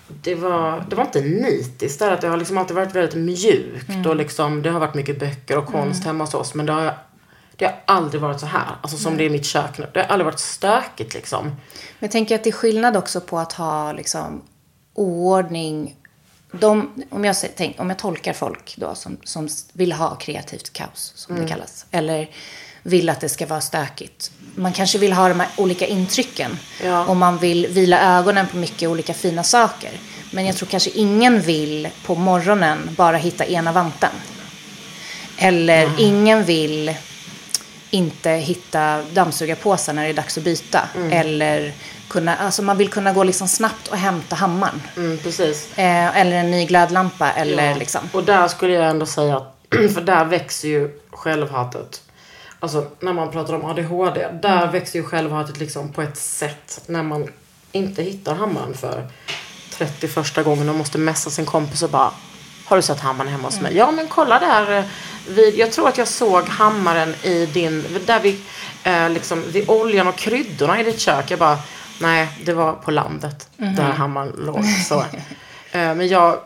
det 0.08 0.34
var, 0.34 0.84
det 0.90 0.96
var 0.96 1.04
inte 1.04 1.20
nitiskt. 1.20 1.98
Det, 1.98 2.06
är 2.06 2.10
att 2.10 2.20
det 2.20 2.28
har 2.28 2.36
liksom 2.36 2.58
alltid 2.58 2.76
varit 2.76 2.94
väldigt 2.94 3.14
mjukt. 3.14 4.06
Och 4.06 4.16
liksom, 4.16 4.62
det 4.62 4.70
har 4.70 4.80
varit 4.80 4.94
mycket 4.94 5.20
böcker 5.20 5.58
och 5.58 5.66
konst 5.66 6.04
hemma 6.04 6.24
hos 6.24 6.34
oss. 6.34 6.54
Men 6.54 6.66
det 6.66 6.72
har, 6.72 6.98
det 7.56 7.64
har 7.64 7.74
aldrig 7.84 8.22
varit 8.22 8.40
så 8.40 8.46
här. 8.46 8.76
Alltså 8.82 8.96
som 8.96 9.16
det 9.16 9.22
är 9.22 9.26
i 9.26 9.30
mitt 9.30 9.44
kök 9.46 9.78
nu. 9.78 9.86
Det 9.94 10.00
har 10.00 10.06
aldrig 10.06 10.24
varit 10.24 10.38
stökigt 10.40 11.14
liksom. 11.14 11.44
Men 11.46 11.56
jag 11.98 12.10
tänker 12.10 12.34
att 12.34 12.44
det 12.44 12.50
är 12.50 12.52
skillnad 12.52 12.96
också 12.96 13.20
på 13.20 13.38
att 13.38 13.52
ha 13.52 13.92
liksom 13.92 14.42
oordning. 14.94 15.96
De, 16.52 17.04
om, 17.10 17.24
jag, 17.24 17.36
tänk, 17.56 17.80
om 17.80 17.88
jag 17.90 17.98
tolkar 17.98 18.32
folk 18.32 18.74
då 18.76 18.94
som, 18.94 19.16
som 19.24 19.48
vill 19.72 19.92
ha 19.92 20.14
kreativt 20.14 20.72
kaos, 20.72 21.12
som 21.16 21.34
Mm. 21.34 21.46
det 21.46 21.52
kallas. 21.52 21.86
Eller 21.90 22.30
vill 22.82 23.08
att 23.10 23.20
det 23.20 23.28
ska 23.28 23.46
vara 23.46 23.60
stökigt. 23.60 24.30
Man 24.54 24.72
kanske 24.72 24.98
vill 24.98 25.12
ha 25.12 25.28
de 25.28 25.40
här 25.40 25.48
olika 25.56 25.86
intrycken. 25.86 26.58
Ja. 26.84 27.04
Och 27.04 27.16
man 27.16 27.38
vill 27.38 27.66
vila 27.66 28.18
ögonen 28.18 28.46
på 28.46 28.56
mycket 28.56 28.88
olika 28.88 29.14
fina 29.14 29.42
saker. 29.42 29.90
Men 30.30 30.46
jag 30.46 30.56
tror 30.56 30.66
kanske 30.68 30.90
ingen 30.90 31.40
vill 31.40 31.88
på 32.06 32.14
morgonen 32.14 32.78
bara 32.96 33.16
hitta 33.16 33.46
ena 33.46 33.72
vanten. 33.72 34.10
Eller 35.38 35.90
ingen 35.98 36.44
vill 36.44 36.94
inte 37.90 38.30
hitta 38.30 39.02
dammsugarpåsar 39.12 39.92
när 39.92 40.02
det 40.04 40.08
är 40.08 40.14
dags 40.14 40.38
att 40.38 40.44
byta. 40.44 40.80
Mm. 40.96 41.12
Eller 41.12 41.72
kunna, 42.08 42.36
alltså 42.36 42.62
man 42.62 42.76
vill 42.78 42.88
kunna 42.88 43.12
gå 43.12 43.24
liksom 43.24 43.48
snabbt 43.48 43.88
och 43.88 43.96
hämta 43.96 44.36
hammaren. 44.36 44.82
Mm, 44.96 45.18
precis. 45.18 45.68
Eh, 45.78 46.16
eller 46.16 46.32
en 46.36 46.50
ny 46.50 46.66
glödlampa. 46.66 47.32
Eller 47.32 47.70
Ja. 47.70 47.76
liksom. 47.76 48.00
Och 48.12 48.24
där 48.24 48.48
skulle 48.48 48.72
jag 48.72 48.90
ändå 48.90 49.06
säga 49.06 49.36
att, 49.36 49.54
för 49.94 50.00
där 50.00 50.24
växer 50.24 50.68
ju 50.68 51.00
självhatet. 51.10 52.02
Alltså 52.60 52.86
när 53.00 53.12
man 53.12 53.30
pratar 53.30 53.54
om 53.54 53.64
ADHD, 53.64 54.28
där 54.42 54.66
växer 54.72 54.98
ju 54.98 55.04
självhatet 55.04 55.58
liksom 55.58 55.92
på 55.92 56.02
ett 56.02 56.16
sätt 56.16 56.80
när 56.86 57.02
man 57.02 57.28
inte 57.72 58.02
hittar 58.02 58.34
hammaren 58.34 58.74
för 58.74 59.06
31 59.70 60.44
gången 60.44 60.68
och 60.68 60.74
måste 60.74 60.98
messa 60.98 61.30
sin 61.30 61.46
kompis 61.46 61.82
och 61.82 61.90
bara 61.90 62.10
Har 62.64 62.76
du 62.76 62.82
sett 62.82 63.00
hammaren 63.00 63.30
hemma 63.32 63.48
hos 63.48 63.60
mig? 63.60 63.76
Ja 63.76 63.90
men 63.90 64.08
kolla 64.08 64.38
där. 64.38 64.78
eh, 64.78 64.84
Vid, 65.28 65.54
jag 65.58 65.72
tror 65.72 65.88
att 65.88 65.98
jag 65.98 66.08
såg 66.08 66.44
hammaren 66.48 67.14
i 67.22 67.46
din, 67.46 67.84
där 68.06 68.20
vid, 68.20 68.40
eh, 68.84 69.10
liksom, 69.10 69.44
vid 69.52 69.70
oljan 69.70 70.08
och 70.08 70.16
kryddorna 70.16 70.80
i 70.80 70.84
ditt 70.84 71.00
kök. 71.00 71.30
Jag 71.30 71.38
bara, 71.38 71.58
nej 72.00 72.28
det 72.44 72.52
var 72.52 72.72
på 72.72 72.90
landet 72.90 73.48
där 73.56 73.82
hammaren 73.92 74.32
låg. 74.38 74.64
Så. 74.88 75.04
Eh, 75.72 75.94
Men 75.94 76.08
jag, 76.08 76.38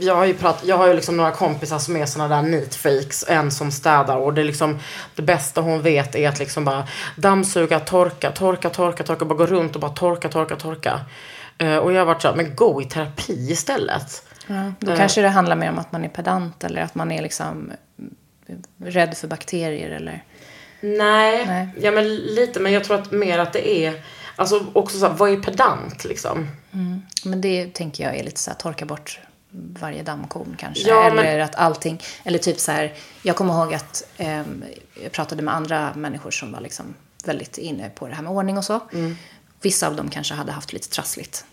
jag 0.00 0.14
har 0.16 0.24
ju 0.24 0.34
pratat, 0.34 0.64
jag 0.64 0.76
har 0.76 0.86
ju 0.88 0.94
liksom 0.94 1.16
några 1.16 1.30
kompisar 1.30 1.78
som 1.78 1.96
är 1.96 2.06
såna 2.06 2.28
där 2.28 2.42
neat 2.42 2.74
freaks. 2.74 3.24
En 3.28 3.50
som 3.50 3.70
städar 3.72 4.16
och 4.16 4.34
det 4.34 4.40
är 4.40 4.44
liksom 4.44 4.78
det 5.14 5.22
bästa 5.22 5.60
hon 5.60 5.82
vet 5.82 6.14
är 6.14 6.28
att 6.28 6.38
liksom 6.38 6.64
bara 6.64 6.88
dammsuga, 7.16 7.80
torka, 7.80 8.30
torka, 8.30 8.70
torka, 8.70 9.04
torka. 9.04 9.24
Bara 9.24 9.38
gå 9.38 9.46
runt 9.46 9.74
och 9.74 9.80
bara 9.80 9.90
torka, 9.92 10.28
torka, 10.28 10.56
torka. 10.56 11.00
Eh, 11.58 11.76
Och 11.76 11.92
jag 11.92 11.98
har 12.00 12.06
varit 12.06 12.22
så 12.22 12.28
här, 12.28 12.34
men 12.36 12.54
gå 12.56 12.82
i 12.82 12.84
terapi 12.84 13.50
istället. 13.52 14.22
Ja, 14.46 14.72
då 14.80 14.90
Eh. 14.92 14.96
kanske 14.98 15.22
det 15.22 15.28
handlar 15.28 15.56
mer 15.56 15.70
om 15.70 15.78
att 15.78 15.92
man 15.92 16.04
är 16.04 16.08
pedant. 16.08 16.64
Eller 16.64 16.82
att 16.82 16.94
man 16.94 17.12
är 17.12 17.22
liksom 17.22 17.72
rädd 18.84 19.16
för 19.16 19.28
bakterier. 19.28 19.90
Eller... 19.90 20.24
Nej, 20.80 21.46
Nej. 21.46 21.68
ja 21.80 21.90
men 21.90 22.16
lite. 22.16 22.60
Men 22.60 22.72
jag 22.72 22.84
tror 22.84 22.96
att 22.98 23.12
mer 23.12 23.38
att 23.38 23.52
det 23.52 23.68
är, 23.86 23.94
alltså 24.36 24.66
också 24.72 24.98
så 24.98 25.06
här, 25.06 25.14
vad 25.14 25.30
är 25.32 25.36
pedant 25.36 26.04
liksom? 26.04 26.48
Men 27.24 27.40
det 27.40 27.74
tänker 27.74 28.04
jag 28.04 28.16
är 28.16 28.22
lite 28.24 28.40
så 28.40 28.50
här 28.50 28.58
torka 28.58 28.86
bort 28.86 29.20
varje 29.54 30.02
dammkorn 30.02 30.56
kanske. 30.58 30.88
Ja, 30.88 31.12
men- 31.14 31.24
eller 31.26 31.38
att 31.40 31.54
allting, 31.54 32.00
eller 32.24 32.38
typ 32.38 32.60
så 32.60 32.72
här, 32.72 32.92
jag 33.22 33.36
kommer 33.36 33.54
ihåg 33.54 33.74
att 33.74 34.02
ehm, 34.16 34.64
jag 35.02 35.12
pratade 35.12 35.42
med 35.42 35.54
andra 35.54 35.94
människor 35.94 36.30
som 36.30 36.52
var 36.52 36.60
liksom 36.60 36.94
väldigt 37.24 37.58
inne 37.58 37.90
på 37.90 38.08
det 38.08 38.14
här 38.14 38.22
med 38.22 38.32
ordning 38.32 38.58
och 38.58 38.64
så. 38.64 38.80
Mm. 38.92 39.16
Vissa 39.60 39.86
av 39.86 39.96
dem 39.96 40.10
kanske 40.10 40.34
hade 40.34 40.52
haft 40.52 40.72
lite 40.72 40.88
trassligt. 40.88 41.44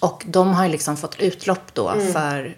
Och 0.00 0.22
de 0.26 0.48
har 0.54 0.64
ju 0.64 0.70
liksom 0.70 0.96
fått 0.96 1.20
utlopp 1.20 1.74
då 1.74 1.88
Mm. 1.88 2.12
för 2.12 2.46
eh, 2.46 2.52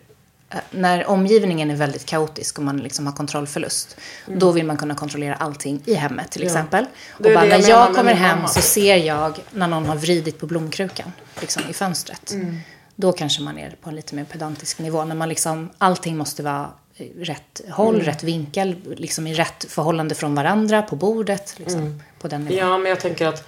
när 0.70 1.06
omgivningen 1.06 1.70
är 1.70 1.76
väldigt 1.76 2.06
kaotisk 2.06 2.58
och 2.58 2.64
man 2.64 2.76
liksom 2.76 3.06
har 3.06 3.12
kontrollförlust. 3.12 3.96
Då 4.26 4.50
vill 4.52 4.66
man 4.66 4.76
kunna 4.76 4.94
kontrollera 4.94 5.34
allting 5.34 5.82
i 5.86 5.94
hemmet 5.94 6.30
till 6.30 6.42
exempel. 6.42 6.84
Och 7.14 7.20
Mm. 7.26 7.32
Det 7.40 7.46
är 7.46 7.50
bara, 7.50 7.58
när 7.58 7.68
jag 7.68 7.94
kommer 7.94 8.14
hem 8.14 8.36
mamma. 8.36 8.48
så 8.48 8.60
ser 8.62 8.96
jag 8.96 9.38
när 9.50 9.66
någon 9.68 9.86
har 9.86 9.96
vridit 9.96 10.38
på 10.38 10.46
blomkrukan 10.46 11.12
liksom, 11.40 11.62
i 11.70 11.72
fönstret. 11.72 12.32
Mm. 12.32 12.58
Då 12.96 13.12
kanske 13.12 13.42
man 13.42 13.58
är 13.58 13.70
på 13.82 13.88
en 13.90 13.96
lite 13.96 14.14
mer 14.14 14.24
pedantisk 14.24 14.78
nivå. 14.78 15.04
När 15.04 15.14
man 15.14 15.28
liksom, 15.28 15.70
allting 15.78 16.16
måste 16.16 16.42
vara 16.42 16.70
i 16.96 17.24
rätt 17.24 17.60
håll, 17.70 17.94
Mm. 17.94 18.06
rätt 18.06 18.22
vinkel, 18.22 18.76
liksom 18.96 19.26
i 19.26 19.34
rätt 19.34 19.64
förhållande 19.68 20.14
från 20.14 20.34
varandra, 20.34 20.82
på 20.82 20.96
bordet. 20.96 21.54
Liksom, 21.58 22.02
På 22.20 22.28
den 22.28 22.44
nivån. 22.44 22.58
Ja, 22.58 22.78
men 22.78 22.88
jag 22.90 23.00
tänker 23.00 23.26
att 23.26 23.44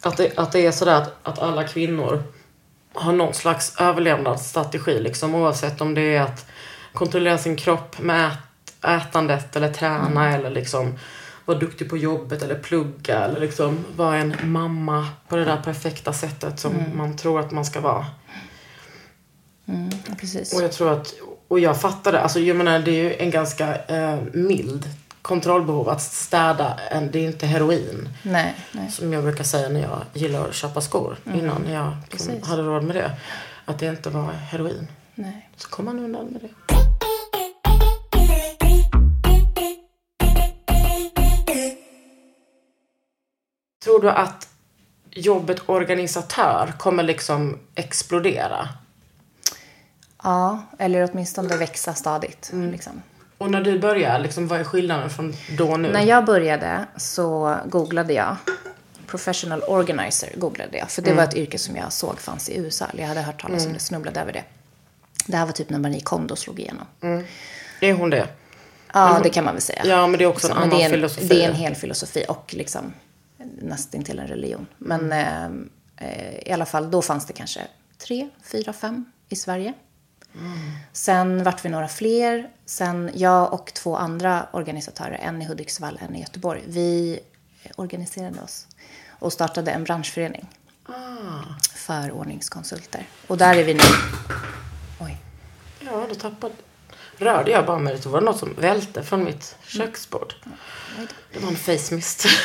att 0.00 0.16
det, 0.16 0.38
att 0.38 0.52
det 0.52 0.66
är 0.66 0.72
sådär 0.72 0.94
att, 0.94 1.14
att 1.22 1.38
alla 1.38 1.64
kvinnor 1.64 2.22
har 2.94 3.12
någon 3.12 3.34
slags 3.34 3.80
överlevnadsstrategi. 3.80 5.00
Liksom, 5.00 5.34
oavsett 5.34 5.80
om 5.80 5.94
det 5.94 6.16
är 6.16 6.20
att 6.20 6.46
kontrollera 6.92 7.38
sin 7.38 7.56
kropp 7.56 8.00
med 8.00 8.26
ät, 8.26 8.38
ätandet 8.84 9.56
eller 9.56 9.72
träna 9.72 10.34
eller 10.34 10.50
liksom 10.50 10.98
vara 11.44 11.58
duktig 11.58 11.90
på 11.90 11.96
jobbet 11.96 12.42
eller 12.42 12.54
plugga 12.54 13.24
eller 13.24 13.40
liksom 13.40 13.84
vara 13.96 14.16
en 14.16 14.34
mamma 14.42 15.08
på 15.28 15.36
det 15.36 15.44
där 15.44 15.56
perfekta 15.56 16.12
sättet 16.12 16.60
som 16.60 16.74
man 16.94 17.16
tror 17.16 17.40
att 17.40 17.50
man 17.50 17.64
ska 17.64 17.80
vara. 17.80 18.06
Ja, 19.64 20.14
precis. 20.20 20.54
Och 20.54 20.62
jag 20.62 20.72
tror 20.72 20.92
att, 20.92 21.14
och 21.48 21.60
jag 21.60 21.80
fattar 21.80 22.12
det, 22.12 22.20
alltså 22.20 22.40
jag 22.40 22.56
menar 22.56 22.78
det 22.78 22.90
är 22.90 23.04
ju 23.04 23.14
en 23.14 23.30
ganska 23.30 23.76
eh, 23.84 24.18
mild 24.32 24.88
kontrollbehov 25.22 25.88
att 25.88 26.02
städa, 26.02 26.78
en, 26.90 27.10
det 27.10 27.18
är 27.18 27.26
inte 27.26 27.46
heroin. 27.46 28.08
Nej, 28.22 28.54
nej. 28.72 28.90
Som 28.90 29.12
jag 29.12 29.22
brukar 29.24 29.44
säga 29.44 29.68
när 29.68 29.80
jag 29.80 30.00
gillar 30.12 30.48
att 30.48 30.54
köpa 30.54 30.80
skor 30.80 31.16
innan 31.34 31.62
när 31.62 31.74
jag 31.74 31.92
liksom 32.10 32.32
Precis. 32.32 32.48
hade 32.48 32.62
råd 32.62 32.84
med 32.84 32.96
det. 32.96 33.10
Att 33.64 33.78
det 33.78 33.86
inte 33.86 34.10
var 34.10 34.32
heroin. 34.32 34.88
nej. 35.14 35.48
Så 35.56 35.68
kom 35.68 35.84
man 35.84 35.98
undan 35.98 36.26
med 36.26 36.40
det. 36.42 36.48
Tror 43.84 44.00
du 44.00 44.10
att 44.10 44.48
jobbet 45.10 45.68
organisatör 45.68 46.72
kommer 46.78 47.02
liksom 47.02 47.58
explodera? 47.74 48.68
Ja, 50.22 50.62
eller 50.78 51.10
åtminstone 51.12 51.56
växa 51.56 51.94
stadigt. 51.94 52.50
Mm. 52.52 52.70
Liksom. 52.72 53.02
Och 53.42 53.50
när 53.50 53.60
du 53.60 53.78
börjar, 53.78 54.18
liksom, 54.18 54.48
vad 54.48 54.60
är 54.60 54.64
skillnaden 54.64 55.10
från 55.10 55.34
då 55.58 55.70
och 55.70 55.80
nu? 55.80 55.92
När 55.92 56.02
jag 56.02 56.24
började 56.24 56.86
så 56.96 57.56
googlade 57.66 58.12
jag 58.12 58.36
professional 59.06 59.62
organizer. 59.62 60.30
googlade 60.36 60.78
jag, 60.78 60.90
För 60.90 61.02
det 61.02 61.12
var 61.12 61.22
ett 61.22 61.34
yrke 61.34 61.58
som 61.58 61.76
jag 61.76 61.92
såg 61.92 62.20
fanns 62.20 62.48
i 62.48 62.56
USA. 62.56 62.86
Jag 62.96 63.06
hade 63.06 63.20
hört 63.20 63.42
talas 63.42 63.66
om 63.66 63.72
det, 63.72 63.78
snubblade 63.78 64.20
över 64.20 64.32
det. 64.32 64.44
Det 65.26 65.36
här 65.36 65.46
var 65.46 65.52
typ 65.52 65.70
när 65.70 65.78
Marie 65.78 66.00
Kondo 66.00 66.36
slog 66.36 66.60
igenom. 66.60 66.86
Är 67.80 67.92
hon 67.92 68.10
det? 68.10 68.28
Ja, 68.94 69.20
det 69.22 69.30
kan 69.30 69.44
man 69.44 69.54
väl 69.54 69.62
säga. 69.62 69.82
Ja, 69.84 70.06
men 70.06 70.18
det 70.18 70.24
är 70.24 70.28
också 70.28 70.46
en 70.46 70.56
annan 70.56 70.70
det 70.70 70.82
är 70.82 70.84
en, 70.84 70.90
filosofi. 70.90 71.28
Det 71.28 71.44
är 71.44 71.48
en 71.48 71.54
hel 71.54 71.74
filosofi 71.74 72.24
och 72.28 72.54
liksom 72.54 72.92
nästan 73.60 74.02
till 74.02 74.18
en 74.18 74.26
religion. 74.26 74.66
Men 74.78 75.12
eh, 75.12 75.44
eh, 75.96 76.48
i 76.48 76.52
alla 76.52 76.66
fall, 76.66 76.90
då 76.90 77.02
fanns 77.02 77.26
det 77.26 77.32
kanske 77.32 77.60
tre, 77.98 78.28
fyra, 78.52 78.72
fem 78.72 79.04
i 79.28 79.36
Sverige. 79.36 79.74
Sen 80.92 81.44
vart 81.44 81.64
vi 81.64 81.68
några 81.68 81.88
fler. 81.88 82.50
Sen 82.66 83.10
jag 83.14 83.52
och 83.52 83.74
två 83.74 83.96
andra 83.96 84.46
organisatörer, 84.52 85.20
en 85.22 85.42
i 85.42 85.44
Hudiksvall, 85.44 86.00
en 86.08 86.16
i 86.16 86.20
Göteborg. 86.20 86.62
Vi 86.66 87.20
organiserade 87.76 88.40
oss 88.40 88.66
och 89.08 89.32
startade 89.32 89.70
en 89.70 89.84
branschförening 89.84 90.48
för 91.74 92.12
ordningskonsulter. 92.12 93.06
Och 93.26 93.38
där 93.38 93.56
är 93.56 93.64
vi 93.64 93.74
nu. 93.74 93.80
Oj. 95.00 95.16
Ja, 95.80 96.06
då 96.08 96.14
tappade... 96.14 96.54
Rörde 97.16 97.50
jag 97.50 97.66
bara 97.66 97.78
mig 97.78 97.94
lite. 97.94 98.08
Var 98.08 98.20
det 98.20 98.24
något 98.24 98.38
som 98.38 98.54
välte 98.54 99.02
från 99.02 99.24
mitt 99.24 99.56
köksbord? 99.66 100.34
Det 101.32 101.38
var 101.38 101.48
en 101.48 101.56
face 101.56 101.94
mist. 101.94 102.26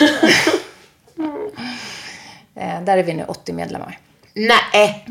Eh, 2.55 2.83
där 2.83 2.97
är 2.97 3.03
vi 3.03 3.13
nu 3.13 3.23
80 3.23 3.53
medlemmar. 3.53 3.99
Nej! 4.33 5.07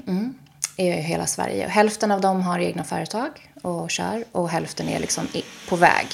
I 0.77 0.91
hela 0.91 1.27
Sverige. 1.27 1.69
Hälften 1.69 2.13
av 2.13 2.21
dem 2.21 2.43
har 2.43 2.59
egna 2.59 2.85
företag 2.85 3.31
och 3.63 3.91
kör 3.91 4.25
och 4.33 4.49
hälften 4.49 4.89
är 4.89 4.99
liksom 4.99 5.29
på 5.69 5.77
väg 5.77 6.07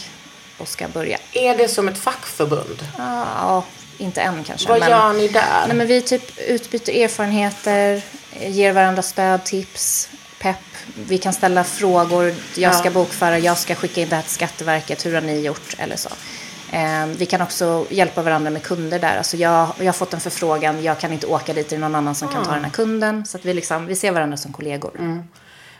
och 0.59 0.69
ska 0.69 0.89
börja. 0.89 1.19
Är 1.33 1.57
det 1.57 1.69
som 1.69 1.89
ett 1.89 1.99
fackförbund? 1.99 2.87
Ja, 2.99 3.65
inte 3.99 4.21
än 4.21 4.45
kanske. 4.45 4.69
Vad 4.69 4.81
men, 4.81 4.91
gör 4.91 5.13
ni 5.13 5.29
där? 5.29 5.67
Nej, 5.67 5.77
men 5.77 5.87
vi 5.87 6.03
typ 6.03 6.39
utbyter 6.39 6.93
erfarenheter, 6.93 8.03
ger 8.41 8.73
varandra 8.73 9.03
stöd, 9.03 9.45
tips, 9.45 10.09
pepp. 10.41 10.57
Vi 10.95 11.19
kan 11.19 11.33
ställa 11.33 11.65
frågor. 11.65 12.35
Jag 12.57 12.75
ska 12.75 12.91
bokföra, 12.91 13.39
jag 13.39 13.59
ska 13.59 13.75
skicka 13.75 14.01
in 14.01 14.09
det 14.09 14.17
här 14.17 14.23
till 14.23 14.33
Skatteverket. 14.33 15.07
Hur 15.07 15.15
har 15.15 15.21
ni 15.21 15.41
gjort? 15.41 15.75
Eller 15.79 15.97
så. 15.97 16.09
Eh, 16.73 17.07
vi 17.07 17.27
kan 17.27 17.43
också 17.43 17.87
hjälpa 17.91 18.23
varandra 18.23 18.51
med 18.51 18.62
kunder 18.62 18.99
där. 18.99 19.16
Alltså 19.16 19.37
jag, 19.37 19.68
jag 19.79 19.85
har 19.85 19.93
fått 19.93 20.14
en 20.14 20.20
förfrågan, 20.20 20.83
jag 20.83 20.99
kan 20.99 21.12
inte 21.12 21.27
åka 21.27 21.53
dit, 21.53 21.68
det 21.68 21.77
är 21.77 21.81
någon 21.81 21.95
annan 21.95 22.14
som 22.14 22.29
Ah. 22.29 22.33
kan 22.33 22.45
ta 22.45 22.53
den 22.55 22.64
här 22.64 22.70
kunden. 22.70 23.27
Så 23.27 23.37
att 23.39 23.45
vi, 23.45 23.55
liksom, 23.55 23.87
vi 23.87 23.95
ser 23.97 24.12
varandra 24.12 24.37
som 24.37 24.53
kollegor. 24.53 24.93
Mm. 24.99 25.23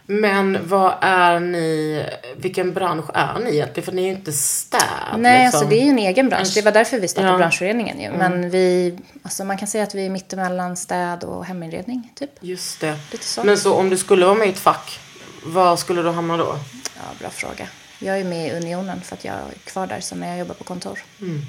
Men 0.07 0.59
vad 0.69 0.95
är 1.01 1.41
ni, 1.41 2.05
vilken 2.37 2.73
bransch 2.73 3.05
är 3.15 3.39
ni 3.45 3.51
egentligen? 3.51 3.85
För 3.85 3.93
ni 3.93 4.03
är 4.03 4.07
ju 4.07 4.13
inte 4.13 4.33
städ. 4.33 4.81
Nej, 5.17 5.45
liksom. 5.45 5.59
alltså 5.59 5.71
det 5.71 5.81
är 5.81 5.85
ju 5.85 5.91
en 5.91 5.99
egen 5.99 6.29
bransch. 6.29 6.55
Det 6.55 6.63
var 6.63 6.73
därför 6.73 7.01
vi 7.01 7.09
startade 7.09 7.29
Ja. 7.29 7.35
Mm. 7.35 7.39
branschföreningen 7.41 8.01
ju. 8.01 8.11
Men 8.13 8.51
vi, 8.51 8.99
alltså 9.23 9.45
man 9.45 9.59
kan 9.59 9.69
säga 9.69 9.85
att 9.85 9.95
vi 9.95 10.07
är 10.07 10.11
mittemellan 10.11 10.77
städ 10.77 11.25
och 11.25 11.45
heminredning, 11.45 12.13
typ. 12.15 12.31
Just 12.41 12.81
det. 12.81 12.97
Lite 13.13 13.25
så. 13.25 13.45
Men 13.45 13.59
så 13.59 13.75
om 13.75 13.91
du 13.91 13.97
skulle 13.97 14.25
vara 14.27 14.35
med 14.35 14.47
i 14.47 14.51
ett 14.51 14.59
fack, 14.59 15.01
var 15.45 15.77
skulle 15.77 16.03
du 16.03 16.11
hamna 16.11 16.37
då? 16.37 16.57
Ja, 16.97 17.03
bra 17.21 17.31
fråga. 17.31 17.67
Jag 18.05 18.21
är 18.21 18.25
med 18.25 18.49
i 18.49 18.51
Unionen 18.57 19.01
för 19.01 19.17
att 19.17 19.25
jag 19.25 19.35
är 19.35 19.55
kvar 19.65 19.87
där 19.87 20.01
sen 20.01 20.21
när 20.21 20.29
jag 20.29 20.39
jobbar 20.39 20.55
på 20.55 20.65
kontor. 20.65 20.99
Mm. 21.21 21.41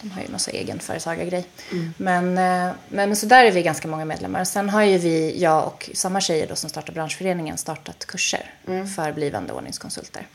De 0.00 0.10
har 0.10 0.22
ju 0.22 0.28
någon 0.28 0.38
så 0.40 0.50
egen 0.50 0.78
företagargrej. 0.80 1.46
Men, 1.96 2.38
eh, 2.38 2.74
men, 2.88 3.16
så 3.16 3.26
där 3.26 3.44
är 3.44 3.52
vi 3.52 3.62
ganska 3.62 3.88
många 3.88 4.04
medlemmar. 4.04 4.44
Sen 4.44 4.70
har 4.70 4.82
ju 4.82 4.98
vi, 4.98 5.40
jag 5.42 5.66
och 5.66 5.90
samma 5.94 6.20
tjejer 6.20 6.46
då 6.48 6.56
som 6.56 6.70
startar 6.70 6.92
branschföreningen, 6.92 7.58
startat 7.58 8.06
kurser 8.06 8.50
för 8.96 9.12
blivande 9.12 9.52
ordningskonsulter. 9.52 10.18
Mm. 10.20 10.30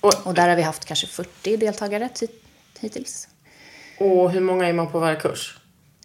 Och, 0.00 0.26
Och 0.26 0.34
där 0.34 0.48
har 0.48 0.56
vi 0.56 0.62
haft 0.62 0.84
kanske 0.84 1.06
40 1.06 1.56
deltagare 1.56 2.08
ti- 2.14 2.28
hittills. 2.80 3.28
och 3.98 4.30
hur 4.30 4.40
många 4.40 4.68
är 4.68 4.72
man 4.72 4.90
på 4.92 4.98
varje 4.98 5.16
kurs? 5.20 5.58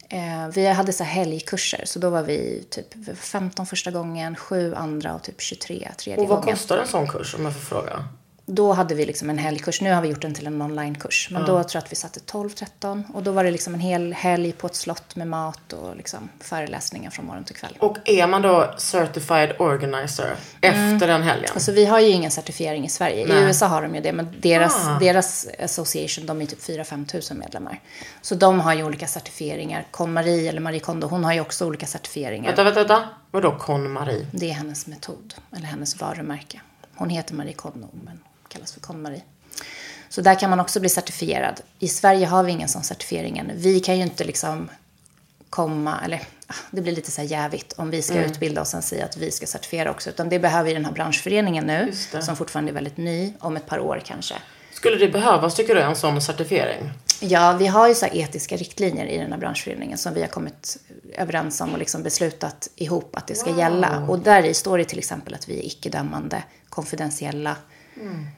Eh, 0.09 0.47
vi 0.53 0.67
hade 0.67 0.93
så 0.93 1.03
helgkurser, 1.03 1.81
så 1.85 1.99
då 1.99 2.09
var 2.09 2.21
vi 2.23 2.63
typ 2.69 3.17
15 3.17 3.65
första 3.65 3.91
gången, 3.91 4.35
7 4.35 4.73
andra 4.75 5.13
och 5.15 5.23
typ 5.23 5.41
23 5.41 5.89
tredje 5.97 6.23
Och 6.23 6.29
vad 6.29 6.39
gången. 6.39 6.55
kostar 6.55 6.77
en 6.77 6.87
sån 6.87 7.07
kurs 7.07 7.35
om 7.35 7.45
jag 7.45 7.53
får 7.53 7.61
fråga? 7.61 8.05
Då 8.45 8.73
hade 8.73 8.95
vi 8.95 9.05
liksom 9.05 9.29
en 9.29 9.37
helgkurs. 9.37 9.81
Nu 9.81 9.93
har 9.93 10.01
vi 10.01 10.07
gjort 10.07 10.21
den 10.21 10.33
till 10.33 10.47
en 10.47 10.61
onlinekurs. 10.61 11.27
Men 11.31 11.41
då 11.41 11.47
tror 11.47 11.67
jag 11.73 11.83
att 11.83 11.91
vi 11.91 11.95
satte 11.95 12.19
12-13. 12.19 13.03
Och 13.13 13.23
då 13.23 13.31
var 13.31 13.43
det 13.43 13.51
liksom 13.51 13.73
en 13.73 13.79
hel 13.79 14.13
helg 14.13 14.51
på 14.51 14.67
ett 14.67 14.75
slott 14.75 15.15
med 15.15 15.27
mat 15.27 15.73
och 15.73 15.95
liksom 15.95 16.29
föreläsningar 16.39 17.09
från 17.11 17.25
morgon 17.25 17.43
till 17.43 17.55
kväll. 17.55 17.77
Och 17.79 17.97
är 18.05 18.27
man 18.27 18.41
då 18.41 18.73
certified 18.77 19.55
organizer 19.59 20.35
efter 20.61 21.07
den 21.07 21.21
helgen? 21.21 21.49
Alltså 21.53 21.71
vi 21.71 21.85
har 21.85 21.99
ju 21.99 22.07
ingen 22.09 22.31
certifiering 22.31 22.85
i 22.85 22.89
Sverige. 22.89 23.25
Nej. 23.27 23.37
I 23.43 23.45
USA 23.45 23.65
har 23.67 23.81
de 23.81 23.95
ju 23.95 24.01
det, 24.01 24.13
men 24.13 24.35
deras, 24.39 24.87
Ah. 24.87 24.99
deras 24.99 25.47
association, 25.59 26.25
de 26.25 26.41
är 26.41 26.45
typ 26.45 26.61
4-5 26.61 27.05
tusen 27.05 27.37
medlemmar. 27.37 27.79
Så 28.21 28.35
de 28.35 28.59
har 28.59 28.73
ju 28.73 28.83
olika 28.83 29.07
certifieringar. 29.07 29.87
Con-Marie 29.91 30.49
eller 30.49 30.61
Marie 30.61 30.79
Kondo, 30.79 31.07
hon 31.07 31.23
har 31.23 31.33
ju 31.33 31.41
också 31.41 31.65
olika 31.65 31.85
certifieringar. 31.85 32.47
Vänta, 32.47 32.63
vänta, 32.63 32.79
vänta. 32.79 33.09
Vadå 33.31 33.55
Con-Marie? 33.59 34.27
Det 34.31 34.49
är 34.49 34.53
hennes 34.53 34.87
metod, 34.87 35.33
eller 35.57 35.65
hennes 35.67 36.01
varumärke. 36.01 36.61
Hon 36.95 37.09
heter 37.09 37.33
Marie 37.35 37.53
Kondo, 37.53 37.87
men 37.93 38.19
kallas 38.53 38.71
för 38.73 38.79
Con-Marie. 38.79 39.21
Så 40.09 40.21
där 40.21 40.39
kan 40.39 40.49
man 40.49 40.59
också 40.59 40.79
bli 40.79 40.89
certifierad. 40.89 41.61
I 41.79 41.87
Sverige 41.87 42.25
har 42.25 42.43
vi 42.43 42.51
ingen 42.51 42.69
sån 42.69 42.83
certifiering 42.83 43.37
än. 43.37 43.51
Vi 43.55 43.79
kan 43.79 43.97
ju 43.97 44.03
inte 44.03 44.23
liksom 44.23 44.69
komma, 45.49 45.99
eller 46.05 46.21
ah, 46.47 46.53
det 46.71 46.81
blir 46.81 46.95
lite 46.95 47.11
så 47.11 47.21
här 47.21 47.27
jävigt 47.27 47.73
om 47.73 47.89
vi 47.89 48.01
ska 48.01 48.13
Mm. 48.17 48.31
utbilda 48.31 48.61
och 48.61 48.67
sen 48.67 48.81
säga 48.81 49.05
att 49.05 49.17
vi 49.17 49.31
ska 49.31 49.45
certifiera 49.45 49.91
också. 49.91 50.09
Utan 50.09 50.29
det 50.29 50.39
behöver 50.39 50.69
ju 50.69 50.75
den 50.75 50.85
här 50.85 50.91
branschföreningen 50.91 51.65
nu, 51.65 51.93
som 52.21 52.35
fortfarande 52.35 52.71
är 52.71 52.73
väldigt 52.73 52.97
ny, 52.97 53.33
om 53.39 53.57
ett 53.57 53.65
par 53.65 53.79
år 53.79 54.01
kanske. 54.05 54.35
Skulle 54.73 54.97
det 54.97 55.09
behövas, 55.09 55.55
tycker 55.55 55.75
du, 55.75 55.81
en 55.81 55.95
sån 55.95 56.21
certifiering? 56.21 56.91
Ja, 57.19 57.53
vi 57.59 57.67
har 57.67 57.87
ju 57.87 57.95
så 57.95 58.05
etiska 58.05 58.57
riktlinjer 58.57 59.05
i 59.05 59.17
den 59.17 59.31
här 59.31 59.39
branschföreningen 59.39 59.97
som 59.97 60.13
vi 60.13 60.21
har 60.21 60.27
kommit 60.27 60.77
överens 61.17 61.61
om 61.61 61.73
och 61.73 61.79
liksom 61.79 62.03
beslutat 62.03 62.69
ihop 62.75 63.15
att 63.15 63.27
det 63.27 63.35
ska 63.35 63.57
gälla. 63.57 64.05
Och 64.09 64.19
där 64.19 64.43
i 64.43 64.53
står 64.53 64.77
det 64.77 64.85
till 64.85 64.97
exempel 64.99 65.33
att 65.33 65.49
vi 65.49 65.59
är 65.59 65.65
icke-dömande, 65.65 66.43
konfidentiella. 66.69 67.55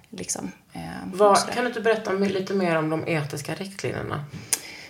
Liksom, 0.10 0.52
eh, 0.74 0.82
Vad, 1.06 1.50
kan 1.54 1.64
du 1.64 1.68
inte 1.68 1.82
berätta 1.82 2.12
lite 2.12 2.54
mer 2.54 2.76
om 2.76 2.90
de 2.90 3.08
etiska 3.08 3.56
riktlinjerna? 3.56 4.26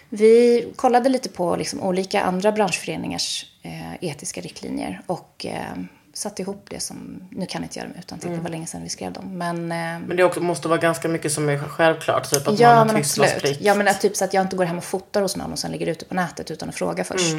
Vi 0.09 0.67
kollade 0.75 1.09
lite 1.09 1.29
på 1.29 1.55
liksom 1.55 1.81
olika 1.81 2.21
andra 2.21 2.51
branschföreningars 2.51 3.45
eh, 3.61 3.95
etiska 4.01 4.41
riktlinjer 4.41 5.01
och 5.05 5.45
eh, 5.49 5.83
satte 6.13 6.41
ihop 6.41 6.65
det 6.69 6.79
som, 6.79 7.23
nu 7.29 7.45
kan 7.45 7.61
jag 7.61 7.65
inte 7.65 7.79
göra 7.79 7.87
dem 7.89 7.97
utan 7.99 8.19
det 8.19 8.41
var 8.41 8.49
länge 8.49 8.67
sedan 8.67 8.83
vi 8.83 8.89
skrev 8.89 9.13
dem. 9.13 9.37
Men, 9.37 9.57
eh, 9.71 10.07
Men 10.07 10.17
det 10.17 10.23
också 10.23 10.39
måste 10.39 10.67
vara 10.67 10.79
ganska 10.79 11.07
mycket 11.07 11.31
som 11.31 11.49
är 11.49 11.57
självklart. 11.57 12.29
Typ 12.29 12.39
att 12.39 12.45
man 12.45 12.55
ja, 12.55 12.69
har 12.69 12.85
men 12.85 12.95
absolut. 12.95 13.29
tystnadsplikt. 13.29 13.61
Ja, 13.61 13.75
men 13.75 13.87
att 13.87 14.01
typ 14.01 14.15
så 14.15 14.25
att 14.25 14.33
jag 14.33 14.41
inte 14.41 14.55
går 14.55 14.65
hem 14.65 14.77
och 14.77 14.83
fotar 14.83 15.21
hos 15.21 15.35
någon 15.35 15.51
och 15.51 15.59
sen 15.59 15.71
lägger 15.71 15.87
ut 15.87 15.99
det 15.99 16.05
på 16.05 16.15
nätet 16.15 16.51
utan 16.51 16.69
att 16.69 16.75
fråga 16.75 17.03
först. 17.03 17.35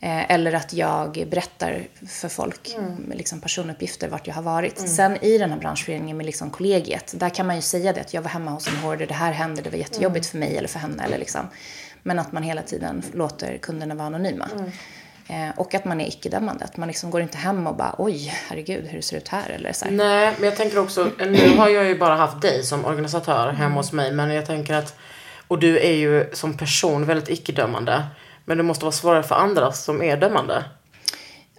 Eh, 0.00 0.30
eller 0.30 0.52
att 0.52 0.72
jag 0.72 1.24
berättar 1.30 1.86
för 2.08 2.28
folk 2.28 2.74
Mm. 2.78 3.12
liksom 3.14 3.40
personuppgifter 3.40 4.08
vart 4.08 4.26
jag 4.26 4.34
har 4.34 4.42
varit. 4.42 4.78
Sen 4.88 5.24
i 5.24 5.38
den 5.38 5.50
här 5.50 5.58
branschföreningen 5.58 6.16
med 6.16 6.26
liksom 6.26 6.50
kollegiet, 6.50 7.14
där 7.16 7.28
kan 7.30 7.46
man 7.46 7.56
ju 7.56 7.62
säga 7.62 7.92
det 7.92 8.00
att 8.00 8.14
jag 8.14 8.22
var 8.22 8.30
hemma 8.30 8.50
hos 8.50 8.68
en 8.68 8.76
hoarder, 8.76 9.06
det 9.06 9.14
här 9.14 9.32
hände, 9.32 9.62
det 9.62 9.70
var 9.70 9.78
jättejobbigt 9.78 10.24
Mm. 10.24 10.30
för 10.30 10.38
mig 10.50 10.58
eller 10.58 10.68
för 10.68 10.78
henne. 10.78 11.04
Eller 11.04 11.18
liksom. 11.18 11.40
Men 12.02 12.18
att 12.18 12.32
man 12.32 12.42
hela 12.42 12.62
tiden 12.62 13.02
låter 13.14 13.58
kunderna 13.58 13.94
vara 13.94 14.06
anonyma. 14.06 14.48
Mm. 14.58 14.70
Eh, 15.50 15.58
och 15.58 15.74
att 15.74 15.84
man 15.84 16.00
är 16.00 16.08
icke-dömande. 16.08 16.64
Att 16.64 16.76
man 16.76 16.88
liksom 16.88 17.10
går 17.10 17.20
inte 17.22 17.38
hem 17.38 17.66
och 17.66 17.76
bara 17.76 17.94
oj, 17.98 18.34
herregud 18.48 18.86
hur 18.86 18.96
det 18.96 19.02
ser 19.02 19.16
ut 19.16 19.28
här. 19.28 19.50
Eller 19.50 19.72
så 19.72 19.84
här. 19.84 19.92
Nej, 19.92 20.34
men 20.38 20.48
jag 20.48 20.56
tänker 20.56 20.78
också, 20.78 21.10
nu 21.18 21.56
har 21.56 21.68
jag 21.68 21.84
ju 21.84 21.98
bara 21.98 22.14
haft 22.16 22.42
dig 22.42 22.62
som 22.64 22.84
organisatör 22.84 23.52
hemma 23.52 23.74
hos 23.76 23.92
mig, 23.92 24.12
men 24.12 24.30
jag 24.30 24.46
tänker 24.46 24.74
att, 24.74 24.96
och 25.48 25.58
du 25.58 25.78
är 25.78 25.92
ju 25.92 26.30
som 26.32 26.56
person 26.56 27.04
väldigt 27.06 27.28
icke-dömande, 27.28 28.02
men 28.48 28.56
det 28.56 28.62
måste 28.62 28.84
vara 28.84 28.92
svårare 28.92 29.22
för 29.22 29.34
andra 29.34 29.72
som 29.72 30.02
är 30.02 30.16
dömande. 30.16 30.64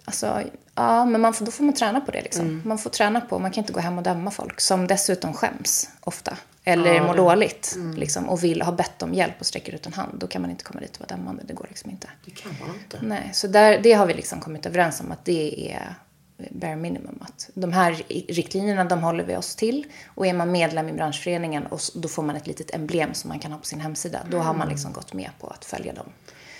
Alltså, 0.04 0.42
ja, 0.74 1.04
men 1.04 1.20
man 1.20 1.34
får, 1.34 1.44
då 1.44 1.50
får 1.50 1.64
man 1.64 1.74
träna 1.74 2.00
på 2.00 2.10
det. 2.10 2.22
Liksom. 2.22 2.46
Mm. 2.46 2.62
Man 2.64 2.78
får 2.78 2.90
träna 2.90 3.20
på, 3.20 3.38
man 3.38 3.50
kan 3.50 3.62
inte 3.62 3.72
gå 3.72 3.80
hem 3.80 3.98
och 3.98 4.04
döma 4.04 4.30
folk 4.30 4.60
som 4.60 4.86
dessutom 4.86 5.32
skäms 5.34 5.88
ofta. 6.00 6.36
Eller 6.64 6.94
Ja, 6.94 7.02
mår 7.02 7.12
det- 7.12 7.16
dåligt 7.16 7.72
mm. 7.76 7.96
liksom, 7.96 8.28
och 8.28 8.44
vill 8.44 8.62
ha 8.62 8.72
bett 8.72 9.02
om 9.02 9.14
hjälp 9.14 9.34
och 9.40 9.46
sträcker 9.46 9.74
ut 9.74 9.86
en 9.86 9.92
hand. 9.92 10.12
Då 10.18 10.26
kan 10.26 10.42
man 10.42 10.50
inte 10.50 10.64
komma 10.64 10.80
dit 10.80 10.96
och 10.96 11.00
vara 11.00 11.16
dömande. 11.18 11.42
Det 11.46 11.54
går 11.54 11.66
liksom 11.68 11.90
inte. 11.90 12.08
Det 12.24 12.30
kan 12.30 12.52
man 12.60 12.74
inte. 12.76 12.98
Nej, 13.02 13.30
så 13.32 13.46
där, 13.46 13.78
det 13.82 13.92
har 13.92 14.06
vi 14.06 14.14
liksom 14.14 14.40
kommit 14.40 14.66
överens 14.66 15.00
om 15.00 15.12
att 15.12 15.24
det 15.24 15.72
är 15.72 15.94
bare 16.50 16.76
minimum. 16.76 17.18
Att 17.22 17.50
de 17.54 17.72
här 17.72 18.02
riktlinjerna 18.28 18.84
de 18.84 19.02
håller 19.02 19.24
vi 19.24 19.36
oss 19.36 19.56
till. 19.56 19.84
Och 20.14 20.26
är 20.26 20.32
man 20.34 20.50
medlem 20.52 20.88
i 20.88 20.92
branschföreningen 20.92 21.66
och 21.66 21.80
då 21.94 22.08
får 22.08 22.22
man 22.22 22.36
ett 22.36 22.46
litet 22.46 22.74
emblem 22.74 23.14
som 23.14 23.28
man 23.28 23.38
kan 23.38 23.52
ha 23.52 23.58
på 23.58 23.66
sin 23.66 23.80
hemsida. 23.80 24.20
Då 24.30 24.38
har 24.38 24.54
man 24.54 24.68
liksom 24.68 24.92
gått 24.92 25.12
med 25.12 25.30
på 25.40 25.46
att 25.46 25.64
följa 25.64 25.92
dem. 25.92 26.06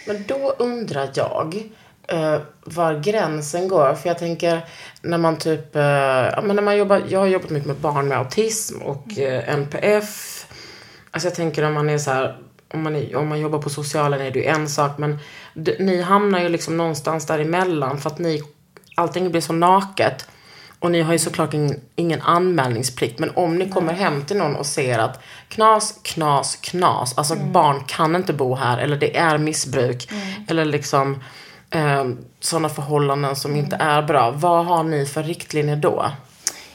Men 0.06 0.24
då 0.28 0.54
undrar 0.58 1.10
jag 1.14 1.62
eh, 2.08 2.38
var 2.64 2.94
gränsen 3.00 3.68
går. 3.68 3.94
För 3.94 4.08
jag 4.08 4.18
tänker 4.18 4.64
när 5.02 5.18
man 5.18 5.36
typ, 5.36 5.76
eh, 5.76 5.82
ja, 5.82 6.40
men 6.42 6.56
när 6.56 6.62
man 6.62 6.76
jobbar, 6.76 7.02
jag 7.08 7.20
har 7.20 7.26
jobbat 7.26 7.50
mycket 7.50 7.66
med 7.66 7.76
barn 7.76 8.08
med 8.08 8.18
autism 8.18 8.82
och 8.82 9.18
eh, 9.18 9.48
NPF. 9.54 10.46
Alltså 11.10 11.26
jag 11.28 11.34
tänker 11.34 11.62
om 11.64 11.74
man 11.74 11.90
är 11.90 11.98
så 11.98 12.10
här, 12.10 12.36
om 12.74 12.82
man, 12.82 12.96
är, 12.96 13.16
om 13.16 13.28
man 13.28 13.40
jobbar 13.40 13.58
på 13.58 13.70
socialen 13.70 14.20
är 14.20 14.30
det 14.30 14.38
ju 14.38 14.44
en 14.44 14.68
sak. 14.68 14.98
Men 14.98 15.18
d- 15.54 15.76
ni 15.78 16.02
hamnar 16.02 16.40
ju 16.40 16.48
liksom 16.48 16.76
någonstans 16.76 17.26
däremellan 17.26 17.98
för 17.98 18.10
att 18.10 18.18
ni, 18.18 18.42
allting 18.94 19.30
blir 19.30 19.40
så 19.40 19.52
naket. 19.52 20.26
Och 20.80 20.90
ni 20.90 21.00
har 21.00 21.12
ju 21.12 21.18
såklart 21.18 21.54
ingen, 21.54 21.80
ingen 21.96 22.22
anmälningsplikt. 22.22 23.18
Men 23.18 23.30
om 23.30 23.58
ni 23.58 23.70
kommer 23.70 23.92
hem 23.92 24.24
till 24.24 24.36
någon 24.36 24.56
och 24.56 24.66
ser 24.66 24.98
att 24.98 25.20
knas, 25.48 26.00
knas, 26.02 26.56
knas. 26.56 27.18
Alltså 27.18 27.36
barn 27.36 27.84
kan 27.84 28.16
inte 28.16 28.32
bo 28.32 28.54
här. 28.54 28.78
Eller 28.78 28.96
det 28.96 29.16
är 29.16 29.38
missbruk. 29.38 30.08
Eller 30.48 30.64
liksom 30.64 31.22
eh, 31.70 32.04
sådana 32.40 32.68
förhållanden 32.68 33.36
som 33.36 33.56
inte 33.56 33.76
är 33.76 34.02
bra. 34.02 34.30
Vad 34.30 34.66
har 34.66 34.82
ni 34.82 35.06
för 35.06 35.22
riktlinjer 35.22 35.76
då? 35.76 36.10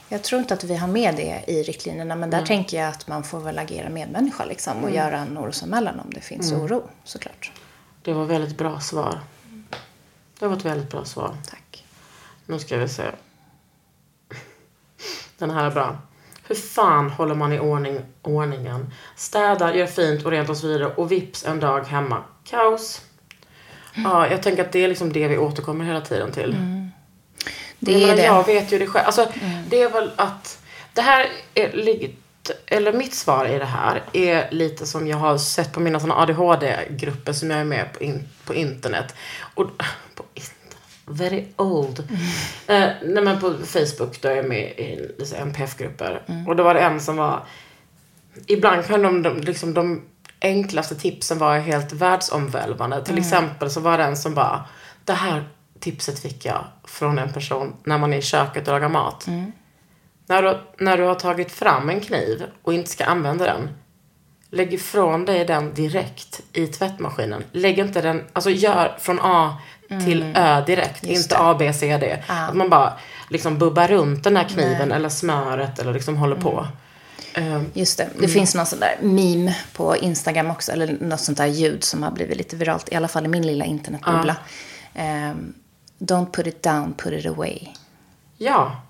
Jag 0.09 0.23
tror 0.23 0.41
inte 0.41 0.53
att 0.53 0.63
vi 0.63 0.75
har 0.75 0.87
med 0.87 1.15
det 1.15 1.43
i 1.47 1.63
riktlinjerna, 1.63 2.15
men 2.15 2.29
där 2.29 2.45
tänker 2.45 2.77
jag 2.77 2.89
att 2.89 3.07
man 3.07 3.23
får 3.23 3.39
väl 3.39 3.59
agera 3.59 3.89
medmänniska 3.89 4.45
liksom, 4.45 4.83
och 4.83 4.91
göra 4.91 5.17
en 5.17 5.37
orosanmälan 5.37 5.99
om 5.99 6.13
det 6.13 6.21
finns 6.21 6.51
oro, 6.51 6.89
såklart. 7.03 7.51
Det 8.01 8.13
var 8.13 8.25
väldigt 8.25 8.57
bra 8.57 8.79
svar. 8.79 9.19
Det 10.39 10.47
var 10.47 10.57
ett 10.57 10.65
väldigt 10.65 10.91
bra 10.91 11.05
svar. 11.05 11.37
Tack. 11.49 11.85
Nu 12.45 12.59
ska 12.59 12.77
vi 12.77 12.89
se. 12.89 13.03
Den 15.37 15.49
här 15.49 15.65
är 15.65 15.71
bra. 15.71 15.97
Hur 16.47 16.55
fan 16.55 17.09
håller 17.09 17.35
man 17.35 17.53
i 17.53 17.59
ordning, 17.59 17.99
ordningen? 18.21 18.93
Städar, 19.15 19.73
gör 19.73 19.87
fint 19.87 20.25
och 20.25 20.31
rent 20.31 20.49
och 20.49 20.57
så 20.57 20.67
vidare. 20.67 20.85
Och 20.95 21.11
vips 21.11 21.45
en 21.45 21.59
dag 21.59 21.83
hemma. 21.83 22.23
Kaos. 22.43 23.01
Ja, 23.95 24.27
jag 24.27 24.43
tänker 24.43 24.63
att 24.65 24.71
det 24.71 24.83
är 24.83 24.87
liksom 24.87 25.13
det 25.13 25.27
vi 25.27 25.37
återkommer 25.37 25.85
hela 25.85 26.01
tiden 26.01 26.31
till. 26.31 26.51
Det 27.79 27.91
Men 27.91 28.01
är 28.01 28.07
jag, 28.07 28.17
det. 28.17 28.23
jag 28.23 28.45
vet 28.45 28.71
ju 28.73 28.79
det 28.79 28.87
själv. 28.87 29.05
Alltså, 29.05 29.27
det 29.69 29.81
är 29.81 29.89
väl 29.89 30.11
att 30.15 30.59
det 30.93 31.01
här 31.01 31.27
är 31.53 31.73
lite, 31.73 32.53
eller 32.65 32.93
mitt 32.93 33.15
svar 33.15 33.45
i 33.45 33.59
det 33.59 33.65
här 33.65 34.01
är 34.13 34.51
lite 34.51 34.85
som 34.85 35.07
jag 35.07 35.17
har 35.17 35.37
sett 35.37 35.73
på 35.73 35.79
mina 35.79 35.99
såna 35.99 36.15
ADHD-grupper 36.15 37.33
som 37.33 37.51
jag 37.51 37.59
är 37.59 37.63
med 37.63 37.93
på, 37.93 38.03
in, 38.03 38.27
på 38.45 38.53
internet. 38.53 39.15
Och, 39.53 39.65
på 40.15 40.23
internet. 40.33 40.54
Very 41.07 41.47
old. 41.55 41.99
Eh, 42.67 42.89
nej 43.03 43.23
men 43.23 43.39
på 43.39 43.53
Facebook 43.53 44.21
då 44.21 44.27
är 44.27 44.35
jag 44.35 44.49
med 44.49 44.63
i 44.63 45.13
NPF-grupper. 45.35 46.21
Och 46.47 46.55
då 46.55 46.63
var 46.63 46.73
det 46.73 46.79
en 46.79 46.99
som 47.01 47.17
var 47.17 47.43
Ibland 48.47 48.85
kan 48.85 49.01
de, 49.01 49.23
de, 49.23 49.41
liksom 49.41 49.73
de 49.73 50.01
enklaste 50.41 50.95
tipsen 50.95 51.37
vara 51.37 51.59
helt 51.59 51.93
världsomvälvande. 51.93 53.05
Till 53.05 53.17
exempel 53.17 53.69
så 53.69 53.79
var 53.79 53.97
det 53.97 54.03
en 54.03 54.17
som 54.17 54.33
bara, 54.33 54.65
det 55.03 55.13
här 55.13 55.43
tipset 55.79 56.19
fick 56.19 56.45
jag 56.45 56.65
från 56.83 57.19
en 57.19 57.33
person 57.33 57.75
när 57.83 57.97
man 57.97 58.13
är 58.13 58.17
i 58.17 58.21
köket 58.21 58.67
och 58.67 58.73
lagar 58.73 58.89
mat. 58.89 59.27
När, 60.27 60.41
du, 60.41 60.57
när 60.85 60.97
du 60.97 61.03
har 61.03 61.15
tagit 61.15 61.51
fram 61.51 61.89
en 61.89 62.01
kniv 62.01 62.43
och 62.63 62.73
inte 62.73 62.89
ska 62.89 63.05
använda 63.05 63.45
den, 63.45 63.69
lägg 64.49 64.73
ifrån 64.73 65.25
dig 65.25 65.45
den 65.45 65.73
direkt 65.73 66.41
i 66.53 66.67
tvättmaskinen. 66.67 67.43
Lägg 67.51 67.79
inte 67.79 68.01
den, 68.01 68.23
alltså 68.33 68.49
gör 68.49 68.97
från 68.99 69.19
A 69.21 69.57
till 70.05 70.33
Ö 70.35 70.63
direkt, 70.65 71.03
inte 71.03 71.37
A, 71.37 71.55
B, 71.59 71.73
C, 71.73 71.97
D. 71.97 72.23
Att 72.27 72.55
man 72.55 72.69
bara 72.69 72.93
liksom 73.29 73.57
bubbar 73.57 73.87
runt 73.87 74.23
den 74.23 74.37
här 74.37 74.43
kniven 74.43 74.91
eller 74.91 75.09
smöret 75.09 75.79
eller 75.79 75.93
liksom 75.93 76.17
håller 76.17 76.35
på. 76.35 76.67
Ehm, 77.33 77.65
Just 77.73 77.97
det. 77.97 78.09
Det 78.19 78.27
finns 78.27 78.55
någon 78.55 78.65
sån 78.65 78.79
där 78.79 78.97
meme 79.01 79.55
på 79.73 79.97
Instagram 79.97 80.51
också, 80.51 80.71
eller 80.71 80.97
något 81.01 81.19
sånt 81.19 81.37
där 81.37 81.45
ljud 81.45 81.83
som 81.83 82.03
har 82.03 82.11
blivit 82.11 82.37
lite 82.37 82.55
viralt, 82.55 82.91
i 82.91 82.95
alla 82.95 83.07
fall 83.07 83.25
i 83.25 83.27
min 83.27 83.47
lilla 83.47 83.65
internetbubbla. 83.65 84.35
Ehm, 84.93 85.53
don't 85.99 86.31
put 86.31 86.47
it 86.47 86.63
down, 86.63 86.93
put 86.93 87.13
it 87.13 87.25
away. 87.25 87.67
ja, 88.37 88.81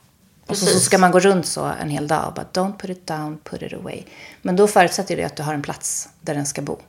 Och 0.48 0.58
så, 0.58 0.66
så 0.66 0.80
ska 0.80 0.98
man 0.98 1.12
gå 1.12 1.20
runt 1.20 1.46
så 1.46 1.64
en 1.82 1.89
hel 1.89 2.08
dag 2.08 2.28
och 2.28 2.34
bara 2.34 2.46
don't 2.54 2.78
put 2.78 2.89
it 2.89 3.08
down, 3.08 3.38
put 3.43 3.62
it 3.62 3.74
away. 3.74 4.04
Men 4.41 4.56
då 4.56 4.68
förutsätter 4.68 5.18
det 5.18 5.24
att 5.24 5.36
du 5.36 5.43
har 5.43 5.54
en 5.54 5.62
plats 5.62 6.10
där 6.22 6.34
den 6.36 6.46
ska 6.46 6.62
bo. 6.62 6.80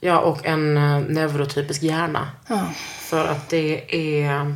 Ja, 0.00 0.18
och 0.18 0.46
en 0.46 0.76
uh, 0.76 1.00
neurotypisk 1.00 1.82
hjärna. 1.82 2.30
Ja. 2.48 2.66
För 2.98 3.28
att 3.28 3.48
det 3.48 3.94
är 3.94 4.54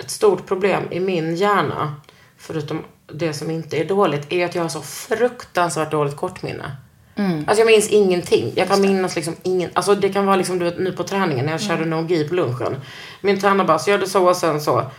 ett 0.00 0.10
stort 0.10 0.46
problem 0.46 0.82
i 0.90 1.00
min 1.00 1.36
hjärna, 1.36 1.94
förutom 2.38 2.84
det 3.06 3.32
som 3.32 3.50
inte 3.50 3.76
är 3.76 3.84
dåligt, 3.84 4.32
är 4.32 4.44
att 4.44 4.54
jag 4.54 4.62
har 4.62 4.68
så 4.68 4.82
fruktansvärt 4.82 5.90
dåligt 5.90 6.16
kortminne. 6.16 6.76
Alltså 7.16 7.60
jag 7.60 7.66
minns 7.66 7.88
ingenting. 7.88 8.52
Jag 8.56 8.68
kan 8.68 8.80
minnas 8.80 9.16
liksom 9.16 9.36
ingen, 9.42 9.70
alltså 9.72 9.94
det 9.94 10.08
kan 10.08 10.26
vara 10.26 10.36
liksom 10.36 10.58
du 10.58 10.64
vet, 10.64 10.78
nu 10.78 10.92
på 10.92 11.02
träningen 11.02 11.44
när 11.44 11.52
jag 11.52 11.60
körde 11.60 11.84
no-gi 11.84 12.28
på 12.28 12.34
lunchen. 12.34 12.80
Min 13.20 13.40
tränare 13.40 13.66
bara, 13.66 13.78
så 13.78 13.90
gör 13.90 13.98
du 13.98 14.06
så 14.06 14.28
och 14.28 14.36
sen 14.36 14.60
så. 14.60 14.90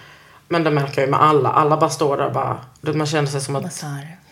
Men 0.47 0.63
det 0.63 0.71
märker 0.71 1.01
jag 1.01 1.07
ju 1.07 1.11
med 1.11 1.21
alla. 1.21 1.49
Alla 1.49 1.77
bara 1.77 1.89
står 1.89 2.17
där 2.17 2.25
och 2.25 2.33
bara, 2.33 2.59
man 2.81 3.07
känner 3.07 3.27
sig 3.27 3.41
som 3.41 3.55
att 3.55 3.63
du? 3.63 3.69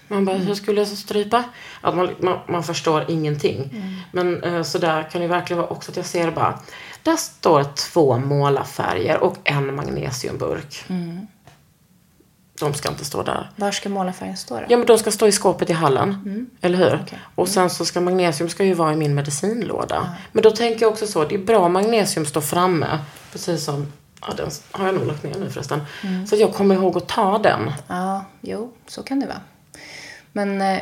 man 0.07 0.25
bara, 0.25 0.37
hur 0.37 0.55
skulle 0.55 0.81
jag 0.81 0.87
så 0.87 0.95
strypa? 0.95 1.43
Att 1.81 1.95
man, 1.95 2.09
man, 2.19 2.39
man 2.47 2.63
förstår 2.63 3.05
ingenting. 3.07 3.83
Men 4.11 4.43
eh, 4.43 4.63
så 4.63 4.77
där 4.77 5.03
kan 5.03 5.21
det 5.21 5.27
verkligen 5.27 5.61
vara 5.61 5.69
också 5.69 5.91
att 5.91 5.97
jag 5.97 6.05
ser 6.05 6.31
bara, 6.31 6.59
där 7.03 7.15
står 7.15 7.63
två 7.63 8.17
målarfärger 8.17 9.17
och 9.23 9.37
en 9.43 9.75
magnesiumburk. 9.75 10.85
De 12.59 12.73
ska 12.73 12.89
inte 12.89 13.05
stå 13.05 13.23
där. 13.23 13.49
Var 13.55 13.71
ska 13.71 13.89
målarfärgen 13.89 14.37
stå 14.37 14.55
då? 14.55 14.65
Ja 14.69 14.77
men 14.77 14.87
de 14.87 14.97
ska 14.97 15.11
stå 15.11 15.27
i 15.27 15.31
skåpet 15.31 15.69
i 15.69 15.73
hallen. 15.73 16.49
Eller 16.61 16.77
hur? 16.77 16.99
Okej. 17.03 17.19
Och 17.35 17.47
sen 17.47 17.69
så 17.69 17.85
ska 17.85 18.01
magnesium 18.01 18.49
ska 18.49 18.63
ju 18.63 18.73
vara 18.73 18.93
i 18.93 18.95
min 18.95 19.15
medicinlåda. 19.15 20.15
Men 20.31 20.43
då 20.43 20.51
tänker 20.51 20.81
jag 20.81 20.91
också 20.91 21.07
så, 21.07 21.25
det 21.25 21.35
är 21.35 21.39
bra 21.39 21.59
om 21.59 21.73
magnesium 21.73 22.25
står 22.25 22.41
framme. 22.41 22.99
Precis 23.31 23.65
som, 23.65 23.91
ja 24.27 24.33
den 24.37 24.49
har 24.71 24.85
jag 24.85 24.95
nog 24.95 25.07
lagt 25.07 25.23
ner 25.23 25.39
nu 25.39 25.49
förresten. 25.49 25.81
Så 26.27 26.35
att 26.35 26.41
jag 26.41 26.53
kommer 26.53 26.75
ihåg 26.75 26.97
att 26.97 27.07
ta 27.07 27.37
den. 27.37 27.71
Ja, 27.87 28.25
jo, 28.41 28.73
så 28.87 29.03
kan 29.03 29.19
det 29.19 29.25
vara. 29.25 29.41
Men 30.31 30.61
eh, 30.61 30.81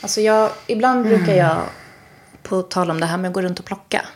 alltså 0.00 0.20
jag, 0.20 0.50
ibland 0.66 1.02
brukar 1.02 1.34
jag, 1.34 1.62
på 2.42 2.62
tal 2.62 2.90
om 2.90 3.00
det 3.00 3.06
här 3.06 3.16
med 3.16 3.28
att 3.28 3.34
gå 3.34 3.42
runt 3.42 3.58
och 3.58 3.64
plocka. 3.64 4.06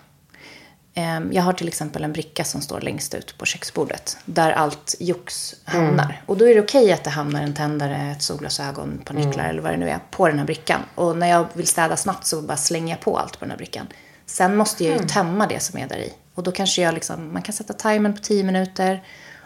Eh, 0.94 1.20
jag 1.30 1.42
har 1.42 1.52
till 1.52 1.68
exempel 1.68 2.04
en 2.04 2.12
bricka 2.12 2.44
som 2.44 2.60
står 2.60 2.80
längst 2.80 3.14
ut 3.14 3.38
på 3.38 3.44
köksbordet. 3.46 4.16
Där 4.24 4.52
allt 4.52 4.94
jox 4.98 5.54
hamnar. 5.64 6.22
Och 6.26 6.36
då 6.36 6.48
är 6.48 6.54
det 6.54 6.60
okej 6.60 6.92
att 6.92 7.04
det 7.04 7.10
hamnar 7.10 7.42
en 7.42 7.54
tändare, 7.54 8.12
ett 8.16 8.22
solglasögon, 8.22 9.00
på 9.04 9.12
nycklar 9.12 9.44
eller 9.48 9.62
vad 9.62 9.72
det 9.72 9.76
nu 9.76 9.90
är 9.90 10.00
på 10.10 10.28
den 10.28 10.38
här 10.38 10.46
brickan. 10.46 10.80
Och 10.94 11.16
när 11.16 11.28
jag 11.28 11.46
vill 11.52 11.66
städa 11.66 11.96
snabbt 11.96 12.26
så 12.26 12.42
bara 12.42 12.56
slänger 12.56 12.94
jag 12.94 13.00
på 13.00 13.18
allt 13.18 13.32
på 13.32 13.44
den 13.44 13.50
här 13.50 13.58
brickan. 13.58 13.86
Sen 14.26 14.56
måste 14.56 14.84
jag 14.84 15.00
ju 15.00 15.08
tömma 15.08 15.46
det 15.46 15.60
som 15.60 15.78
är 15.78 15.88
där 15.88 15.98
i. 15.98 16.12
Och 16.38 16.44
då 16.44 16.52
kanske 16.52 16.82
jag 16.82 16.94
liksom, 16.94 17.32
man 17.32 17.42
kan 17.42 17.52
sätta 17.52 17.72
timern 17.72 18.12
på 18.12 18.22
10 18.22 18.44
minuter. 18.44 19.02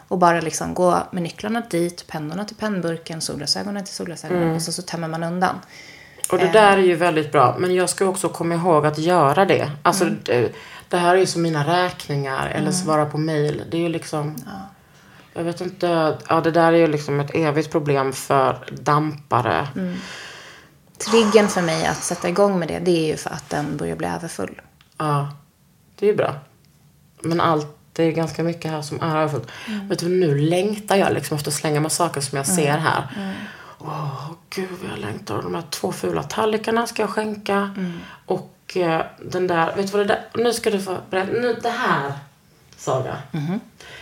Och 0.07 0.17
bara 0.17 0.41
liksom 0.41 0.73
gå 0.73 0.97
med 1.11 1.23
nycklarna 1.23 1.61
dit, 1.69 2.07
pennorna 2.07 2.45
till 2.45 2.55
pennburken, 2.55 3.21
solglasögonen 3.21 3.85
till 3.85 3.93
solglasögonen. 3.93 4.55
Och 4.55 4.61
så, 4.61 4.71
så 4.71 4.81
tömmer 4.81 5.07
man 5.07 5.23
undan. 5.23 5.55
Och 6.31 6.37
det 6.37 6.51
där 6.51 6.77
är 6.77 6.81
ju 6.81 6.95
väldigt 6.95 7.31
bra. 7.31 7.55
Men 7.59 7.75
jag 7.75 7.89
ska 7.89 8.05
också 8.05 8.29
komma 8.29 8.55
ihåg 8.55 8.85
att 8.85 8.97
göra 8.97 9.45
det. 9.45 9.71
Alltså 9.83 10.05
det, 10.23 10.51
det 10.89 10.97
här 10.97 11.15
är 11.15 11.19
ju 11.19 11.25
som 11.25 11.41
mina 11.41 11.83
räkningar 11.83 12.49
eller 12.49 12.71
svara 12.71 13.05
på 13.05 13.17
mail. 13.17 13.63
Det 13.71 13.77
är 13.77 13.81
ju 13.81 13.89
liksom. 13.89 14.35
Jag 15.33 15.43
vet 15.43 15.61
inte. 15.61 16.17
Ja 16.29 16.41
det 16.41 16.51
där 16.51 16.73
är 16.73 16.77
ju 16.77 16.87
liksom 16.87 17.19
ett 17.19 17.35
evigt 17.35 17.71
problem 17.71 18.13
för 18.13 18.69
dampare. 18.71 19.67
Triggen 21.11 21.47
för 21.47 21.61
mig 21.61 21.85
att 21.85 22.03
sätta 22.03 22.29
igång 22.29 22.59
med 22.59 22.67
det, 22.67 22.79
det 22.79 22.91
är 22.91 23.07
ju 23.07 23.17
för 23.17 23.29
att 23.29 23.49
den 23.49 23.77
börjar 23.77 23.95
bli 23.95 24.07
överfull. 24.07 24.61
Ja. 24.97 25.31
Det 25.99 26.05
är 26.05 26.11
ju 26.11 26.17
bra. 26.17 26.35
Men 27.23 27.41
allt, 27.41 27.67
det 27.93 28.03
är 28.03 28.11
ganska 28.11 28.43
mycket 28.43 28.71
här 28.71 28.81
som 28.81 29.01
är 29.01 29.17
överfullt. 29.17 29.47
Vet 29.89 29.99
du, 29.99 30.09
nu 30.09 30.37
längtar 30.39 30.95
jag 30.95 31.13
liksom 31.13 31.37
efter 31.37 31.51
att 31.51 31.55
slänga 31.55 31.79
med 31.79 31.91
saker 31.91 32.21
som 32.21 32.37
jag 32.37 32.47
ser 32.47 32.77
här. 32.77 33.07
Åh, 33.79 34.31
gud 34.49 34.69
vad 34.81 34.91
jag 34.91 34.99
längtar. 34.99 35.41
De 35.41 35.55
här 35.55 35.63
två 35.69 35.91
fula 35.91 36.23
tallrikarna 36.23 36.87
ska 36.87 37.03
jag 37.03 37.09
skänka. 37.09 37.75
Och 38.25 38.77
eh, 38.77 39.01
den 39.25 39.47
där, 39.47 39.75
vet 39.75 39.85
du 39.91 39.97
vad 39.97 40.07
det 40.07 40.13
där, 40.13 40.43
nu 40.43 40.53
ska 40.53 40.69
du 40.69 40.79
få 40.79 40.97
berätta, 41.09 41.31
nu 41.31 41.59
det 41.61 41.69
här, 41.69 42.13
Saga. 42.77 43.17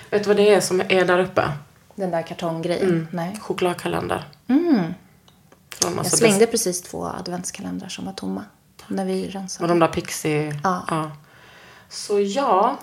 Vet 0.10 0.24
du 0.24 0.28
vad 0.28 0.38
det 0.38 0.54
är 0.54 0.62
som 0.62 0.82
är 0.90 1.06
där 1.06 1.20
uppe? 1.20 1.52
Den 1.96 2.12
där 2.12 2.22
kartonggrejen. 2.22 3.08
Nej. 3.12 3.40
Chokladkalender. 3.42 4.24
Mm. 4.48 4.94
Jag 5.82 6.06
slängde 6.06 6.48
precis 6.48 6.82
två 6.82 7.06
adventskalendrar 7.06 7.88
som 7.88 8.06
var 8.06 8.14
tomma. 8.14 8.44
När 8.88 9.06
vi 9.06 9.30
rensade. 9.30 9.64
Och 9.64 9.70
de 9.70 9.80
där 9.80 9.88
Pixie... 9.88 10.60
Ja. 10.64 11.12
Så 11.90 12.20
ja, 12.20 12.78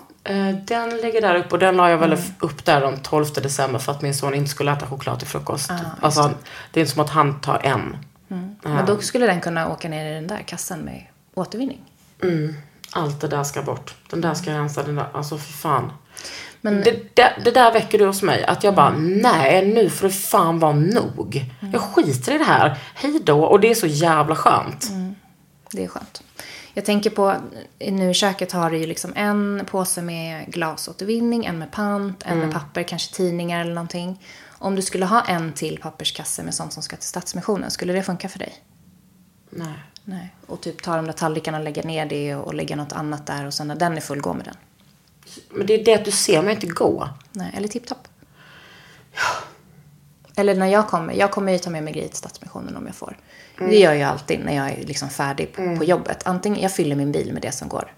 den 0.65 0.89
ligger 0.97 1.21
där 1.21 1.35
uppe 1.35 1.49
och 1.49 1.59
den 1.59 1.77
la 1.77 1.89
jag 1.89 1.97
Mm. 2.03 2.09
väl 2.09 2.19
upp 2.39 2.65
där 2.65 2.81
den 2.81 2.99
12 2.99 3.25
december 3.33 3.79
för 3.79 3.91
att 3.91 4.01
min 4.01 4.13
son 4.13 4.33
inte 4.33 4.49
skulle 4.51 4.71
äta 4.71 4.87
choklad 4.87 5.19
till 5.19 5.27
frukost. 5.27 5.71
Ah, 5.71 5.73
Mm. 5.73 5.85
alltså, 6.01 6.31
det 6.71 6.79
är 6.79 6.81
inte 6.81 6.93
som 6.93 7.03
att 7.03 7.09
han 7.09 7.41
tar 7.41 7.59
en. 7.63 7.97
Men 8.61 8.85
då 8.85 8.97
skulle 9.01 9.25
den 9.25 9.41
kunna 9.41 9.69
åka 9.71 9.89
ner 9.89 10.11
i 10.11 10.15
den 10.15 10.27
där 10.27 10.39
kassen 10.45 10.79
med 10.79 11.03
återvinning. 11.33 11.81
Allt 12.91 13.21
det 13.21 13.27
där 13.27 13.43
ska 13.43 13.61
bort. 13.61 13.95
Den 14.09 14.21
där 14.21 14.33
ska 14.33 14.51
rensa, 14.51 14.83
den 14.83 14.95
där, 14.95 15.05
alltså 15.13 15.37
för 15.37 15.53
fan. 15.53 15.91
Men- 16.61 16.81
Det, 16.83 17.15
det, 17.15 17.33
det 17.45 17.51
där 17.51 17.71
väcker 17.73 17.99
du 17.99 18.05
hos 18.05 18.21
mig. 18.21 18.45
Att 18.45 18.63
jag 18.63 18.75
bara, 18.75 18.89
nej 18.97 19.67
nu 19.73 19.89
får 19.89 20.07
det 20.07 20.13
fan 20.13 20.59
vara 20.59 20.73
nog. 20.73 21.45
Jag 21.73 21.81
skiter 21.81 22.35
i 22.35 22.37
det 22.37 22.43
här. 22.43 22.77
Hej 22.95 23.19
då. 23.23 23.43
Och 23.43 23.59
det 23.59 23.71
är 23.71 23.75
så 23.75 23.87
jävla 23.87 24.35
skönt. 24.35 24.87
Det 25.71 25.83
är 25.83 25.87
skönt. 25.87 26.23
Jag 26.79 26.85
tänker 26.85 27.09
på, 27.09 27.35
nu 27.79 28.09
i 28.09 28.13
köket 28.13 28.51
har 28.51 28.71
du 28.71 28.77
ju 28.77 28.85
liksom 28.85 29.13
en 29.15 29.65
påse 29.65 30.01
med 30.01 30.45
glasåtervinning, 30.53 31.45
en 31.45 31.59
med 31.59 31.71
pant, 31.71 32.23
en 32.25 32.39
med 32.39 32.53
papper, 32.53 32.83
kanske 32.83 33.15
tidningar 33.15 33.61
eller 33.61 33.73
någonting. 33.73 34.23
Om 34.49 34.75
du 34.75 34.81
skulle 34.81 35.05
ha 35.05 35.21
en 35.21 35.53
till 35.53 35.79
papperskasse 35.81 36.43
med 36.43 36.53
sånt 36.53 36.73
som 36.73 36.83
ska 36.83 36.95
till 36.95 37.07
Stadsmissionen, 37.07 37.71
skulle 37.71 37.93
det 37.93 38.03
funka 38.03 38.29
för 38.29 38.39
dig? 38.39 38.63
Nej. 39.49 39.73
Nej. 40.03 40.33
Och 40.47 40.61
typ 40.61 40.83
ta 40.83 40.95
de 40.95 41.05
där 41.05 41.13
tallrikarna 41.13 41.57
och 41.57 41.63
lägga 41.63 41.83
ner 41.83 42.05
det 42.05 42.35
och 42.35 42.53
lägga 42.53 42.75
något 42.75 42.93
annat 42.93 43.27
där 43.27 43.45
och 43.45 43.53
sen 43.53 43.67
när 43.67 43.75
den 43.75 43.97
är 43.97 44.01
full, 44.01 44.21
gå 44.21 44.33
med 44.33 44.45
den. 44.45 44.55
Men 45.49 45.67
det 45.67 45.73
är 45.81 45.85
det 45.85 45.95
att 45.95 46.05
du 46.05 46.11
ser 46.11 46.41
mig 46.41 46.53
inte 46.53 46.67
gå. 46.67 47.09
Nej, 47.31 47.53
eller 47.57 47.67
tipptopp. 47.67 48.07
Eller 50.39 50.55
när 50.55 50.67
jag 50.67 50.87
kommer. 50.87 51.13
Jag 51.13 51.31
kommer 51.31 51.51
ju 51.51 51.57
ta 51.57 51.69
med 51.69 51.83
mig 51.83 51.93
grejer 51.93 52.07
till 52.07 52.17
Stadsmissionen 52.17 52.77
om 52.77 52.85
jag 52.85 52.95
får. 52.95 53.17
Det 53.57 53.79
gör 53.79 53.93
jag 53.93 54.09
alltid 54.09 54.39
när 54.45 54.55
jag 54.55 54.69
är 54.69 54.85
liksom 54.85 55.09
färdig 55.09 55.53
på, 55.55 55.75
på 55.77 55.83
jobbet. 55.83 56.27
Antingen 56.27 56.61
jag 56.61 56.71
fyller 56.73 56.95
min 56.95 57.11
bil 57.11 57.33
med 57.33 57.41
det 57.41 57.51
som 57.51 57.67
går. 57.69 57.91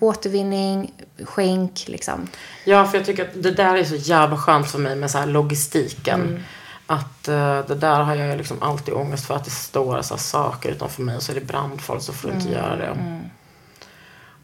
Återvinning, 0.00 0.92
skänk, 1.24 1.84
liksom. 1.86 2.28
Ja, 2.64 2.84
för 2.86 2.98
jag 2.98 3.06
tycker 3.06 3.22
att 3.24 3.42
det 3.42 3.50
där 3.50 3.76
är 3.76 3.84
så 3.84 3.94
jävla 3.96 4.36
skönt 4.36 4.70
för 4.70 4.78
mig 4.78 4.96
med 4.96 5.10
så 5.10 5.26
logistiken. 5.26 6.20
Mm. 6.20 6.42
Att 6.86 7.28
eh, 7.28 7.58
det 7.66 7.74
där 7.74 8.00
har 8.00 8.14
jag 8.14 8.38
liksom 8.38 8.62
alltid 8.62 8.94
ångest 8.94 9.26
för 9.26 9.36
att 9.36 9.44
det 9.44 9.50
står 9.50 10.02
så 10.02 10.16
saker 10.16 10.68
utanför 10.70 11.02
mig 11.02 11.16
och 11.16 11.22
så 11.22 11.32
är 11.32 11.34
det 11.34 11.46
brandfarligt 11.46 12.06
så 12.06 12.12
får 12.12 12.28
du 12.28 12.34
Mm. 12.34 12.46
inte 12.46 12.58
göra 12.58 12.76
det. 12.76 12.96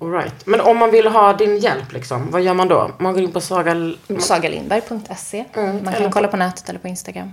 All 0.01 0.12
right. 0.12 0.47
Men 0.47 0.61
om 0.61 0.76
man 0.76 0.90
vill 0.90 1.07
ha 1.07 1.32
din 1.32 1.59
hjälp 1.59 1.92
liksom, 1.92 2.30
vad 2.30 2.42
gör 2.42 2.55
man 2.55 2.68
då? 2.68 2.90
Man 2.99 3.12
går 3.12 3.22
in 3.22 3.32
på 3.32 3.40
Saga... 3.40 3.92
Sagalindberg.se. 4.18 5.45
Man 5.55 5.64
eller 5.64 5.92
kan 5.92 6.12
kolla 6.12 6.28
på 6.28 6.36
nätet 6.36 6.68
eller 6.68 6.78
på 6.78 6.88
Instagram. 6.88 7.32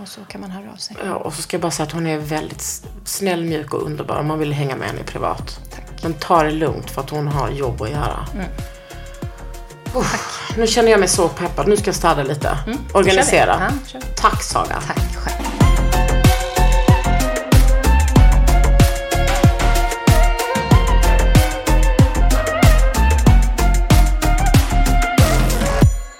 Och 0.00 0.08
så 0.08 0.20
kan 0.28 0.40
man 0.40 0.50
höra 0.50 0.72
av 0.72 0.76
sig. 0.76 0.96
Ja, 1.04 1.14
och 1.14 1.34
så 1.34 1.42
ska 1.42 1.54
jag 1.54 1.62
bara 1.62 1.70
säga 1.70 1.86
att 1.86 1.92
hon 1.92 2.06
är 2.06 2.18
väldigt 2.18 2.82
snäll, 3.04 3.44
mjuk 3.44 3.74
och 3.74 3.82
underbar. 3.82 4.22
Man 4.22 4.38
vill 4.38 4.52
hänga 4.52 4.76
med 4.76 4.88
henne 4.88 5.02
privat. 5.02 5.60
Tack. 5.74 6.02
Men 6.02 6.14
ta 6.14 6.42
det 6.42 6.50
lugnt 6.50 6.90
för 6.90 7.00
att 7.00 7.10
hon 7.10 7.28
har 7.28 7.50
jobb 7.50 7.82
att 7.82 7.90
göra. 7.90 8.26
Uff, 9.94 10.52
nu 10.56 10.66
känner 10.66 10.90
jag 10.90 11.00
mig 11.00 11.08
så 11.08 11.28
peppad. 11.28 11.68
Nu 11.68 11.76
ska 11.76 11.86
jag 11.86 11.94
städa 11.94 12.22
lite. 12.22 12.58
Organisera. 12.94 13.72
Kör 13.86 13.98
vi. 13.98 14.06
Ja. 14.06 14.12
Tack 14.16 14.42
Saga. 14.42 14.80
Tack 14.86 15.16
själv. 15.16 15.55